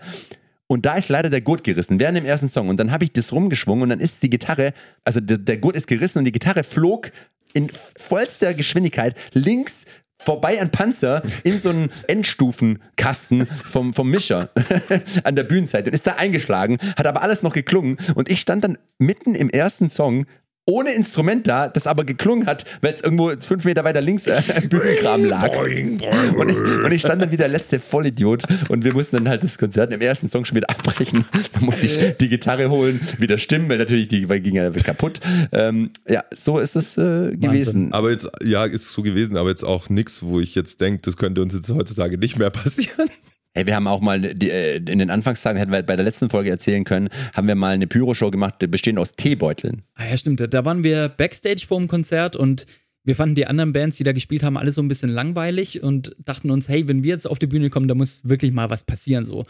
Und 0.67 0.85
da 0.85 0.95
ist 0.95 1.09
leider 1.09 1.29
der 1.29 1.41
Gurt 1.41 1.63
gerissen, 1.63 1.99
während 1.99 2.17
dem 2.17 2.25
ersten 2.25 2.49
Song. 2.49 2.69
Und 2.69 2.77
dann 2.77 2.91
habe 2.91 3.03
ich 3.03 3.13
das 3.13 3.31
rumgeschwungen 3.31 3.83
und 3.83 3.89
dann 3.89 3.99
ist 3.99 4.23
die 4.23 4.29
Gitarre, 4.29 4.73
also 5.03 5.21
der, 5.21 5.37
der 5.37 5.57
Gurt 5.57 5.75
ist 5.75 5.87
gerissen 5.87 6.19
und 6.19 6.25
die 6.25 6.31
Gitarre 6.31 6.63
flog 6.63 7.11
in 7.53 7.69
vollster 7.97 8.53
Geschwindigkeit 8.53 9.15
links 9.31 9.85
vorbei 10.17 10.61
an 10.61 10.71
Panzer 10.71 11.21
in 11.43 11.59
so 11.59 11.69
einen 11.69 11.89
Endstufenkasten 12.07 13.45
vom, 13.45 13.93
vom 13.93 14.09
Mischer 14.09 14.49
an 15.23 15.35
der 15.35 15.43
Bühnenseite 15.43 15.89
und 15.89 15.93
ist 15.93 16.07
da 16.07 16.15
eingeschlagen, 16.15 16.77
hat 16.97 17.05
aber 17.05 17.21
alles 17.21 17.43
noch 17.43 17.53
geklungen 17.53 17.97
und 18.15 18.29
ich 18.29 18.39
stand 18.39 18.63
dann 18.63 18.77
mitten 18.97 19.35
im 19.35 19.49
ersten 19.49 19.89
Song 19.89 20.25
ohne 20.65 20.93
Instrument 20.93 21.47
da, 21.47 21.67
das 21.67 21.85
aber 21.85 22.03
geklungen 22.05 22.47
hat, 22.47 22.65
weil 22.81 22.93
es 22.93 23.01
irgendwo 23.01 23.31
fünf 23.39 23.65
Meter 23.65 23.83
weiter 23.83 24.01
links 24.01 24.25
äh, 24.25 24.41
im 24.61 24.69
Bühnenkram 24.69 25.25
lag. 25.25 25.49
Und 25.55 26.49
ich, 26.49 26.57
und 26.57 26.91
ich 26.91 27.01
stand 27.01 27.21
dann 27.21 27.31
wie 27.31 27.37
der 27.37 27.47
letzte 27.47 27.79
Vollidiot 27.79 28.43
und 28.69 28.83
wir 28.83 28.93
mussten 28.93 29.17
dann 29.17 29.29
halt 29.29 29.43
das 29.43 29.57
Konzert 29.57 29.91
im 29.91 30.01
ersten 30.01 30.27
Song 30.27 30.45
schon 30.45 30.55
wieder 30.55 30.69
abbrechen. 30.69 31.25
Da 31.53 31.61
musste 31.61 31.85
ich 31.85 32.15
die 32.17 32.29
Gitarre 32.29 32.69
holen, 32.69 32.99
wieder 33.19 33.37
stimmen, 33.37 33.69
weil 33.69 33.77
natürlich 33.77 34.07
die 34.07 34.27
weil 34.27 34.41
ging 34.41 34.55
ja 34.55 34.69
kaputt. 34.71 35.19
Ähm, 35.51 35.91
ja, 36.07 36.23
so 36.33 36.59
ist 36.59 36.75
es 36.75 36.97
äh, 36.97 37.35
gewesen. 37.35 37.93
Aber 37.93 38.11
jetzt, 38.11 38.27
ja, 38.43 38.65
ist 38.65 38.91
so 38.91 39.01
gewesen, 39.03 39.37
aber 39.37 39.49
jetzt 39.49 39.63
auch 39.63 39.89
nichts, 39.89 40.23
wo 40.23 40.39
ich 40.39 40.55
jetzt 40.55 40.81
denke, 40.81 41.01
das 41.03 41.17
könnte 41.17 41.41
uns 41.41 41.53
jetzt 41.53 41.69
heutzutage 41.69 42.17
nicht 42.17 42.37
mehr 42.37 42.49
passieren. 42.49 43.09
Hey, 43.57 43.65
wir 43.65 43.75
haben 43.75 43.87
auch 43.87 44.01
mal 44.01 44.19
die, 44.19 44.51
äh, 44.51 44.75
in 44.75 44.99
den 44.99 45.09
Anfangstagen, 45.09 45.57
hätten 45.57 45.71
wir 45.71 45.81
bei 45.81 45.95
der 45.95 46.03
letzten 46.03 46.29
Folge 46.29 46.49
erzählen 46.49 46.83
können, 46.83 47.07
haben 47.33 47.47
wir 47.47 47.55
mal 47.55 47.73
eine 47.73 47.87
Pyroshow 47.87 48.29
gemacht, 48.29 48.55
bestehend 48.69 48.99
aus 48.99 49.13
Teebeuteln. 49.13 49.83
Ah 49.93 50.09
ja, 50.09 50.17
stimmt. 50.17 50.45
Da 50.53 50.65
waren 50.65 50.83
wir 50.83 51.07
Backstage 51.07 51.65
vor 51.65 51.79
dem 51.79 51.87
Konzert 51.87 52.35
und 52.35 52.65
wir 53.05 53.15
fanden 53.15 53.35
die 53.35 53.47
anderen 53.47 53.71
Bands, 53.71 53.95
die 53.95 54.03
da 54.03 54.11
gespielt 54.11 54.43
haben, 54.43 54.57
alle 54.57 54.73
so 54.73 54.81
ein 54.81 54.89
bisschen 54.89 55.09
langweilig 55.09 55.81
und 55.81 56.17
dachten 56.19 56.51
uns, 56.51 56.67
hey, 56.67 56.89
wenn 56.89 57.03
wir 57.03 57.11
jetzt 57.11 57.27
auf 57.27 57.39
die 57.39 57.47
Bühne 57.47 57.69
kommen, 57.69 57.87
da 57.87 57.95
muss 57.95 58.27
wirklich 58.27 58.51
mal 58.51 58.69
was 58.69 58.83
passieren 58.83 59.25
so. 59.25 59.45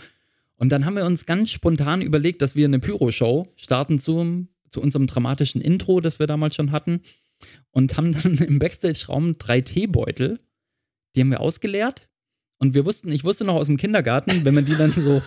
Und 0.55 0.71
dann 0.71 0.85
haben 0.85 0.95
wir 0.95 1.05
uns 1.05 1.25
ganz 1.25 1.49
spontan 1.49 2.03
überlegt, 2.03 2.43
dass 2.43 2.55
wir 2.55 2.67
eine 2.67 2.77
Pyro-Show 2.77 3.47
starten 3.55 3.99
zum, 3.99 4.49
zu 4.69 4.81
unserem 4.81 5.07
dramatischen 5.07 5.61
Intro, 5.61 5.99
das 5.99 6.19
wir 6.19 6.27
damals 6.27 6.53
schon 6.53 6.71
hatten. 6.71 7.01
Und 7.71 7.97
haben 7.97 8.11
dann 8.11 8.35
im 8.37 8.59
Backstage-Raum 8.59 9.39
drei 9.39 9.61
Teebeutel, 9.61 10.37
die 11.15 11.21
haben 11.21 11.31
wir 11.31 11.39
ausgeleert. 11.39 12.07
Und 12.57 12.73
wir 12.73 12.85
wussten, 12.85 13.11
ich 13.11 13.23
wusste 13.23 13.43
noch 13.43 13.55
aus 13.55 13.67
dem 13.67 13.77
Kindergarten, 13.77 14.45
wenn 14.45 14.53
man 14.53 14.65
die 14.65 14.75
dann 14.75 14.91
so, 14.91 15.21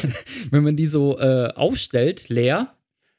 wenn 0.50 0.64
man 0.64 0.76
die 0.76 0.86
so 0.86 1.18
äh, 1.18 1.48
aufstellt, 1.54 2.28
leer 2.28 2.74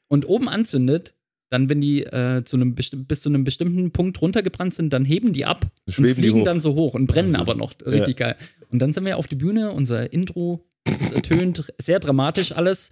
und 0.08 0.28
oben 0.28 0.48
anzündet, 0.48 1.14
dann, 1.48 1.68
wenn 1.68 1.80
die 1.80 2.02
äh, 2.02 2.42
zu 2.44 2.56
einem 2.56 2.74
bis 2.74 3.20
zu 3.20 3.28
einem 3.28 3.44
bestimmten 3.44 3.92
Punkt 3.92 4.20
runtergebrannt 4.20 4.74
sind, 4.74 4.92
dann 4.92 5.04
heben 5.04 5.32
die 5.32 5.44
ab 5.44 5.66
Schweben 5.88 6.08
und 6.08 6.14
fliegen 6.16 6.44
dann 6.44 6.60
so 6.60 6.74
hoch 6.74 6.94
und 6.94 7.06
brennen 7.06 7.32
Wahnsinn. 7.32 7.40
aber 7.40 7.54
noch. 7.54 7.74
Richtig 7.84 8.16
geil. 8.16 8.36
Und 8.70 8.80
dann 8.80 8.92
sind 8.92 9.04
wir 9.04 9.16
auf 9.16 9.28
die 9.28 9.36
Bühne, 9.36 9.70
unser 9.70 10.12
Intro 10.12 10.64
ist 11.00 11.12
ertönt, 11.12 11.72
sehr 11.78 12.00
dramatisch 12.00 12.52
alles. 12.52 12.90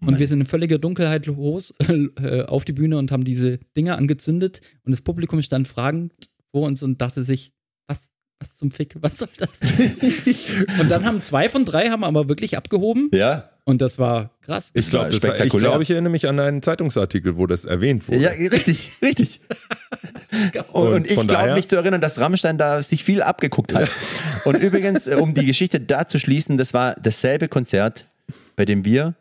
Und 0.00 0.20
wir 0.20 0.28
sind 0.28 0.40
in 0.40 0.46
völliger 0.46 0.78
Dunkelheit 0.78 1.26
los 1.26 1.74
äh, 2.22 2.42
auf 2.42 2.64
die 2.64 2.72
Bühne 2.72 2.98
und 2.98 3.10
haben 3.10 3.24
diese 3.24 3.58
Dinger 3.76 3.98
angezündet. 3.98 4.60
Und 4.84 4.92
das 4.92 5.02
Publikum 5.02 5.42
stand 5.42 5.66
fragend 5.66 6.12
vor 6.52 6.66
uns 6.66 6.84
und 6.84 7.00
dachte 7.00 7.24
sich, 7.24 7.52
was, 8.40 8.56
zum 8.56 8.70
Fick, 8.70 8.94
was 9.00 9.18
soll 9.18 9.28
das? 9.36 9.50
und 10.80 10.90
dann 10.90 11.04
haben 11.04 11.22
zwei 11.22 11.48
von 11.48 11.64
drei 11.64 11.90
haben 11.90 12.04
aber 12.04 12.28
wirklich 12.28 12.56
abgehoben. 12.56 13.10
Ja. 13.12 13.50
Und 13.64 13.82
das 13.82 13.98
war 13.98 14.30
krass. 14.40 14.70
Ich 14.72 14.88
glaube, 14.88 15.10
ich, 15.10 15.16
spektakulär. 15.16 15.70
glaub, 15.70 15.82
ich 15.82 15.90
erinnere 15.90 16.10
mich 16.10 16.26
an 16.26 16.40
einen 16.40 16.62
Zeitungsartikel, 16.62 17.36
wo 17.36 17.46
das 17.46 17.66
erwähnt 17.66 18.08
wurde. 18.08 18.20
Ja, 18.20 18.30
richtig, 18.30 18.92
richtig. 19.02 19.40
Und, 20.72 20.92
Und 20.92 21.10
ich 21.10 21.26
glaube 21.26 21.54
mich 21.54 21.68
zu 21.68 21.76
erinnern, 21.76 22.00
dass 22.00 22.18
Rammstein 22.18 22.58
da 22.58 22.82
sich 22.82 23.04
viel 23.04 23.22
abgeguckt 23.22 23.74
hat. 23.74 23.90
Und 24.44 24.56
übrigens, 24.56 25.06
äh, 25.06 25.16
um 25.16 25.34
die 25.34 25.44
Geschichte 25.44 25.80
da 25.80 26.06
zu 26.06 26.18
schließen, 26.18 26.56
das 26.56 26.72
war 26.72 26.94
dasselbe 26.94 27.48
Konzert, 27.48 28.06
bei 28.56 28.64
dem 28.64 28.84
wir 28.84 29.14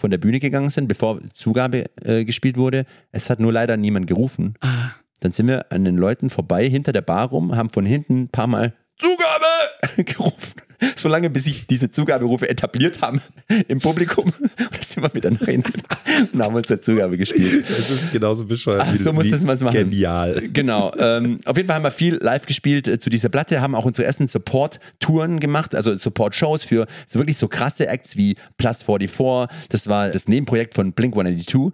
von 0.00 0.10
der 0.10 0.18
Bühne 0.18 0.40
gegangen 0.40 0.70
sind, 0.70 0.88
bevor 0.88 1.20
Zugabe 1.32 1.86
äh, 2.02 2.24
gespielt 2.24 2.56
wurde. 2.56 2.86
Es 3.12 3.30
hat 3.30 3.38
nur 3.38 3.52
leider 3.52 3.76
niemand 3.76 4.06
gerufen. 4.08 4.54
Ah. 4.60 4.90
Dann 5.22 5.30
sind 5.32 5.46
wir 5.46 5.70
an 5.70 5.84
den 5.84 5.96
Leuten 5.96 6.30
vorbei, 6.30 6.68
hinter 6.68 6.92
der 6.92 7.02
Bar 7.02 7.28
rum, 7.28 7.56
haben 7.56 7.70
von 7.70 7.86
hinten 7.86 8.22
ein 8.22 8.28
paar 8.28 8.48
Mal 8.48 8.74
Zugabe 8.98 10.04
gerufen. 10.04 10.62
Solange 10.96 11.30
bis 11.30 11.44
sich 11.44 11.68
diese 11.68 11.90
Zugaberufe 11.90 12.48
etabliert 12.48 13.02
haben 13.02 13.20
im 13.68 13.78
Publikum. 13.78 14.24
Und 14.24 14.50
dann 14.58 14.82
sind 14.84 15.02
wir 15.02 15.14
wieder 15.14 15.30
nach 15.30 15.46
hinten 15.46 15.80
und 16.32 16.42
haben 16.42 16.54
unsere 16.56 16.80
Zugabe 16.80 17.16
gespielt. 17.16 17.64
Es 17.70 17.88
ist 17.88 18.10
genauso 18.10 18.44
bescheuert 18.44 18.82
Ach, 18.84 18.92
wie 18.92 18.98
so 18.98 19.12
muss 19.12 19.30
das 19.30 19.44
mal 19.44 19.56
machen. 19.56 19.70
Genial. 19.72 20.42
Genau. 20.52 20.92
Ähm, 20.98 21.38
auf 21.44 21.56
jeden 21.56 21.68
Fall 21.68 21.76
haben 21.76 21.84
wir 21.84 21.92
viel 21.92 22.16
live 22.16 22.46
gespielt 22.46 22.88
äh, 22.88 22.98
zu 22.98 23.10
dieser 23.10 23.28
Platte, 23.28 23.60
haben 23.60 23.76
auch 23.76 23.84
unsere 23.84 24.06
ersten 24.06 24.26
Support-Touren 24.26 25.38
gemacht, 25.38 25.76
also 25.76 25.94
Support-Shows 25.94 26.64
für 26.64 26.86
so 27.06 27.20
wirklich 27.20 27.38
so 27.38 27.46
krasse 27.46 27.86
Acts 27.86 28.16
wie 28.16 28.34
Plus 28.56 28.82
44. 28.82 29.68
Das 29.68 29.86
war 29.86 30.08
das 30.08 30.26
Nebenprojekt 30.26 30.74
von 30.74 30.92
Blink 30.92 31.14
182. 31.14 31.72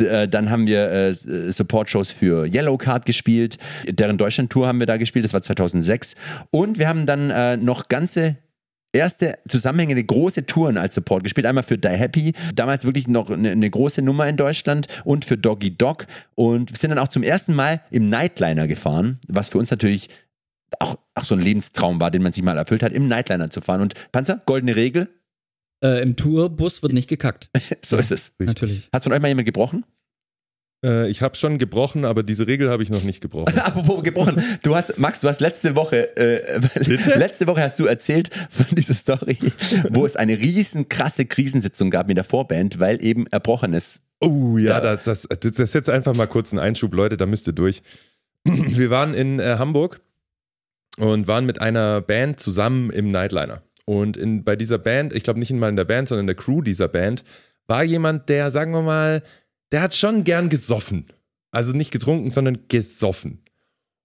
Äh, 0.00 0.28
dann 0.28 0.50
haben 0.50 0.66
wir 0.66 0.90
äh, 0.90 1.08
äh, 1.08 1.12
Support-Shows 1.52 2.10
für 2.10 2.46
Yellow 2.46 2.76
Card 2.76 3.06
gespielt. 3.06 3.58
Deren 3.86 4.18
Deutschland-Tour 4.18 4.66
haben 4.66 4.80
wir 4.80 4.86
da 4.86 4.96
gespielt, 4.96 5.24
das 5.24 5.32
war 5.32 5.42
2006. 5.42 6.14
Und 6.50 6.78
wir 6.78 6.88
haben 6.88 7.06
dann 7.06 7.30
äh, 7.30 7.56
noch 7.56 7.88
ganze 7.88 8.36
erste 8.92 9.38
zusammenhängende 9.46 10.02
große 10.02 10.46
Touren 10.46 10.78
als 10.78 10.94
Support 10.94 11.24
gespielt. 11.24 11.46
Einmal 11.46 11.64
für 11.64 11.78
Die 11.78 11.88
Happy, 11.88 12.32
damals 12.54 12.84
wirklich 12.84 13.06
noch 13.08 13.30
eine, 13.30 13.50
eine 13.50 13.68
große 13.70 14.02
Nummer 14.02 14.28
in 14.28 14.36
Deutschland 14.36 14.86
und 15.04 15.24
für 15.24 15.36
Doggy 15.36 15.76
Dog. 15.76 16.06
Und 16.34 16.70
wir 16.70 16.76
sind 16.76 16.90
dann 16.90 16.98
auch 16.98 17.08
zum 17.08 17.22
ersten 17.22 17.54
Mal 17.54 17.82
im 17.90 18.08
Nightliner 18.08 18.66
gefahren, 18.66 19.18
was 19.28 19.50
für 19.50 19.58
uns 19.58 19.70
natürlich 19.70 20.08
auch, 20.80 20.96
auch 21.14 21.24
so 21.24 21.34
ein 21.34 21.40
Lebenstraum 21.40 22.00
war, 22.00 22.10
den 22.10 22.22
man 22.22 22.32
sich 22.32 22.42
mal 22.42 22.56
erfüllt 22.56 22.82
hat, 22.82 22.92
im 22.92 23.08
Nightliner 23.08 23.50
zu 23.50 23.60
fahren. 23.60 23.80
Und 23.80 23.94
Panzer, 24.12 24.42
goldene 24.46 24.76
Regel, 24.76 25.08
Äh, 25.84 26.02
Im 26.02 26.16
Tourbus 26.16 26.82
wird 26.82 26.92
nicht 26.92 27.08
gekackt. 27.08 27.50
so 27.84 27.96
ist 27.96 28.10
es. 28.10 28.28
Richtig. 28.40 28.46
Natürlich. 28.46 28.88
Hat 28.92 29.04
von 29.04 29.12
euch 29.12 29.20
mal 29.20 29.28
jemand 29.28 29.46
gebrochen? 29.46 29.84
Äh, 30.84 31.08
ich 31.08 31.22
habe 31.22 31.36
schon 31.36 31.58
gebrochen, 31.58 32.04
aber 32.04 32.22
diese 32.22 32.46
Regel 32.46 32.70
habe 32.70 32.82
ich 32.82 32.90
noch 32.90 33.02
nicht 33.02 33.20
gebrochen. 33.20 33.58
Apropos 33.58 34.02
gebrochen, 34.02 34.42
du 34.62 34.76
hast, 34.76 34.98
Max, 34.98 35.20
du 35.20 35.28
hast 35.28 35.40
letzte 35.40 35.74
Woche, 35.76 36.16
äh, 36.16 36.58
letzte 37.16 37.46
Woche 37.46 37.62
hast 37.62 37.78
du 37.80 37.86
erzählt 37.86 38.30
von 38.50 38.66
dieser 38.76 38.94
Story, 38.94 39.38
wo 39.90 40.04
es 40.06 40.14
eine 40.16 40.38
riesen 40.38 40.88
krasse 40.88 41.26
Krisensitzung 41.26 41.90
gab 41.90 42.06
mit 42.08 42.16
der 42.16 42.24
Vorband, 42.24 42.78
weil 42.80 43.02
eben 43.04 43.26
Erbrochenes 43.28 44.02
Oh 44.20 44.58
ja, 44.58 44.80
Da- 44.80 44.96
das, 44.96 45.26
das, 45.28 45.40
das 45.40 45.58
ist 45.58 45.74
jetzt 45.74 45.90
einfach 45.90 46.14
mal 46.14 46.26
kurz 46.26 46.52
ein 46.52 46.58
Einschub, 46.58 46.92
Leute, 46.94 47.16
da 47.16 47.26
müsst 47.26 47.46
ihr 47.46 47.52
durch. 47.52 47.82
Wir 48.44 48.90
waren 48.90 49.14
in 49.14 49.38
äh, 49.40 49.56
Hamburg 49.58 50.00
und 50.96 51.26
waren 51.28 51.46
mit 51.46 51.60
einer 51.60 52.00
Band 52.00 52.40
zusammen 52.40 52.90
im 52.90 53.10
Nightliner. 53.12 53.62
Und 53.88 54.18
in, 54.18 54.44
bei 54.44 54.54
dieser 54.54 54.76
Band, 54.76 55.14
ich 55.14 55.22
glaube 55.22 55.38
nicht 55.38 55.50
mal 55.50 55.70
in 55.70 55.76
der 55.76 55.86
Band, 55.86 56.08
sondern 56.08 56.24
in 56.24 56.26
der 56.26 56.36
Crew 56.36 56.60
dieser 56.60 56.88
Band, 56.88 57.24
war 57.66 57.82
jemand, 57.82 58.28
der, 58.28 58.50
sagen 58.50 58.72
wir 58.72 58.82
mal, 58.82 59.22
der 59.72 59.80
hat 59.80 59.94
schon 59.94 60.24
gern 60.24 60.50
gesoffen. 60.50 61.06
Also 61.52 61.72
nicht 61.72 61.90
getrunken, 61.90 62.30
sondern 62.30 62.68
gesoffen. 62.68 63.42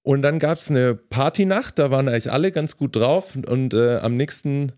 Und 0.01 0.21
dann 0.21 0.39
gab 0.39 0.57
es 0.57 0.69
eine 0.69 0.95
Partynacht, 0.95 1.79
da 1.79 1.91
waren 1.91 2.07
eigentlich 2.07 2.31
alle 2.31 2.53
ganz 2.53 2.77
gut 2.77 2.95
drauf. 2.95 3.35
Und 3.35 3.73
äh, 3.73 3.97
am 3.97 4.15
nächsten 4.15 4.71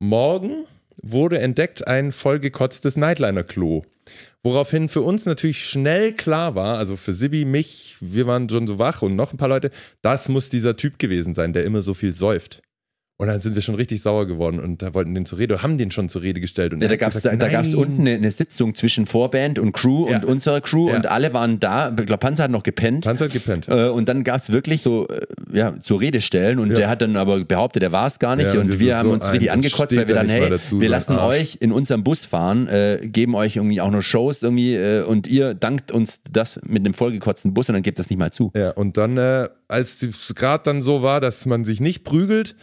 Morgen 0.00 0.66
wurde 1.02 1.38
entdeckt 1.38 1.86
ein 1.86 2.12
vollgekotztes 2.12 2.98
Nightliner-Klo. 2.98 3.84
Woraufhin 4.42 4.90
für 4.90 5.00
uns 5.00 5.24
natürlich 5.24 5.64
schnell 5.64 6.12
klar 6.12 6.54
war, 6.54 6.76
also 6.76 6.96
für 6.96 7.14
Sibi, 7.14 7.46
mich, 7.46 7.96
wir 8.00 8.26
waren 8.26 8.50
schon 8.50 8.66
so 8.66 8.78
wach 8.78 9.00
und 9.00 9.16
noch 9.16 9.32
ein 9.32 9.38
paar 9.38 9.48
Leute, 9.48 9.70
das 10.02 10.28
muss 10.28 10.50
dieser 10.50 10.76
Typ 10.76 10.98
gewesen 10.98 11.32
sein, 11.32 11.54
der 11.54 11.64
immer 11.64 11.80
so 11.80 11.94
viel 11.94 12.14
säuft. 12.14 12.60
Und 13.22 13.28
dann 13.28 13.40
sind 13.40 13.54
wir 13.54 13.62
schon 13.62 13.76
richtig 13.76 14.02
sauer 14.02 14.26
geworden 14.26 14.58
und 14.58 14.82
da 14.82 14.94
wollten 14.94 15.14
den 15.14 15.24
zur 15.24 15.38
Rede, 15.38 15.62
haben 15.62 15.78
den 15.78 15.92
schon 15.92 16.08
zur 16.08 16.22
Rede 16.22 16.40
gestellt. 16.40 16.72
Und 16.74 16.82
Ja, 16.82 16.88
da 16.88 16.96
gab 16.96 17.14
es 17.14 17.20
da, 17.22 17.36
da 17.36 17.48
gab's 17.48 17.72
unten 17.72 18.00
eine, 18.00 18.14
eine 18.16 18.30
Sitzung 18.32 18.74
zwischen 18.74 19.06
Vorband 19.06 19.60
und 19.60 19.70
Crew 19.70 20.08
Ja. 20.10 20.16
und 20.16 20.24
unserer 20.24 20.60
Crew 20.60 20.88
Ja. 20.88 20.96
und 20.96 21.06
alle 21.06 21.32
waren 21.32 21.60
da. 21.60 21.90
Ich 21.96 22.06
glaube, 22.06 22.18
Panzer 22.18 22.42
hat 22.42 22.50
noch 22.50 22.64
gepennt. 22.64 23.04
Panzer 23.04 23.26
hat 23.26 23.32
gepennt. 23.32 23.68
Äh, 23.68 23.90
und 23.90 24.08
dann 24.08 24.24
gab 24.24 24.40
es 24.40 24.50
wirklich 24.50 24.82
so, 24.82 25.06
äh, 25.06 25.20
ja, 25.56 25.72
zur 25.82 26.00
Rede 26.00 26.20
stellen 26.20 26.58
und 26.58 26.70
der 26.70 26.88
hat 26.88 27.00
dann 27.00 27.14
aber 27.16 27.44
behauptet, 27.44 27.84
er 27.84 27.92
war 27.92 28.08
es 28.08 28.18
gar 28.18 28.34
nicht 28.34 28.56
und 28.56 28.80
wir 28.80 28.96
haben 28.96 29.06
so 29.10 29.14
uns 29.14 29.30
richtig 29.30 29.52
angekotzt, 29.52 29.92
weil 29.96 30.08
wir 30.08 30.14
da 30.16 30.22
dann, 30.24 30.28
hey, 30.28 30.50
dazu, 30.50 30.80
wir 30.80 30.88
lassen 30.88 31.12
Arsch. 31.12 31.40
euch 31.40 31.58
in 31.60 31.70
unserem 31.70 32.02
Bus 32.02 32.24
fahren, 32.24 32.66
äh, 32.66 32.98
geben 33.04 33.36
euch 33.36 33.54
irgendwie 33.54 33.80
auch 33.80 33.92
noch 33.92 34.02
Shows 34.02 34.42
irgendwie 34.42 34.74
äh, 34.74 35.04
und 35.04 35.28
ihr 35.28 35.54
dankt 35.54 35.92
uns 35.92 36.22
das 36.28 36.58
mit 36.66 36.80
einem 36.84 36.92
vollgekotzten 36.92 37.54
Bus 37.54 37.68
und 37.68 37.74
dann 37.74 37.84
gebt 37.84 38.00
das 38.00 38.10
nicht 38.10 38.18
mal 38.18 38.32
zu. 38.32 38.50
Ja, 38.56 38.70
und 38.70 38.96
dann, 38.96 39.16
äh, 39.16 39.48
als 39.68 40.02
es 40.02 40.34
gerade 40.34 40.64
dann 40.64 40.82
so 40.82 41.02
war, 41.02 41.20
dass 41.20 41.46
man 41.46 41.64
sich 41.64 41.80
nicht 41.80 42.02
prügelt, 42.02 42.56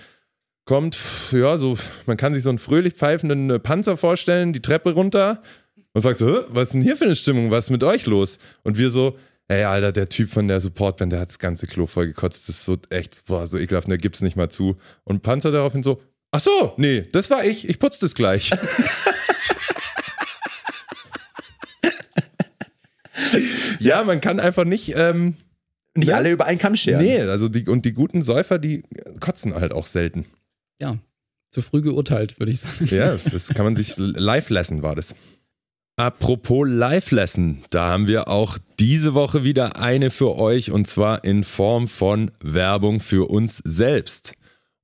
kommt, 0.70 1.00
ja, 1.32 1.58
so, 1.58 1.76
man 2.06 2.16
kann 2.16 2.36
sich 2.36 2.44
so 2.44 2.50
einen 2.50 2.60
fröhlich 2.60 2.94
pfeifenden 2.94 3.50
äh, 3.50 3.58
Panzer 3.58 3.98
vorstellen, 3.98 4.54
die 4.54 4.62
Treppe 4.62 4.92
runter 4.92 5.42
und 5.94 6.04
fragt 6.04 6.20
so, 6.20 6.30
"Hä, 6.30 6.42
was 6.50 6.66
ist 6.66 6.74
denn 6.76 6.84
hier 6.84 6.96
für 6.96 7.06
eine 7.06 7.16
Stimmung, 7.16 7.50
was 7.50 7.66
ist 7.66 7.70
mit 7.72 7.84
euch 7.84 8.06
los? 8.06 8.38
Und 8.62 8.78
wir 8.78 8.92
so, 8.92 9.18
ey, 9.48 9.64
Alter, 9.64 9.92
der 9.92 10.10
Typ 10.10 10.30
von 10.30 10.48
der 10.48 10.62
Supportband, 10.62 11.12
der 11.12 11.22
hat 11.22 11.30
das 11.30 11.40
ganze 11.40 11.66
Klo 11.66 11.88
voll 11.88 12.06
gekotzt, 12.06 12.48
das 12.48 12.58
ist 12.58 12.66
so 12.66 12.78
echt, 12.92 13.26
boah, 13.26 13.48
so 13.48 13.58
ekelhaft, 13.58 13.88
der 13.90 13.98
gibt's 13.98 14.22
nicht 14.22 14.36
mal 14.36 14.50
zu. 14.50 14.76
Und 15.06 15.24
Panzer 15.24 15.52
daraufhin 15.52 15.82
so, 15.82 16.00
ach 16.30 16.40
so, 16.40 16.74
nee, 16.78 17.02
das 17.14 17.32
war 17.32 17.44
ich, 17.44 17.68
ich 17.68 17.80
putze 17.80 18.02
das 18.02 18.14
gleich. 18.14 18.52
ja, 23.80 24.04
man 24.04 24.22
kann 24.22 24.40
einfach 24.40 24.66
nicht, 24.66 24.94
ähm, 24.96 25.36
Nicht 25.96 26.10
Ja. 26.10 26.18
alle 26.18 26.32
über 26.32 26.46
einen 26.46 26.60
Kamm 26.60 26.76
scheren. 26.76 27.04
Nee, 27.04 27.22
also 27.22 27.50
die, 27.50 27.68
und 27.68 27.84
die 27.86 27.94
guten 27.94 28.24
Säufer, 28.24 28.60
die 28.60 28.84
kotzen 29.20 29.56
halt 29.56 29.72
auch 29.72 29.88
selten. 29.88 30.26
Ja. 30.80 30.98
Zu 31.52 31.62
früh 31.62 31.82
geurteilt, 31.82 32.40
würde 32.40 32.52
ich 32.52 32.60
sagen. 32.60 32.86
Ja, 32.86 33.16
das 33.16 33.50
kann 33.50 33.66
man 33.66 33.76
sich 33.76 33.96
live 33.98 34.50
lassen, 34.50 34.82
war 34.84 34.96
das. 34.96 35.16
Apropos 36.00 36.66
Live-Lesson, 36.66 37.64
da 37.72 37.90
haben 37.90 38.08
wir 38.08 38.30
auch 38.30 38.58
diese 38.80 39.16
Woche 39.16 39.44
wieder 39.44 39.76
eine 39.76 40.12
für 40.12 40.38
euch 40.38 40.72
und 40.72 40.88
zwar 40.88 41.26
in 41.26 41.44
Form 41.44 41.90
von 41.90 42.32
Werbung 42.42 43.02
für 43.02 43.30
uns 43.30 43.62
selbst. 43.66 44.34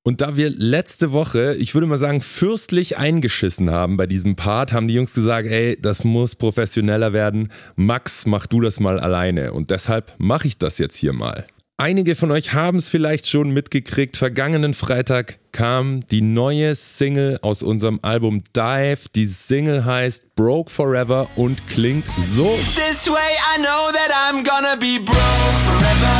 Und 0.03 0.19
da 0.19 0.35
wir 0.35 0.49
letzte 0.49 1.13
Woche, 1.13 1.55
ich 1.55 1.73
würde 1.73 1.87
mal 1.87 1.97
sagen, 1.97 2.19
fürstlich 2.19 2.97
eingeschissen 2.97 3.71
haben 3.71 3.95
bei 3.95 4.07
diesem 4.07 4.35
Part, 4.35 4.73
haben 4.73 4.89
die 4.89 4.93
Jungs 4.93 5.13
gesagt, 5.13 5.47
ey, 5.47 5.79
das 5.81 6.03
muss 6.03 6.35
professioneller 6.35 7.13
werden. 7.13 7.49
Max, 7.77 8.25
mach 8.25 8.45
du 8.45 8.59
das 8.59 8.81
mal 8.81 8.99
alleine. 8.99 9.53
Und 9.53 9.71
deshalb 9.71 10.13
mache 10.17 10.47
ich 10.47 10.57
das 10.57 10.79
jetzt 10.79 10.97
hier 10.97 11.13
mal. 11.13 11.45
Einige 11.77 12.15
von 12.15 12.31
euch 12.31 12.53
haben 12.53 12.77
es 12.77 12.87
vielleicht 12.87 13.27
schon 13.27 13.51
mitgekriegt. 13.51 14.15
Vergangenen 14.15 14.73
Freitag 14.73 15.39
kam 15.51 16.07
die 16.07 16.21
neue 16.21 16.73
Single 16.73 17.37
aus 17.41 17.63
unserem 17.63 17.99
Album 18.01 18.45
Dive. 18.55 19.09
Die 19.13 19.25
Single 19.25 19.83
heißt 19.83 20.35
Broke 20.35 20.71
Forever 20.71 21.27
und 21.35 21.67
klingt 21.67 22.07
so. 22.17 22.45
This 22.75 23.07
way 23.07 23.17
I 23.17 23.61
know 23.61 23.91
that 23.91 24.09
I'm 24.09 24.45
gonna 24.45 24.77
be 24.77 24.99
broke 25.03 25.57
forever. 25.67 26.15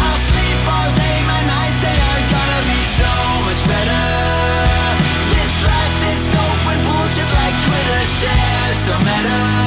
I'll 0.00 0.20
sleep 0.32 0.72
all 0.72 0.88
day, 0.96 1.20
my 1.28 1.44
nights 1.44 1.78
they 1.84 1.98
are 2.08 2.24
gonna 2.32 2.62
be 2.64 2.80
so 2.96 3.12
much 3.44 3.60
better. 3.68 4.04
This 5.36 5.52
life 5.68 6.00
is 6.16 6.24
dope 6.32 6.60
when 6.64 6.80
bullshit 6.80 7.28
like 7.28 7.56
Twitter 7.66 7.84
matter. 9.04 9.63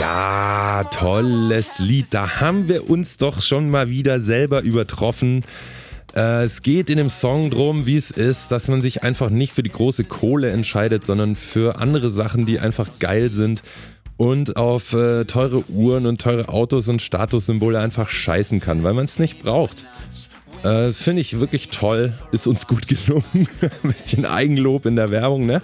Ja, 0.00 0.82
tolles 0.90 1.78
Lied. 1.78 2.06
Da 2.08 2.40
haben 2.40 2.68
wir 2.68 2.88
uns 2.88 3.18
doch 3.18 3.42
schon 3.42 3.68
mal 3.68 3.90
wieder 3.90 4.18
selber 4.18 4.62
übertroffen. 4.62 5.44
Äh, 6.16 6.44
es 6.44 6.62
geht 6.62 6.88
in 6.88 6.96
dem 6.96 7.10
Song 7.10 7.50
drum, 7.50 7.84
wie 7.84 7.98
es 7.98 8.10
ist, 8.10 8.50
dass 8.50 8.68
man 8.68 8.80
sich 8.80 9.02
einfach 9.02 9.28
nicht 9.28 9.52
für 9.52 9.62
die 9.62 9.68
große 9.68 10.04
Kohle 10.04 10.52
entscheidet, 10.52 11.04
sondern 11.04 11.36
für 11.36 11.80
andere 11.80 12.08
Sachen, 12.08 12.46
die 12.46 12.58
einfach 12.58 12.88
geil 12.98 13.30
sind 13.30 13.62
und 14.16 14.56
auf 14.56 14.94
äh, 14.94 15.26
teure 15.26 15.68
Uhren 15.68 16.06
und 16.06 16.18
teure 16.18 16.48
Autos 16.48 16.88
und 16.88 17.02
Statussymbole 17.02 17.78
einfach 17.78 18.08
scheißen 18.08 18.58
kann, 18.60 18.82
weil 18.82 18.94
man 18.94 19.04
es 19.04 19.18
nicht 19.18 19.40
braucht. 19.40 19.84
Äh, 20.62 20.92
finde 20.92 21.20
ich 21.20 21.40
wirklich 21.40 21.68
toll. 21.68 22.14
Ist 22.32 22.46
uns 22.46 22.66
gut 22.66 22.88
gelungen. 22.88 23.48
Ein 23.60 23.70
bisschen 23.82 24.24
Eigenlob 24.24 24.86
in 24.86 24.96
der 24.96 25.10
Werbung, 25.10 25.44
ne? 25.44 25.60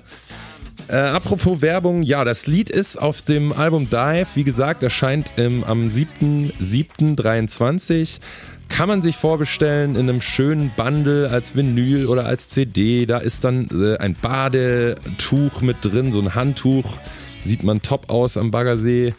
Äh, 0.88 0.96
apropos 0.96 1.62
Werbung, 1.62 2.02
ja, 2.02 2.24
das 2.24 2.46
Lied 2.46 2.70
ist 2.70 2.96
auf 2.96 3.20
dem 3.20 3.52
Album 3.52 3.90
Dive, 3.90 4.28
wie 4.34 4.44
gesagt, 4.44 4.84
erscheint 4.84 5.32
im, 5.36 5.64
am 5.64 5.88
7.7.23. 5.88 8.20
Kann 8.68 8.88
man 8.88 9.02
sich 9.02 9.16
vorbestellen 9.16 9.96
in 9.96 10.08
einem 10.08 10.20
schönen 10.20 10.70
Bundle 10.76 11.28
als 11.30 11.56
Vinyl 11.56 12.06
oder 12.06 12.26
als 12.26 12.50
CD. 12.50 13.04
Da 13.06 13.18
ist 13.18 13.42
dann 13.44 13.66
äh, 13.72 13.98
ein 13.98 14.14
Badetuch 14.20 15.60
mit 15.60 15.78
drin, 15.82 16.12
so 16.12 16.20
ein 16.20 16.36
Handtuch. 16.36 16.98
Sieht 17.44 17.64
man 17.64 17.82
top 17.82 18.08
aus 18.10 18.36
am 18.36 18.52
Baggersee. 18.52 19.12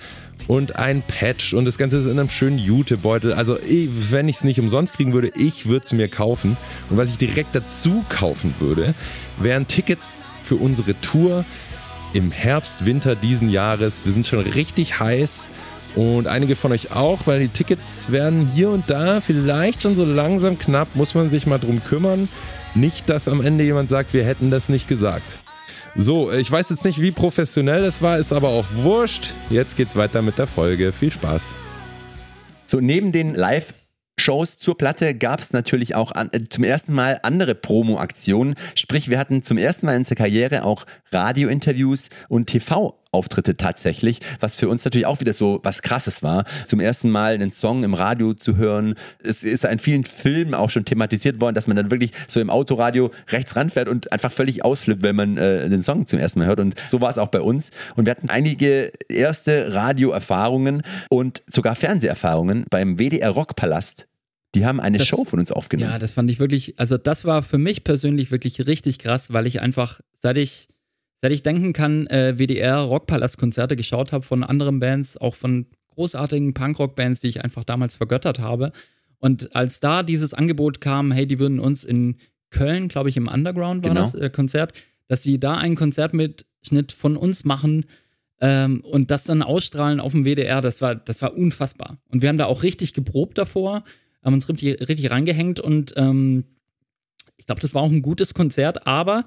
Und 0.48 0.78
ein 0.78 1.02
Patch 1.02 1.54
und 1.54 1.66
das 1.66 1.78
Ganze 1.78 1.98
ist 1.98 2.06
in 2.06 2.18
einem 2.20 2.30
schönen 2.30 2.58
Jutebeutel. 2.58 3.34
Also, 3.34 3.60
ich, 3.60 3.90
wenn 4.12 4.30
ich 4.30 4.38
es 4.38 4.46
nicht 4.46 4.62
umsonst 4.62 4.96
kriegen 4.96 5.12
würde, 5.14 5.30
ich 5.36 5.66
würde 5.66 5.84
es 5.84 5.92
mir 5.92 6.08
kaufen. 6.08 6.56
Und 6.90 6.96
was 6.96 7.10
ich 7.10 7.18
direkt 7.18 7.54
dazu 7.54 8.06
kaufen 8.08 8.56
würde, 8.60 8.94
wären 9.38 9.68
Tickets 9.68 10.22
für 10.48 10.56
unsere 10.56 11.00
Tour 11.02 11.46
im 12.14 12.32
Herbst, 12.32 12.86
Winter 12.86 13.16
diesen 13.16 13.50
Jahres. 13.50 14.06
Wir 14.06 14.12
sind 14.12 14.26
schon 14.26 14.40
richtig 14.40 15.00
heiß 15.00 15.48
und 15.96 16.28
einige 16.28 16.56
von 16.56 16.72
euch 16.72 16.96
auch, 16.96 17.22
weil 17.26 17.42
die 17.42 17.48
Tickets 17.50 18.12
werden 18.12 18.50
hier 18.54 18.70
und 18.70 18.90
da 18.90 19.20
vielleicht 19.22 19.82
schon 19.82 19.96
so 19.96 20.06
langsam 20.06 20.58
knapp, 20.58 20.88
muss 20.96 21.16
man 21.16 21.30
sich 21.30 21.46
mal 21.48 21.60
drum 21.60 21.84
kümmern. 21.84 22.30
Nicht, 22.76 23.10
dass 23.10 23.28
am 23.28 23.42
Ende 23.42 23.64
jemand 23.64 23.90
sagt, 23.90 24.14
wir 24.14 24.24
hätten 24.24 24.52
das 24.52 24.70
nicht 24.70 24.88
gesagt. 24.88 25.38
So, 25.96 26.32
ich 26.32 26.52
weiß 26.52 26.70
jetzt 26.70 26.86
nicht, 26.86 27.02
wie 27.02 27.12
professionell 27.12 27.84
es 27.84 28.02
war, 28.02 28.20
ist 28.20 28.32
aber 28.32 28.50
auch 28.50 28.66
wurscht. 28.76 29.34
Jetzt 29.50 29.76
geht's 29.76 29.96
weiter 29.96 30.22
mit 30.22 30.38
der 30.38 30.46
Folge. 30.48 30.94
Viel 30.94 31.12
Spaß. 31.12 31.54
So, 32.68 32.80
neben 32.80 33.12
den 33.12 33.34
Live- 33.34 33.74
Shows 34.20 34.58
zur 34.58 34.78
Platte 34.78 35.16
gab 35.16 35.40
es 35.40 35.54
natürlich 35.54 35.96
auch 35.96 36.12
an, 36.12 36.30
äh, 36.32 36.44
zum 36.50 36.64
ersten 36.64 36.94
Mal 36.94 37.20
andere 37.24 37.56
Promo-Aktionen. 37.56 38.56
Sprich, 38.76 39.10
wir 39.10 39.20
hatten 39.20 39.44
zum 39.44 39.58
ersten 39.58 39.86
Mal 39.86 39.94
in 39.94 40.00
unserer 40.00 40.16
Karriere 40.16 40.64
auch 40.64 40.86
Radiointerviews 41.12 42.10
und 42.28 42.50
TV-Auftritte 43.18 43.58
tatsächlich, 43.58 44.20
was 44.40 44.56
für 44.56 44.70
uns 44.70 44.86
natürlich 44.86 45.06
auch 45.08 45.20
wieder 45.20 45.34
so 45.34 45.60
was 45.64 45.82
Krasses 45.82 46.24
war. 46.24 46.46
Zum 46.66 46.80
ersten 46.80 47.10
Mal 47.10 47.34
einen 47.34 47.52
Song 47.52 47.84
im 47.84 47.94
Radio 47.94 48.34
zu 48.34 48.58
hören. 48.58 48.96
Es 49.24 49.44
ist 49.44 49.66
in 49.66 49.80
vielen 49.80 50.04
Filmen 50.06 50.54
auch 50.54 50.70
schon 50.70 50.86
thematisiert 50.86 51.42
worden, 51.42 51.56
dass 51.56 51.68
man 51.68 51.76
dann 51.78 51.92
wirklich 51.92 52.12
so 52.28 52.40
im 52.40 52.50
Autoradio 52.50 53.12
rechts 53.30 53.56
ranfährt 53.56 53.90
und 53.90 54.12
einfach 54.12 54.32
völlig 54.32 54.64
ausflippt, 54.64 55.04
wenn 55.04 55.16
man 55.16 55.38
äh, 55.38 55.70
den 55.70 55.82
Song 55.82 56.06
zum 56.08 56.20
ersten 56.20 56.40
Mal 56.40 56.48
hört. 56.48 56.60
Und 56.60 56.76
so 56.90 57.02
war 57.02 57.10
es 57.10 57.18
auch 57.18 57.30
bei 57.30 57.42
uns. 57.42 57.72
Und 57.96 58.06
wir 58.06 58.12
hatten 58.12 58.30
einige 58.30 58.92
erste 59.10 59.74
Radioerfahrungen 59.74 60.84
und 61.10 61.44
sogar 61.48 61.76
Fernseherfahrungen 61.76 62.66
beim 62.70 62.98
WDR 62.98 63.30
Rockpalast. 63.32 64.08
Die 64.56 64.66
haben 64.66 64.80
eine 64.80 64.98
Das- 64.98 65.08
Show 65.08 65.26
von 65.26 65.40
uns 65.40 65.52
aufgenommen. 65.52 65.92
Ja, 65.92 66.00
das 66.00 66.14
fand 66.14 66.32
ich 66.32 66.40
wirklich, 66.40 66.80
also 66.80 66.98
das 66.98 67.26
war 67.26 67.44
für 67.44 67.58
mich 67.58 67.84
persönlich 67.84 68.32
wirklich 68.32 68.66
richtig 68.66 69.00
krass, 69.00 69.34
weil 69.34 69.46
ich 69.46 69.62
einfach, 69.62 70.00
seit 70.20 70.38
ich, 70.38 70.70
seit 71.18 71.32
ich 71.32 71.44
denken 71.44 71.74
kann, 71.74 72.08
äh, 72.08 72.36
WDR 72.38 72.78
Rockpalast-Konzerte 72.80 73.76
geschaut 73.76 74.12
habe 74.12 74.24
von 74.24 74.44
anderen 74.44 74.80
Bands, 74.80 75.18
auch 75.18 75.36
von 75.36 75.66
großartigen 75.96 76.54
Punkrock-Bands, 76.54 77.22
die 77.22 77.28
ich 77.28 77.44
einfach 77.44 77.64
damals 77.64 77.96
vergöttert 77.96 78.40
habe. 78.40 78.72
Und 79.20 79.56
als 79.56 79.80
da 79.80 80.04
dieses 80.04 80.34
Angebot 80.34 80.80
kam, 80.80 81.12
hey, 81.12 81.26
die 81.26 81.40
würden 81.40 81.60
uns 81.60 81.84
in 81.84 82.18
Köln, 82.52 82.88
glaube 82.88 83.10
ich, 83.10 83.18
im 83.18 83.28
Underground 83.28 83.84
war 83.84 83.94
Genau. 83.94 84.04
das 84.10 84.14
äh, 84.14 84.30
Konzert, 84.30 84.74
dass 85.08 85.24
sie 85.24 85.40
da 85.40 85.58
einen 85.58 85.76
Konzertmitschnitt 85.76 86.92
von 86.92 87.18
uns 87.18 87.44
machen 87.46 87.86
ähm, 88.40 88.82
und 88.82 89.10
das 89.10 89.24
dann 89.24 89.42
ausstrahlen 89.42 90.00
auf 90.00 90.12
dem 90.12 90.24
WDR, 90.24 90.62
das 90.62 90.82
war, 90.82 90.96
das 90.96 91.22
war 91.22 91.36
unfassbar. 91.36 91.98
Und 92.10 92.22
wir 92.22 92.30
haben 92.30 92.38
da 92.38 92.46
auch 92.46 92.62
richtig 92.64 92.94
geprobt 92.94 93.38
davor, 93.40 93.84
haben 94.24 94.34
uns 94.36 94.48
richtig, 94.48 94.88
richtig 94.88 95.10
reingehängt 95.10 95.60
und 95.60 95.94
ähm, 95.98 96.46
ich 97.38 97.46
glaube, 97.48 97.62
das 97.62 97.74
war 97.74 97.82
auch 97.82 97.92
ein 97.92 98.02
gutes 98.02 98.34
Konzert, 98.34 98.86
aber 98.86 99.26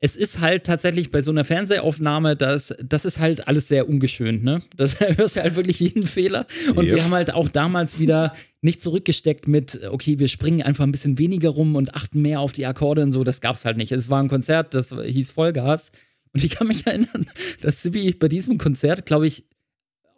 es 0.00 0.14
ist 0.14 0.40
halt 0.40 0.64
tatsächlich 0.64 1.10
bei 1.10 1.22
so 1.22 1.30
einer 1.32 1.44
Fernsehaufnahme, 1.44 2.36
das, 2.36 2.72
das 2.82 3.04
ist 3.04 3.18
halt 3.18 3.48
alles 3.48 3.66
sehr 3.68 3.88
ungeschönt, 3.88 4.44
ne? 4.44 4.62
Das 4.76 5.00
hörst 5.00 5.36
du 5.36 5.42
halt 5.42 5.56
wirklich 5.56 5.80
jeden 5.80 6.04
Fehler. 6.04 6.46
Und 6.74 6.84
Yep. 6.84 6.96
wir 6.96 7.04
haben 7.04 7.14
halt 7.14 7.34
auch 7.34 7.48
damals 7.48 7.98
wieder 7.98 8.32
nicht 8.60 8.82
zurückgesteckt 8.82 9.48
mit, 9.48 9.80
okay, 9.90 10.18
wir 10.18 10.28
springen 10.28 10.62
einfach 10.62 10.84
ein 10.84 10.92
bisschen 10.92 11.18
weniger 11.18 11.50
rum 11.50 11.74
und 11.74 11.94
achten 11.94 12.22
mehr 12.22 12.40
auf 12.40 12.52
die 12.52 12.66
Akkorde 12.66 13.02
und 13.02 13.12
so. 13.12 13.24
Das 13.24 13.40
gab's 13.40 13.64
halt 13.64 13.76
nicht. 13.76 13.90
Es 13.92 14.08
war 14.08 14.22
ein 14.22 14.28
Konzert, 14.28 14.74
das 14.74 14.90
hieß 14.90 15.32
Vollgas. 15.32 15.90
Und 16.32 16.44
ich 16.44 16.50
kann 16.50 16.68
mich 16.68 16.86
erinnern, 16.86 17.26
dass 17.60 17.82
Sibi 17.82 18.12
bei 18.12 18.28
diesem 18.28 18.58
Konzert, 18.58 19.04
glaube 19.06 19.26
ich, 19.26 19.44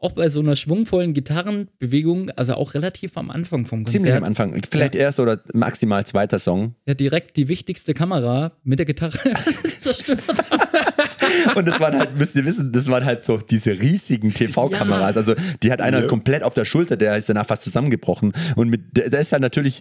auch 0.00 0.12
bei 0.12 0.28
so 0.30 0.40
einer 0.40 0.56
schwungvollen 0.56 1.12
Gitarrenbewegung, 1.14 2.30
also 2.30 2.54
auch 2.54 2.74
relativ 2.74 3.16
am 3.16 3.30
Anfang 3.30 3.66
vom 3.66 3.80
Konzert, 3.80 4.02
Ziemlich 4.02 4.14
am 4.14 4.24
Anfang. 4.24 4.60
Vielleicht 4.70 4.94
erster 4.94 5.22
oder 5.22 5.40
maximal 5.52 6.06
zweiter 6.06 6.38
Song. 6.38 6.74
ja 6.86 6.94
direkt 6.94 7.36
die 7.36 7.48
wichtigste 7.48 7.94
Kamera 7.94 8.52
mit 8.64 8.78
der 8.78 8.86
Gitarre 8.86 9.18
zerstört. 9.80 10.20
Und 11.54 11.66
das 11.66 11.80
waren 11.80 11.98
halt, 11.98 12.18
müsst 12.18 12.34
ihr 12.36 12.44
wissen, 12.44 12.72
das 12.72 12.88
waren 12.88 13.04
halt 13.04 13.24
so 13.24 13.38
diese 13.38 13.72
riesigen 13.72 14.32
TV-Kameras. 14.32 15.16
Also 15.16 15.34
die 15.62 15.70
hat 15.70 15.80
einer 15.80 16.02
komplett 16.02 16.42
auf 16.42 16.54
der 16.54 16.64
Schulter, 16.64 16.96
der 16.96 17.16
ist 17.16 17.28
danach 17.28 17.46
fast 17.46 17.62
zusammengebrochen. 17.62 18.32
Und 18.56 18.68
mit, 18.68 18.96
der, 18.96 19.10
der 19.10 19.20
ist 19.20 19.32
halt 19.32 19.42
natürlich 19.42 19.80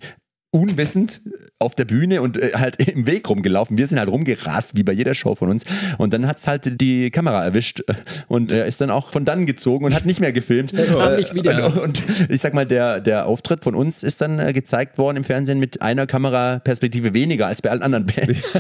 unwissend 0.52 1.22
auf 1.60 1.76
der 1.76 1.86
Bühne 1.86 2.22
und 2.22 2.38
äh, 2.38 2.52
halt 2.56 2.76
im 2.88 3.06
Weg 3.06 3.30
rumgelaufen. 3.30 3.78
Wir 3.78 3.86
sind 3.88 4.00
halt 4.00 4.10
rumgerast, 4.10 4.76
wie 4.76 4.84
bei 4.84 4.94
jeder 4.94 5.14
Show 5.14 5.36
von 5.36 5.50
uns. 5.50 5.64
Und 5.98 6.14
dann 6.14 6.28
hat's 6.28 6.48
halt 6.48 6.82
die 6.82 7.12
Kamera 7.12 7.44
erwischt 7.44 7.82
äh, 7.88 7.94
und 8.28 8.52
er 8.52 8.66
ist 8.66 8.82
dann 8.82 8.90
auch 8.90 9.12
von 9.12 9.26
dann 9.26 9.46
gezogen 9.46 9.86
und 9.86 9.94
hat 9.94 10.06
nicht 10.06 10.20
mehr 10.20 10.32
gefilmt. 10.32 10.74
Kam 10.88 11.16
nicht 11.16 11.36
wieder. 11.36 11.68
Und, 11.68 11.78
und 11.78 12.04
ich 12.30 12.42
sag 12.42 12.54
mal, 12.54 12.66
der, 12.66 13.00
der 13.00 13.28
Auftritt 13.28 13.64
von 13.64 13.76
uns 13.76 14.04
ist 14.04 14.22
dann 14.22 14.40
äh, 14.40 14.54
gezeigt 14.54 14.98
worden 14.98 15.18
im 15.18 15.24
Fernsehen 15.24 15.60
mit 15.60 15.82
einer 15.82 16.08
Kameraperspektive 16.08 17.14
weniger 17.14 17.48
als 17.48 17.62
bei 17.62 17.70
allen 17.70 17.84
anderen 17.84 18.06
Bands. 18.06 18.60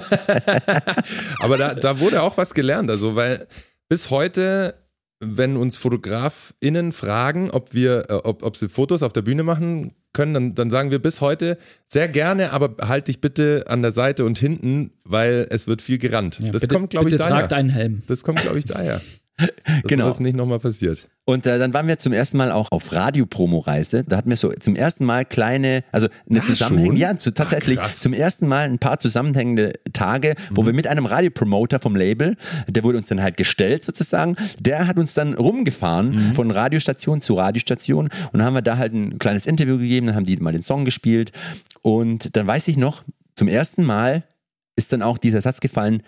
Aber 1.40 1.58
da, 1.58 1.74
da 1.74 2.00
wurde 2.00 2.22
auch 2.22 2.38
was 2.38 2.54
gelernt. 2.54 2.90
Also, 2.90 3.16
weil 3.16 3.48
bis 3.88 4.12
heute, 4.12 4.76
wenn 5.20 5.57
uns 5.57 5.78
FotografInnen 5.78 6.93
fragen, 6.93 7.51
ob 7.51 7.74
wir, 7.74 8.09
äh, 8.09 8.13
ob, 8.13 8.43
ob 8.43 8.55
sie 8.55 8.70
Fotos 8.70 9.03
auf 9.03 9.13
der 9.13 9.22
Bühne 9.22 9.43
machen 9.43 9.93
können, 10.13 10.34
dann, 10.34 10.55
dann 10.55 10.70
sagen 10.70 10.91
wir 10.91 10.99
bis 10.99 11.22
heute 11.22 11.57
sehr 11.88 12.07
gerne, 12.07 12.51
aber 12.51 12.88
halt 12.88 13.07
dich 13.07 13.22
bitte 13.22 13.65
an 13.67 13.82
der 13.82 13.91
Seite 13.91 14.26
und 14.26 14.39
hinten, 14.39 14.91
weil 15.03 15.47
es 15.49 15.67
wird 15.67 15.82
viel 15.82 15.97
gerannt. 15.97 16.39
das 16.51 16.61
bitte, 16.61 16.74
kommt, 16.74 16.89
glaube 16.91 17.09
ich, 17.09 17.15
daher. 17.15 17.36
tragt 17.36 17.53
einen 17.53 17.70
Helm. 17.70 18.01
Das 18.07 18.24
kommt, 18.24 18.41
glaube 18.41 18.57
ich, 18.57 18.65
daher. 18.65 19.01
Dass 19.40 19.50
Genau. 19.88 20.06
sowas 20.06 20.20
nicht 20.20 20.36
nochmal 20.36 20.60
passiert. 20.60 21.08
Und 21.26 21.46
äh, 21.46 21.60
dann 21.60 21.74
waren 21.74 21.88
wir 21.88 22.00
zum 22.00 22.12
ersten 22.12 22.38
Mal 22.38 22.52
auch 22.52 22.72
auf 22.72 22.92
Radio-Promo-Reise. 22.92 24.04
Da 24.04 24.18
hatten 24.18 24.30
wir 24.32 24.38
so 24.38 24.52
zum 24.54 24.76
ersten 24.76 25.06
Mal 25.06 25.26
kleine, 25.26 25.84
also 25.92 26.08
eine 26.30 26.40
Ah, 26.40 26.44
Zusammenhänge, 26.44 26.98
ja, 26.98 27.18
zu, 27.18 27.32
tatsächlich 27.34 27.78
krass. 27.78 28.00
zum 28.00 28.14
ersten 28.14 28.48
Mal 28.48 28.66
ein 28.66 28.80
paar 28.80 28.98
zusammenhängende 29.00 29.74
Tage, 29.94 30.34
wo 30.50 30.66
wir 30.66 30.74
mit 30.74 30.88
einem 30.88 31.06
Radiopromoter 31.06 31.80
vom 31.80 31.96
Label, 31.96 32.36
der 32.68 32.84
wurde 32.84 32.98
uns 32.98 33.08
dann 33.08 33.22
halt 33.22 33.38
gestellt 33.38 33.86
sozusagen, 33.86 34.36
der 34.60 34.88
hat 34.88 34.98
uns 34.98 35.14
dann 35.14 35.36
rumgefahren 35.36 36.34
von 36.34 36.50
Radiostation 36.50 37.22
zu 37.22 37.36
Radiostation 37.36 38.06
und 38.06 38.34
dann 38.34 38.44
haben 38.44 38.56
wir 38.56 38.62
da 38.64 38.78
halt 38.78 38.94
ein 38.94 39.20
kleines 39.20 39.46
Interview 39.46 39.78
gegeben, 39.78 40.08
dann 40.08 40.16
haben 40.16 40.26
die 40.26 40.36
mal 40.38 40.52
den 40.52 40.64
Song 40.64 40.84
gespielt 40.84 41.32
und 41.84 42.36
dann 42.36 42.48
weiß 42.48 42.68
ich 42.70 42.78
noch, 42.78 43.04
zum 43.36 43.48
ersten 43.48 43.84
Mal 43.84 44.24
ist 44.76 44.92
dann 44.94 45.02
auch 45.04 45.18
dieser 45.18 45.42
Satz 45.42 45.60
gefallen, 45.60 46.02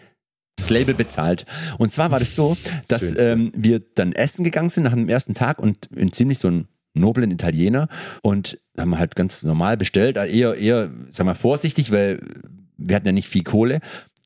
das 0.61 0.69
Label 0.69 0.95
bezahlt. 0.95 1.45
Und 1.77 1.89
zwar 1.89 2.11
war 2.11 2.19
das 2.19 2.35
so, 2.35 2.57
dass 2.87 3.17
ähm, 3.19 3.51
wir 3.55 3.81
dann 3.95 4.13
essen 4.13 4.43
gegangen 4.43 4.69
sind 4.69 4.83
nach 4.83 4.93
dem 4.93 5.09
ersten 5.09 5.33
Tag 5.33 5.59
und 5.59 5.87
in 5.95 6.13
ziemlich 6.13 6.39
so 6.39 6.47
einen 6.47 6.67
noblen 6.93 7.31
Italiener 7.31 7.87
und 8.21 8.57
haben 8.77 8.97
halt 8.97 9.15
ganz 9.15 9.43
normal 9.43 9.77
bestellt, 9.77 10.17
also 10.17 10.33
eher, 10.33 10.55
eher, 10.55 10.89
sag 11.09 11.25
mal, 11.25 11.35
vorsichtig, 11.35 11.91
weil 11.91 12.19
wir 12.77 12.95
hatten 12.95 13.05
ja 13.05 13.11
nicht 13.11 13.29
viel 13.29 13.43
Kohle. 13.43 13.79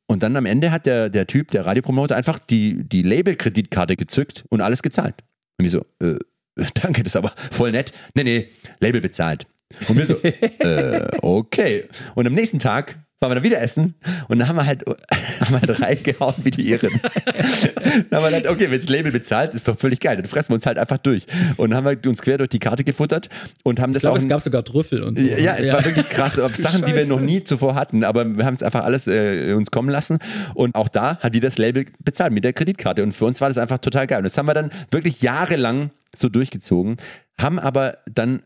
Und 0.08 0.24
dann 0.24 0.36
am 0.36 0.46
Ende 0.46 0.72
hat 0.72 0.86
der, 0.86 1.10
der 1.10 1.26
Typ, 1.26 1.52
der 1.52 1.66
Radiopromoter, 1.66 2.16
einfach 2.16 2.40
die, 2.40 2.88
die 2.88 3.02
Label-Kreditkarte 3.02 3.96
gezückt 3.96 4.46
und 4.50 4.62
alles 4.62 4.84
gezahlt. 4.84 5.16
Und 5.58 5.64
wir 5.64 5.72
so, 5.72 5.86
äh, 6.00 6.18
danke, 6.76 7.04
das 7.04 7.12
ist 7.14 7.18
aber 7.18 7.34
voll 7.52 7.72
nett. 7.72 7.94
Nee, 8.16 8.24
nee, 8.24 8.50
Label 8.80 9.02
bezahlt. 9.02 9.48
Und 9.88 9.98
wir 9.98 10.06
so, 10.06 10.16
äh, 10.60 11.08
okay. 11.22 11.86
Und 12.14 12.28
am 12.28 12.34
nächsten 12.34 12.60
Tag 12.60 13.05
waren 13.22 13.32
wir 13.32 13.36
dann 13.36 13.44
wieder 13.44 13.62
essen 13.62 13.96
und 14.28 14.40
dann 14.40 14.48
haben 14.48 14.58
wir 14.58 14.66
halt, 14.66 14.84
haben 15.40 15.54
wir 15.54 15.62
halt 15.62 15.82
reingehauen 15.82 16.36
wie 16.44 16.52
die 16.52 16.70
Irren. 16.70 16.92
dann 18.10 18.20
haben 18.20 18.26
wir 18.26 18.32
halt, 18.32 18.48
okay, 18.48 18.70
wenn 18.70 18.80
das 18.80 18.90
Label 18.90 19.12
bezahlt, 19.12 19.54
ist 19.54 19.68
doch 19.68 19.78
völlig 19.78 20.00
geil. 20.00 20.18
Dann 20.18 20.26
fressen 20.26 20.50
wir 20.50 20.56
uns 20.56 20.66
halt 20.66 20.78
einfach 20.78 20.98
durch. 20.98 21.26
Und 21.56 21.72
dann 21.72 21.86
haben 21.86 22.02
wir 22.04 22.10
uns 22.10 22.22
quer 22.22 22.38
durch 22.38 22.50
die 22.50 22.60
Karte 22.60 22.84
gefuttert 22.84 23.30
und 23.64 23.80
haben 23.80 23.94
das 23.94 24.02
Ich 24.02 24.04
glaube, 24.04 24.20
auch. 24.20 24.24
es 24.24 24.28
gab 24.28 24.42
sogar 24.42 24.64
Trüffel 24.66 25.02
und 25.02 25.18
so. 25.18 25.26
Ja, 25.26 25.56
es 25.56 25.72
war 25.72 25.84
wirklich 25.84 26.10
krass. 26.10 26.36
Sachen, 26.56 26.84
die 26.84 26.92
wir 26.94 27.02
Scheiße. 27.02 27.10
noch 27.10 27.22
nie 27.22 27.44
zuvor 27.44 27.76
hatten, 27.76 28.04
aber 28.04 28.26
wir 28.26 28.46
haben 28.46 28.56
es 28.56 28.64
einfach 28.64 28.84
alles 28.84 29.08
äh, 29.08 29.54
uns 29.54 29.72
kommen 29.72 29.90
lassen. 29.90 30.20
Und 30.54 30.76
auch 30.76 30.90
da 30.90 31.18
hat 31.20 31.34
die 31.34 31.40
das 31.40 31.58
Label 31.58 31.86
bezahlt 32.00 32.34
mit 32.34 32.44
der 32.44 32.54
Kreditkarte. 32.54 33.02
Und 33.02 33.14
für 33.14 33.26
uns 33.26 33.40
war 33.40 33.48
das 33.48 33.58
einfach 33.58 33.80
total 33.80 34.08
geil. 34.08 34.20
Und 34.20 34.26
das 34.26 34.38
haben 34.38 34.48
wir 34.48 34.54
dann 34.54 34.72
wirklich 34.92 35.22
jahrelang 35.22 35.92
so 36.16 36.30
durchgezogen, 36.30 36.98
haben 37.40 37.60
aber 37.60 37.98
dann 38.12 38.44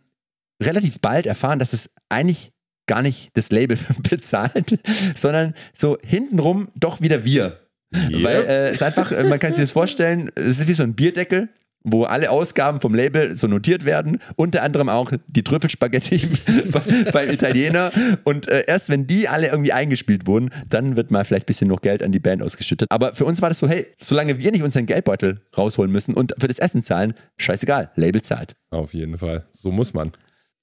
relativ 0.61 0.99
bald 0.99 1.25
erfahren, 1.25 1.59
dass 1.59 1.73
es 1.73 1.89
eigentlich 2.09 2.51
gar 2.89 3.01
nicht 3.01 3.29
das 3.35 3.49
Label 3.51 3.77
bezahlt, 4.09 4.77
sondern 5.15 5.53
so 5.73 5.97
hintenrum 6.05 6.67
doch 6.75 6.99
wieder 6.99 7.23
wir. 7.23 7.59
Weil 7.91 8.43
äh, 8.45 8.69
es 8.69 8.81
einfach, 8.81 9.11
äh, 9.11 9.23
man 9.23 9.39
kann 9.39 9.51
sich 9.51 9.61
das 9.63 9.71
vorstellen, 9.71 10.29
es 10.35 10.59
ist 10.59 10.67
wie 10.67 10.73
so 10.73 10.83
ein 10.83 10.93
Bierdeckel 10.95 11.47
wo 11.81 12.03
alle 12.03 12.29
Ausgaben 12.29 12.81
vom 12.81 12.93
Label 12.93 13.37
so 13.37 13.47
notiert 13.47 13.85
werden, 13.85 14.19
unter 14.35 14.63
anderem 14.63 14.89
auch 14.89 15.13
die 15.27 15.43
Trüffelspaghetti 15.45 16.27
bei- 16.73 17.11
beim 17.13 17.29
Italiener. 17.29 17.93
Und 18.25 18.49
äh, 18.49 18.65
erst 18.67 18.89
wenn 18.89 19.07
die 19.07 19.29
alle 19.29 19.47
irgendwie 19.47 19.71
eingespielt 19.71 20.27
wurden, 20.27 20.49
dann 20.67 20.97
wird 20.97 21.09
mal 21.09 21.23
vielleicht 21.23 21.45
ein 21.45 21.47
bisschen 21.47 21.69
noch 21.69 21.79
Geld 21.81 22.03
an 22.03 22.11
die 22.11 22.19
Band 22.19 22.43
ausgeschüttet. 22.43 22.89
Aber 22.91 23.15
für 23.15 23.23
uns 23.23 23.41
war 23.41 23.47
das 23.47 23.59
so, 23.59 23.69
hey, 23.69 23.87
solange 23.97 24.37
wir 24.39 24.51
nicht 24.51 24.61
unseren 24.63 24.87
Geldbeutel 24.87 25.39
rausholen 25.57 25.89
müssen 25.89 26.15
und 26.15 26.33
für 26.37 26.49
das 26.49 26.59
Essen 26.59 26.83
zahlen, 26.83 27.13
scheißegal, 27.37 27.91
Label 27.95 28.21
zahlt. 28.21 28.55
Auf 28.71 28.93
jeden 28.93 29.17
Fall. 29.17 29.45
So 29.53 29.71
muss 29.71 29.93
man. 29.93 30.11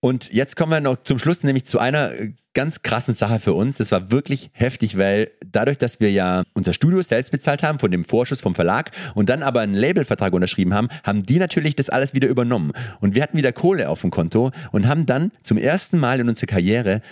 Und 0.01 0.33
jetzt 0.33 0.57
kommen 0.57 0.73
wir 0.73 0.81
noch 0.81 1.03
zum 1.03 1.19
Schluss 1.19 1.43
nämlich 1.43 1.65
zu 1.65 1.79
einer 1.79 2.13
äh, 2.13 2.33
ganz 2.55 2.83
krassen 2.83 3.15
Sache 3.15 3.39
für 3.39 3.55
uns. 3.55 3.79
Das 3.79 3.93
war 3.93 4.11
wirklich 4.11 4.51
heftig, 4.53 4.97
weil 4.97 5.31
dadurch, 5.45 5.79
dass 5.79 6.01
wir 6.01 6.11
ja 6.11 6.43
unser 6.55 6.73
Studio 6.73 7.03
selbst 7.03 7.33
bezahlt 7.33 7.63
haben 7.63 7.79
von 7.79 7.91
dem 7.91 8.05
Vorschuss 8.05 8.41
vom 8.41 8.55
Verlag 8.55 8.91
und 9.15 9.29
dann 9.29 9.43
aber 9.43 9.61
einen 9.61 9.75
Labelvertrag 9.75 10.33
unterschrieben 10.33 10.75
haben, 10.75 10.89
haben 11.05 11.25
die 11.25 11.39
natürlich 11.39 11.77
das 11.77 11.91
alles 11.91 12.15
wieder 12.15 12.29
übernommen. 12.29 12.73
Und 13.01 13.15
wir 13.15 13.23
hatten 13.23 13.37
wieder 13.37 13.53
Kohle 13.53 13.89
auf 13.89 14.01
dem 14.01 14.11
Konto 14.11 14.53
und 14.73 14.87
haben 14.87 15.07
dann 15.07 15.33
zum 15.43 15.59
ersten 15.59 15.99
Mal 15.99 16.21
in 16.21 16.29
unserer 16.29 16.47
Karriere 16.47 17.03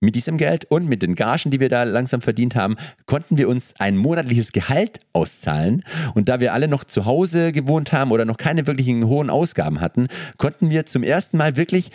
mit 0.00 0.14
diesem 0.14 0.38
Geld 0.38 0.64
und 0.64 0.88
mit 0.88 1.02
den 1.02 1.14
Gagen, 1.14 1.50
die 1.50 1.60
wir 1.60 1.68
da 1.68 1.82
langsam 1.84 2.20
verdient 2.20 2.54
haben, 2.54 2.76
konnten 3.06 3.36
wir 3.38 3.48
uns 3.48 3.74
ein 3.78 3.96
monatliches 3.96 4.52
Gehalt 4.52 5.00
auszahlen. 5.12 5.84
Und 6.14 6.28
da 6.28 6.40
wir 6.40 6.54
alle 6.54 6.68
noch 6.68 6.84
zu 6.84 7.04
Hause 7.04 7.52
gewohnt 7.52 7.92
haben 7.92 8.10
oder 8.10 8.24
noch 8.24 8.38
keine 8.38 8.66
wirklichen 8.66 9.06
hohen 9.06 9.30
Ausgaben 9.30 9.80
hatten, 9.80 10.08
konnten 10.38 10.70
wir 10.70 10.86
zum 10.86 11.02
ersten 11.02 11.36
Mal 11.36 11.56
wirklich 11.56 11.90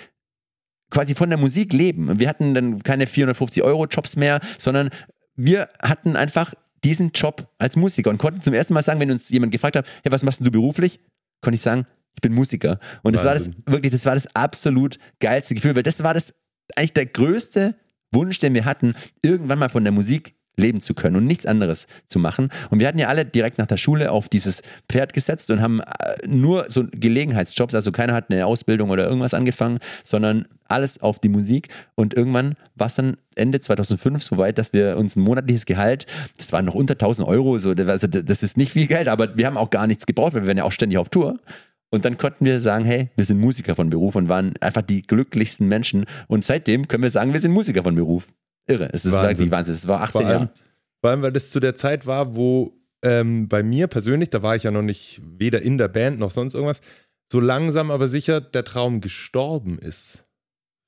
quasi 0.90 1.16
von 1.16 1.30
der 1.30 1.38
Musik 1.38 1.74
leben. 1.74 2.20
Wir 2.20 2.30
hatten 2.30 2.54
dann 2.54 2.84
keine 2.84 3.08
450 3.08 3.64
Euro 3.64 3.86
Jobs 3.86 4.16
mehr, 4.16 4.40
sondern 4.58 4.90
wir 5.36 5.70
hatten 5.82 6.16
einfach 6.16 6.54
diesen 6.84 7.12
Job 7.12 7.52
als 7.58 7.76
Musiker 7.76 8.10
und 8.10 8.18
konnten 8.18 8.42
zum 8.42 8.54
ersten 8.54 8.74
Mal 8.74 8.84
sagen, 8.84 9.00
wenn 9.00 9.12
uns 9.12 9.30
jemand 9.30 9.52
gefragt 9.52 9.76
hat, 9.76 9.88
hey, 10.04 10.12
was 10.12 10.24
machst 10.24 10.46
du 10.46 10.52
beruflich? 10.52 11.00
Konnte 11.42 11.56
ich 11.56 11.62
sagen, 11.62 11.86
ich 12.14 12.22
bin 12.22 12.34
Musiker. 12.34 12.80
Und 13.04 13.16
das 13.16 13.26
war 13.26 13.34
das 13.34 13.48
Wahnsinn. 13.48 13.64
wirklich, 13.66 13.92
das 13.92 14.06
war 14.06 14.14
das 14.14 14.34
absolut 14.36 15.00
geilste 15.20 15.56
Gefühl, 15.56 15.76
weil 15.76 15.84
das 15.84 16.04
war 16.04 16.14
das 16.14 16.34
eigentlich 16.76 16.94
der 16.94 17.08
größte 17.08 17.76
Wunsch, 18.12 18.40
den 18.40 18.54
wir 18.54 18.66
hatten, 18.66 18.96
irgendwann 19.22 19.60
mal 19.60 19.70
von 19.70 19.84
der 19.84 19.92
Musik 19.92 20.36
leben 20.58 20.82
zu 20.82 20.94
können 20.94 21.16
und 21.16 21.26
nichts 21.26 21.46
anderes 21.46 21.88
zu 22.08 22.20
machen. 22.20 22.50
Und 22.70 22.80
wir 22.80 22.88
hatten 22.88 23.00
ja 23.00 23.08
alle 23.08 23.26
direkt 23.26 23.58
nach 23.58 23.68
der 23.68 23.78
Schule 23.78 24.12
auf 24.12 24.30
dieses 24.30 24.62
Pferd 24.90 25.14
gesetzt 25.14 25.50
und 25.52 25.62
haben 25.62 25.80
äh, 25.82 26.28
nur 26.28 26.66
so 26.70 26.86
Gelegenheitsjobs, 26.92 27.76
also 27.76 27.92
keiner 27.92 28.14
hat 28.14 28.30
eine 28.30 28.46
Ausbildung 28.46 28.90
oder 28.90 29.06
irgendwas 29.06 29.34
angefangen, 29.34 29.80
sondern 30.04 30.46
alles 30.68 31.02
auf 31.02 31.20
die 31.20 31.30
Musik. 31.30 31.70
Und 31.96 32.14
irgendwann 32.14 32.56
war 32.76 32.88
es 32.88 32.96
dann 32.96 33.18
Ende 33.36 33.60
2005 33.60 34.24
soweit, 34.24 34.58
dass 34.58 34.74
wir 34.74 34.98
uns 34.98 35.16
ein 35.16 35.22
monatliches 35.22 35.66
Gehalt, 35.66 36.06
das 36.38 36.52
waren 36.52 36.66
noch 36.66 36.76
unter 36.76 36.94
1000 36.94 37.28
Euro, 37.28 37.58
so, 37.58 37.72
also 37.72 38.08
das 38.08 38.44
ist 38.44 38.58
nicht 38.58 38.72
viel 38.72 38.88
Geld, 38.88 39.08
aber 39.08 39.38
wir 39.38 39.46
haben 39.46 39.58
auch 39.58 39.70
gar 39.70 39.88
nichts 39.88 40.06
gebraucht, 40.06 40.34
weil 40.34 40.44
wir 40.44 40.48
waren 40.48 40.58
ja 40.58 40.64
auch 40.64 40.72
ständig 40.72 40.98
auf 40.98 41.10
Tour. 41.10 41.40
Und 41.92 42.04
dann 42.04 42.18
konnten 42.18 42.46
wir 42.46 42.60
sagen, 42.60 42.84
hey, 42.84 43.10
wir 43.16 43.26
sind 43.26 43.40
Musiker 43.40 43.76
von 43.76 43.90
Beruf 43.90 44.16
und 44.16 44.28
waren 44.28 44.54
einfach 44.60 44.82
die 44.82 45.02
glücklichsten 45.02 45.68
Menschen. 45.68 46.06
Und 46.28 46.44
seitdem 46.44 46.88
können 46.88 47.04
wir 47.04 47.10
sagen, 47.10 47.32
wir 47.32 47.40
sind 47.40 47.52
Musiker 47.52 47.84
von 47.84 47.96
Beruf. 47.96 48.28
Irre. 48.68 48.90
Es 48.94 49.06
ist 49.06 49.14
Wahnsinn. 49.14 49.30
wirklich 49.30 49.52
Wahnsinn. 49.52 49.76
Es 49.76 49.88
war 49.88 50.02
18 50.02 50.12
Vor 50.12 50.22
allem, 50.22 50.40
Jahre. 50.42 50.54
vor 51.02 51.10
allem, 51.12 51.22
weil 51.22 51.32
das 51.32 51.52
zu 51.52 51.60
der 51.60 51.76
Zeit 51.76 52.06
war, 52.06 52.36
wo 52.36 52.74
ähm, 53.04 53.48
bei 53.48 53.62
mir 53.64 53.88
persönlich, 53.88 54.30
da 54.30 54.42
war 54.42 54.56
ich 54.56 54.64
ja 54.64 54.72
noch 54.72 54.82
nicht 54.82 55.22
weder 55.24 55.62
in 55.62 55.78
der 55.78 55.88
Band 55.88 56.20
noch 56.20 56.32
sonst 56.32 56.54
irgendwas, 56.56 56.82
so 57.32 57.40
langsam 57.40 57.92
aber 57.92 58.08
sicher 58.08 58.42
der 58.42 58.64
Traum 58.64 59.02
gestorben 59.02 59.78
ist, 59.80 60.26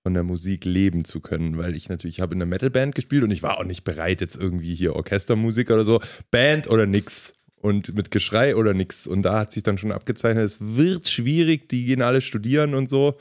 von 0.03 0.13
der 0.13 0.23
Musik 0.23 0.65
leben 0.65 1.03
zu 1.05 1.19
können, 1.19 1.57
weil 1.57 1.75
ich 1.75 1.89
natürlich 1.89 2.21
habe 2.21 2.33
in 2.33 2.39
der 2.39 2.47
Metalband 2.47 2.95
gespielt 2.95 3.23
und 3.23 3.31
ich 3.31 3.43
war 3.43 3.59
auch 3.59 3.63
nicht 3.65 3.83
bereit, 3.83 4.21
jetzt 4.21 4.37
irgendwie 4.37 4.73
hier 4.73 4.95
Orchestermusik 4.95 5.69
oder 5.69 5.83
so, 5.83 5.99
Band 6.31 6.69
oder 6.69 6.85
nix. 6.85 7.33
Und 7.59 7.95
mit 7.95 8.11
Geschrei 8.11 8.55
oder 8.55 8.75
nix. 8.75 9.07
Und 9.07 9.23
da 9.23 9.39
hat 9.39 9.51
sich 9.51 9.63
dann 9.63 9.79
schon 9.79 9.91
abgezeichnet, 9.91 10.45
es 10.45 10.59
wird 10.61 11.07
schwierig, 11.09 11.67
die 11.69 11.85
gehen 11.85 12.03
alle 12.03 12.21
studieren 12.21 12.75
und 12.75 12.87
so. 12.87 13.17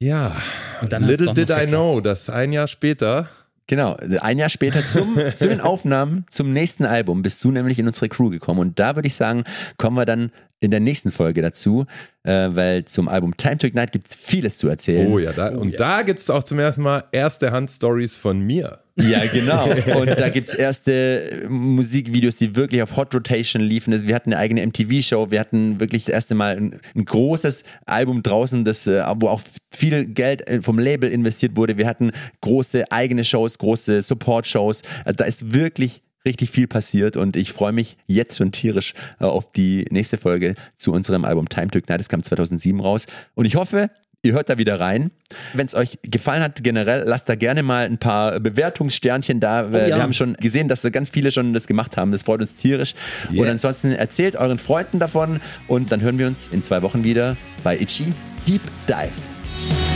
Ja, 0.00 0.34
Und 0.80 0.92
dann 0.92 1.06
hat's 1.06 1.20
little 1.20 1.34
did 1.34 1.50
I 1.50 1.66
know, 1.66 2.00
dass 2.00 2.30
ein 2.30 2.52
Jahr 2.52 2.66
später 2.66 3.28
Genau, 3.68 3.96
ein 4.20 4.38
Jahr 4.38 4.48
später 4.48 4.80
zum, 4.86 5.16
zu 5.36 5.48
den 5.48 5.60
Aufnahmen 5.60 6.24
zum 6.30 6.52
nächsten 6.52 6.84
Album 6.84 7.22
bist 7.22 7.42
du 7.42 7.50
nämlich 7.50 7.78
in 7.78 7.86
unsere 7.86 8.08
Crew 8.08 8.30
gekommen. 8.30 8.60
Und 8.60 8.78
da 8.78 8.94
würde 8.94 9.08
ich 9.08 9.16
sagen, 9.16 9.44
kommen 9.76 9.96
wir 9.96 10.06
dann 10.06 10.30
in 10.60 10.70
der 10.70 10.80
nächsten 10.80 11.10
Folge 11.10 11.42
dazu, 11.42 11.86
äh, 12.22 12.48
weil 12.52 12.84
zum 12.84 13.08
Album 13.08 13.36
Time 13.36 13.58
to 13.58 13.66
Ignite 13.66 13.90
gibt 13.90 14.08
es 14.08 14.14
vieles 14.14 14.58
zu 14.58 14.68
erzählen. 14.68 15.12
Oh 15.12 15.18
ja, 15.18 15.32
da, 15.32 15.48
und 15.48 15.78
da 15.78 16.02
gibt 16.02 16.18
es 16.18 16.30
auch 16.30 16.44
zum 16.44 16.58
ersten 16.58 16.82
Mal 16.82 17.04
erste 17.12 17.52
Hand-Stories 17.52 18.16
von 18.16 18.40
mir. 18.40 18.78
Ja, 18.98 19.26
genau. 19.26 19.68
Und 20.00 20.08
da 20.08 20.30
gibt 20.30 20.48
es 20.48 20.54
erste 20.54 21.44
Musikvideos, 21.48 22.36
die 22.36 22.56
wirklich 22.56 22.80
auf 22.80 22.96
Hot 22.96 23.14
Rotation 23.14 23.62
liefen. 23.62 23.92
Also 23.92 24.06
Wir 24.06 24.14
hatten 24.14 24.32
eine 24.32 24.40
eigene 24.40 24.66
MTV-Show. 24.66 25.30
Wir 25.30 25.40
hatten 25.40 25.78
wirklich 25.80 26.04
das 26.04 26.14
erste 26.14 26.34
Mal 26.34 26.56
ein, 26.56 26.80
ein 26.94 27.04
großes 27.04 27.64
Album 27.84 28.22
draußen, 28.22 28.64
das, 28.64 28.86
äh, 28.86 29.02
wo 29.18 29.28
auch 29.28 29.42
viel 29.70 30.06
Geld 30.06 30.48
äh, 30.48 30.62
vom 30.62 30.78
Label 30.78 31.10
investiert 31.10 31.56
wurde. 31.56 31.76
Wir 31.76 31.86
hatten 31.86 32.12
große 32.40 32.90
eigene 32.90 33.24
Shows, 33.24 33.58
große 33.58 34.00
Support-Shows. 34.00 34.80
Äh, 35.04 35.12
Da 35.12 35.24
ist 35.24 35.52
wirklich 35.52 36.02
richtig 36.24 36.50
viel 36.50 36.66
passiert 36.66 37.16
und 37.16 37.36
ich 37.36 37.52
freue 37.52 37.72
mich 37.72 37.96
jetzt 38.06 38.36
schon 38.38 38.50
tierisch 38.50 38.94
auf 39.20 39.52
die 39.52 39.86
nächste 39.90 40.18
Folge 40.18 40.56
zu 40.74 40.92
unserem 40.92 41.24
Album 41.24 41.48
Time 41.48 41.68
to 41.68 41.78
Ignite. 41.78 41.98
Das 41.98 42.08
kam 42.08 42.22
2007 42.22 42.80
raus 42.80 43.06
und 43.34 43.44
ich 43.44 43.54
hoffe, 43.54 43.90
Ihr 44.22 44.32
hört 44.32 44.48
da 44.50 44.58
wieder 44.58 44.80
rein. 44.80 45.12
Wenn 45.52 45.66
es 45.66 45.74
euch 45.74 45.98
gefallen 46.02 46.42
hat, 46.42 46.64
generell, 46.64 47.04
lasst 47.06 47.28
da 47.28 47.36
gerne 47.36 47.62
mal 47.62 47.84
ein 47.86 47.98
paar 47.98 48.40
Bewertungssternchen 48.40 49.38
da. 49.38 49.68
Äh, 49.70 49.88
ja. 49.90 49.96
Wir 49.96 50.02
haben 50.02 50.12
schon 50.12 50.34
gesehen, 50.34 50.66
dass 50.68 50.82
da 50.82 50.90
ganz 50.90 51.10
viele 51.10 51.30
schon 51.30 51.52
das 51.52 51.66
gemacht 51.66 51.96
haben. 51.96 52.10
Das 52.10 52.22
freut 52.22 52.40
uns 52.40 52.56
tierisch. 52.56 52.94
Und 53.28 53.36
Yes. 53.36 53.48
ansonsten 53.50 53.92
erzählt 53.92 54.34
euren 54.36 54.58
Freunden 54.58 54.98
davon 54.98 55.40
und 55.68 55.92
dann 55.92 56.00
hören 56.00 56.18
wir 56.18 56.26
uns 56.26 56.48
in 56.48 56.62
zwei 56.62 56.82
Wochen 56.82 57.04
wieder 57.04 57.36
bei 57.62 57.76
Itchy 57.78 58.12
Deep 58.48 58.62
Dive. 58.88 59.95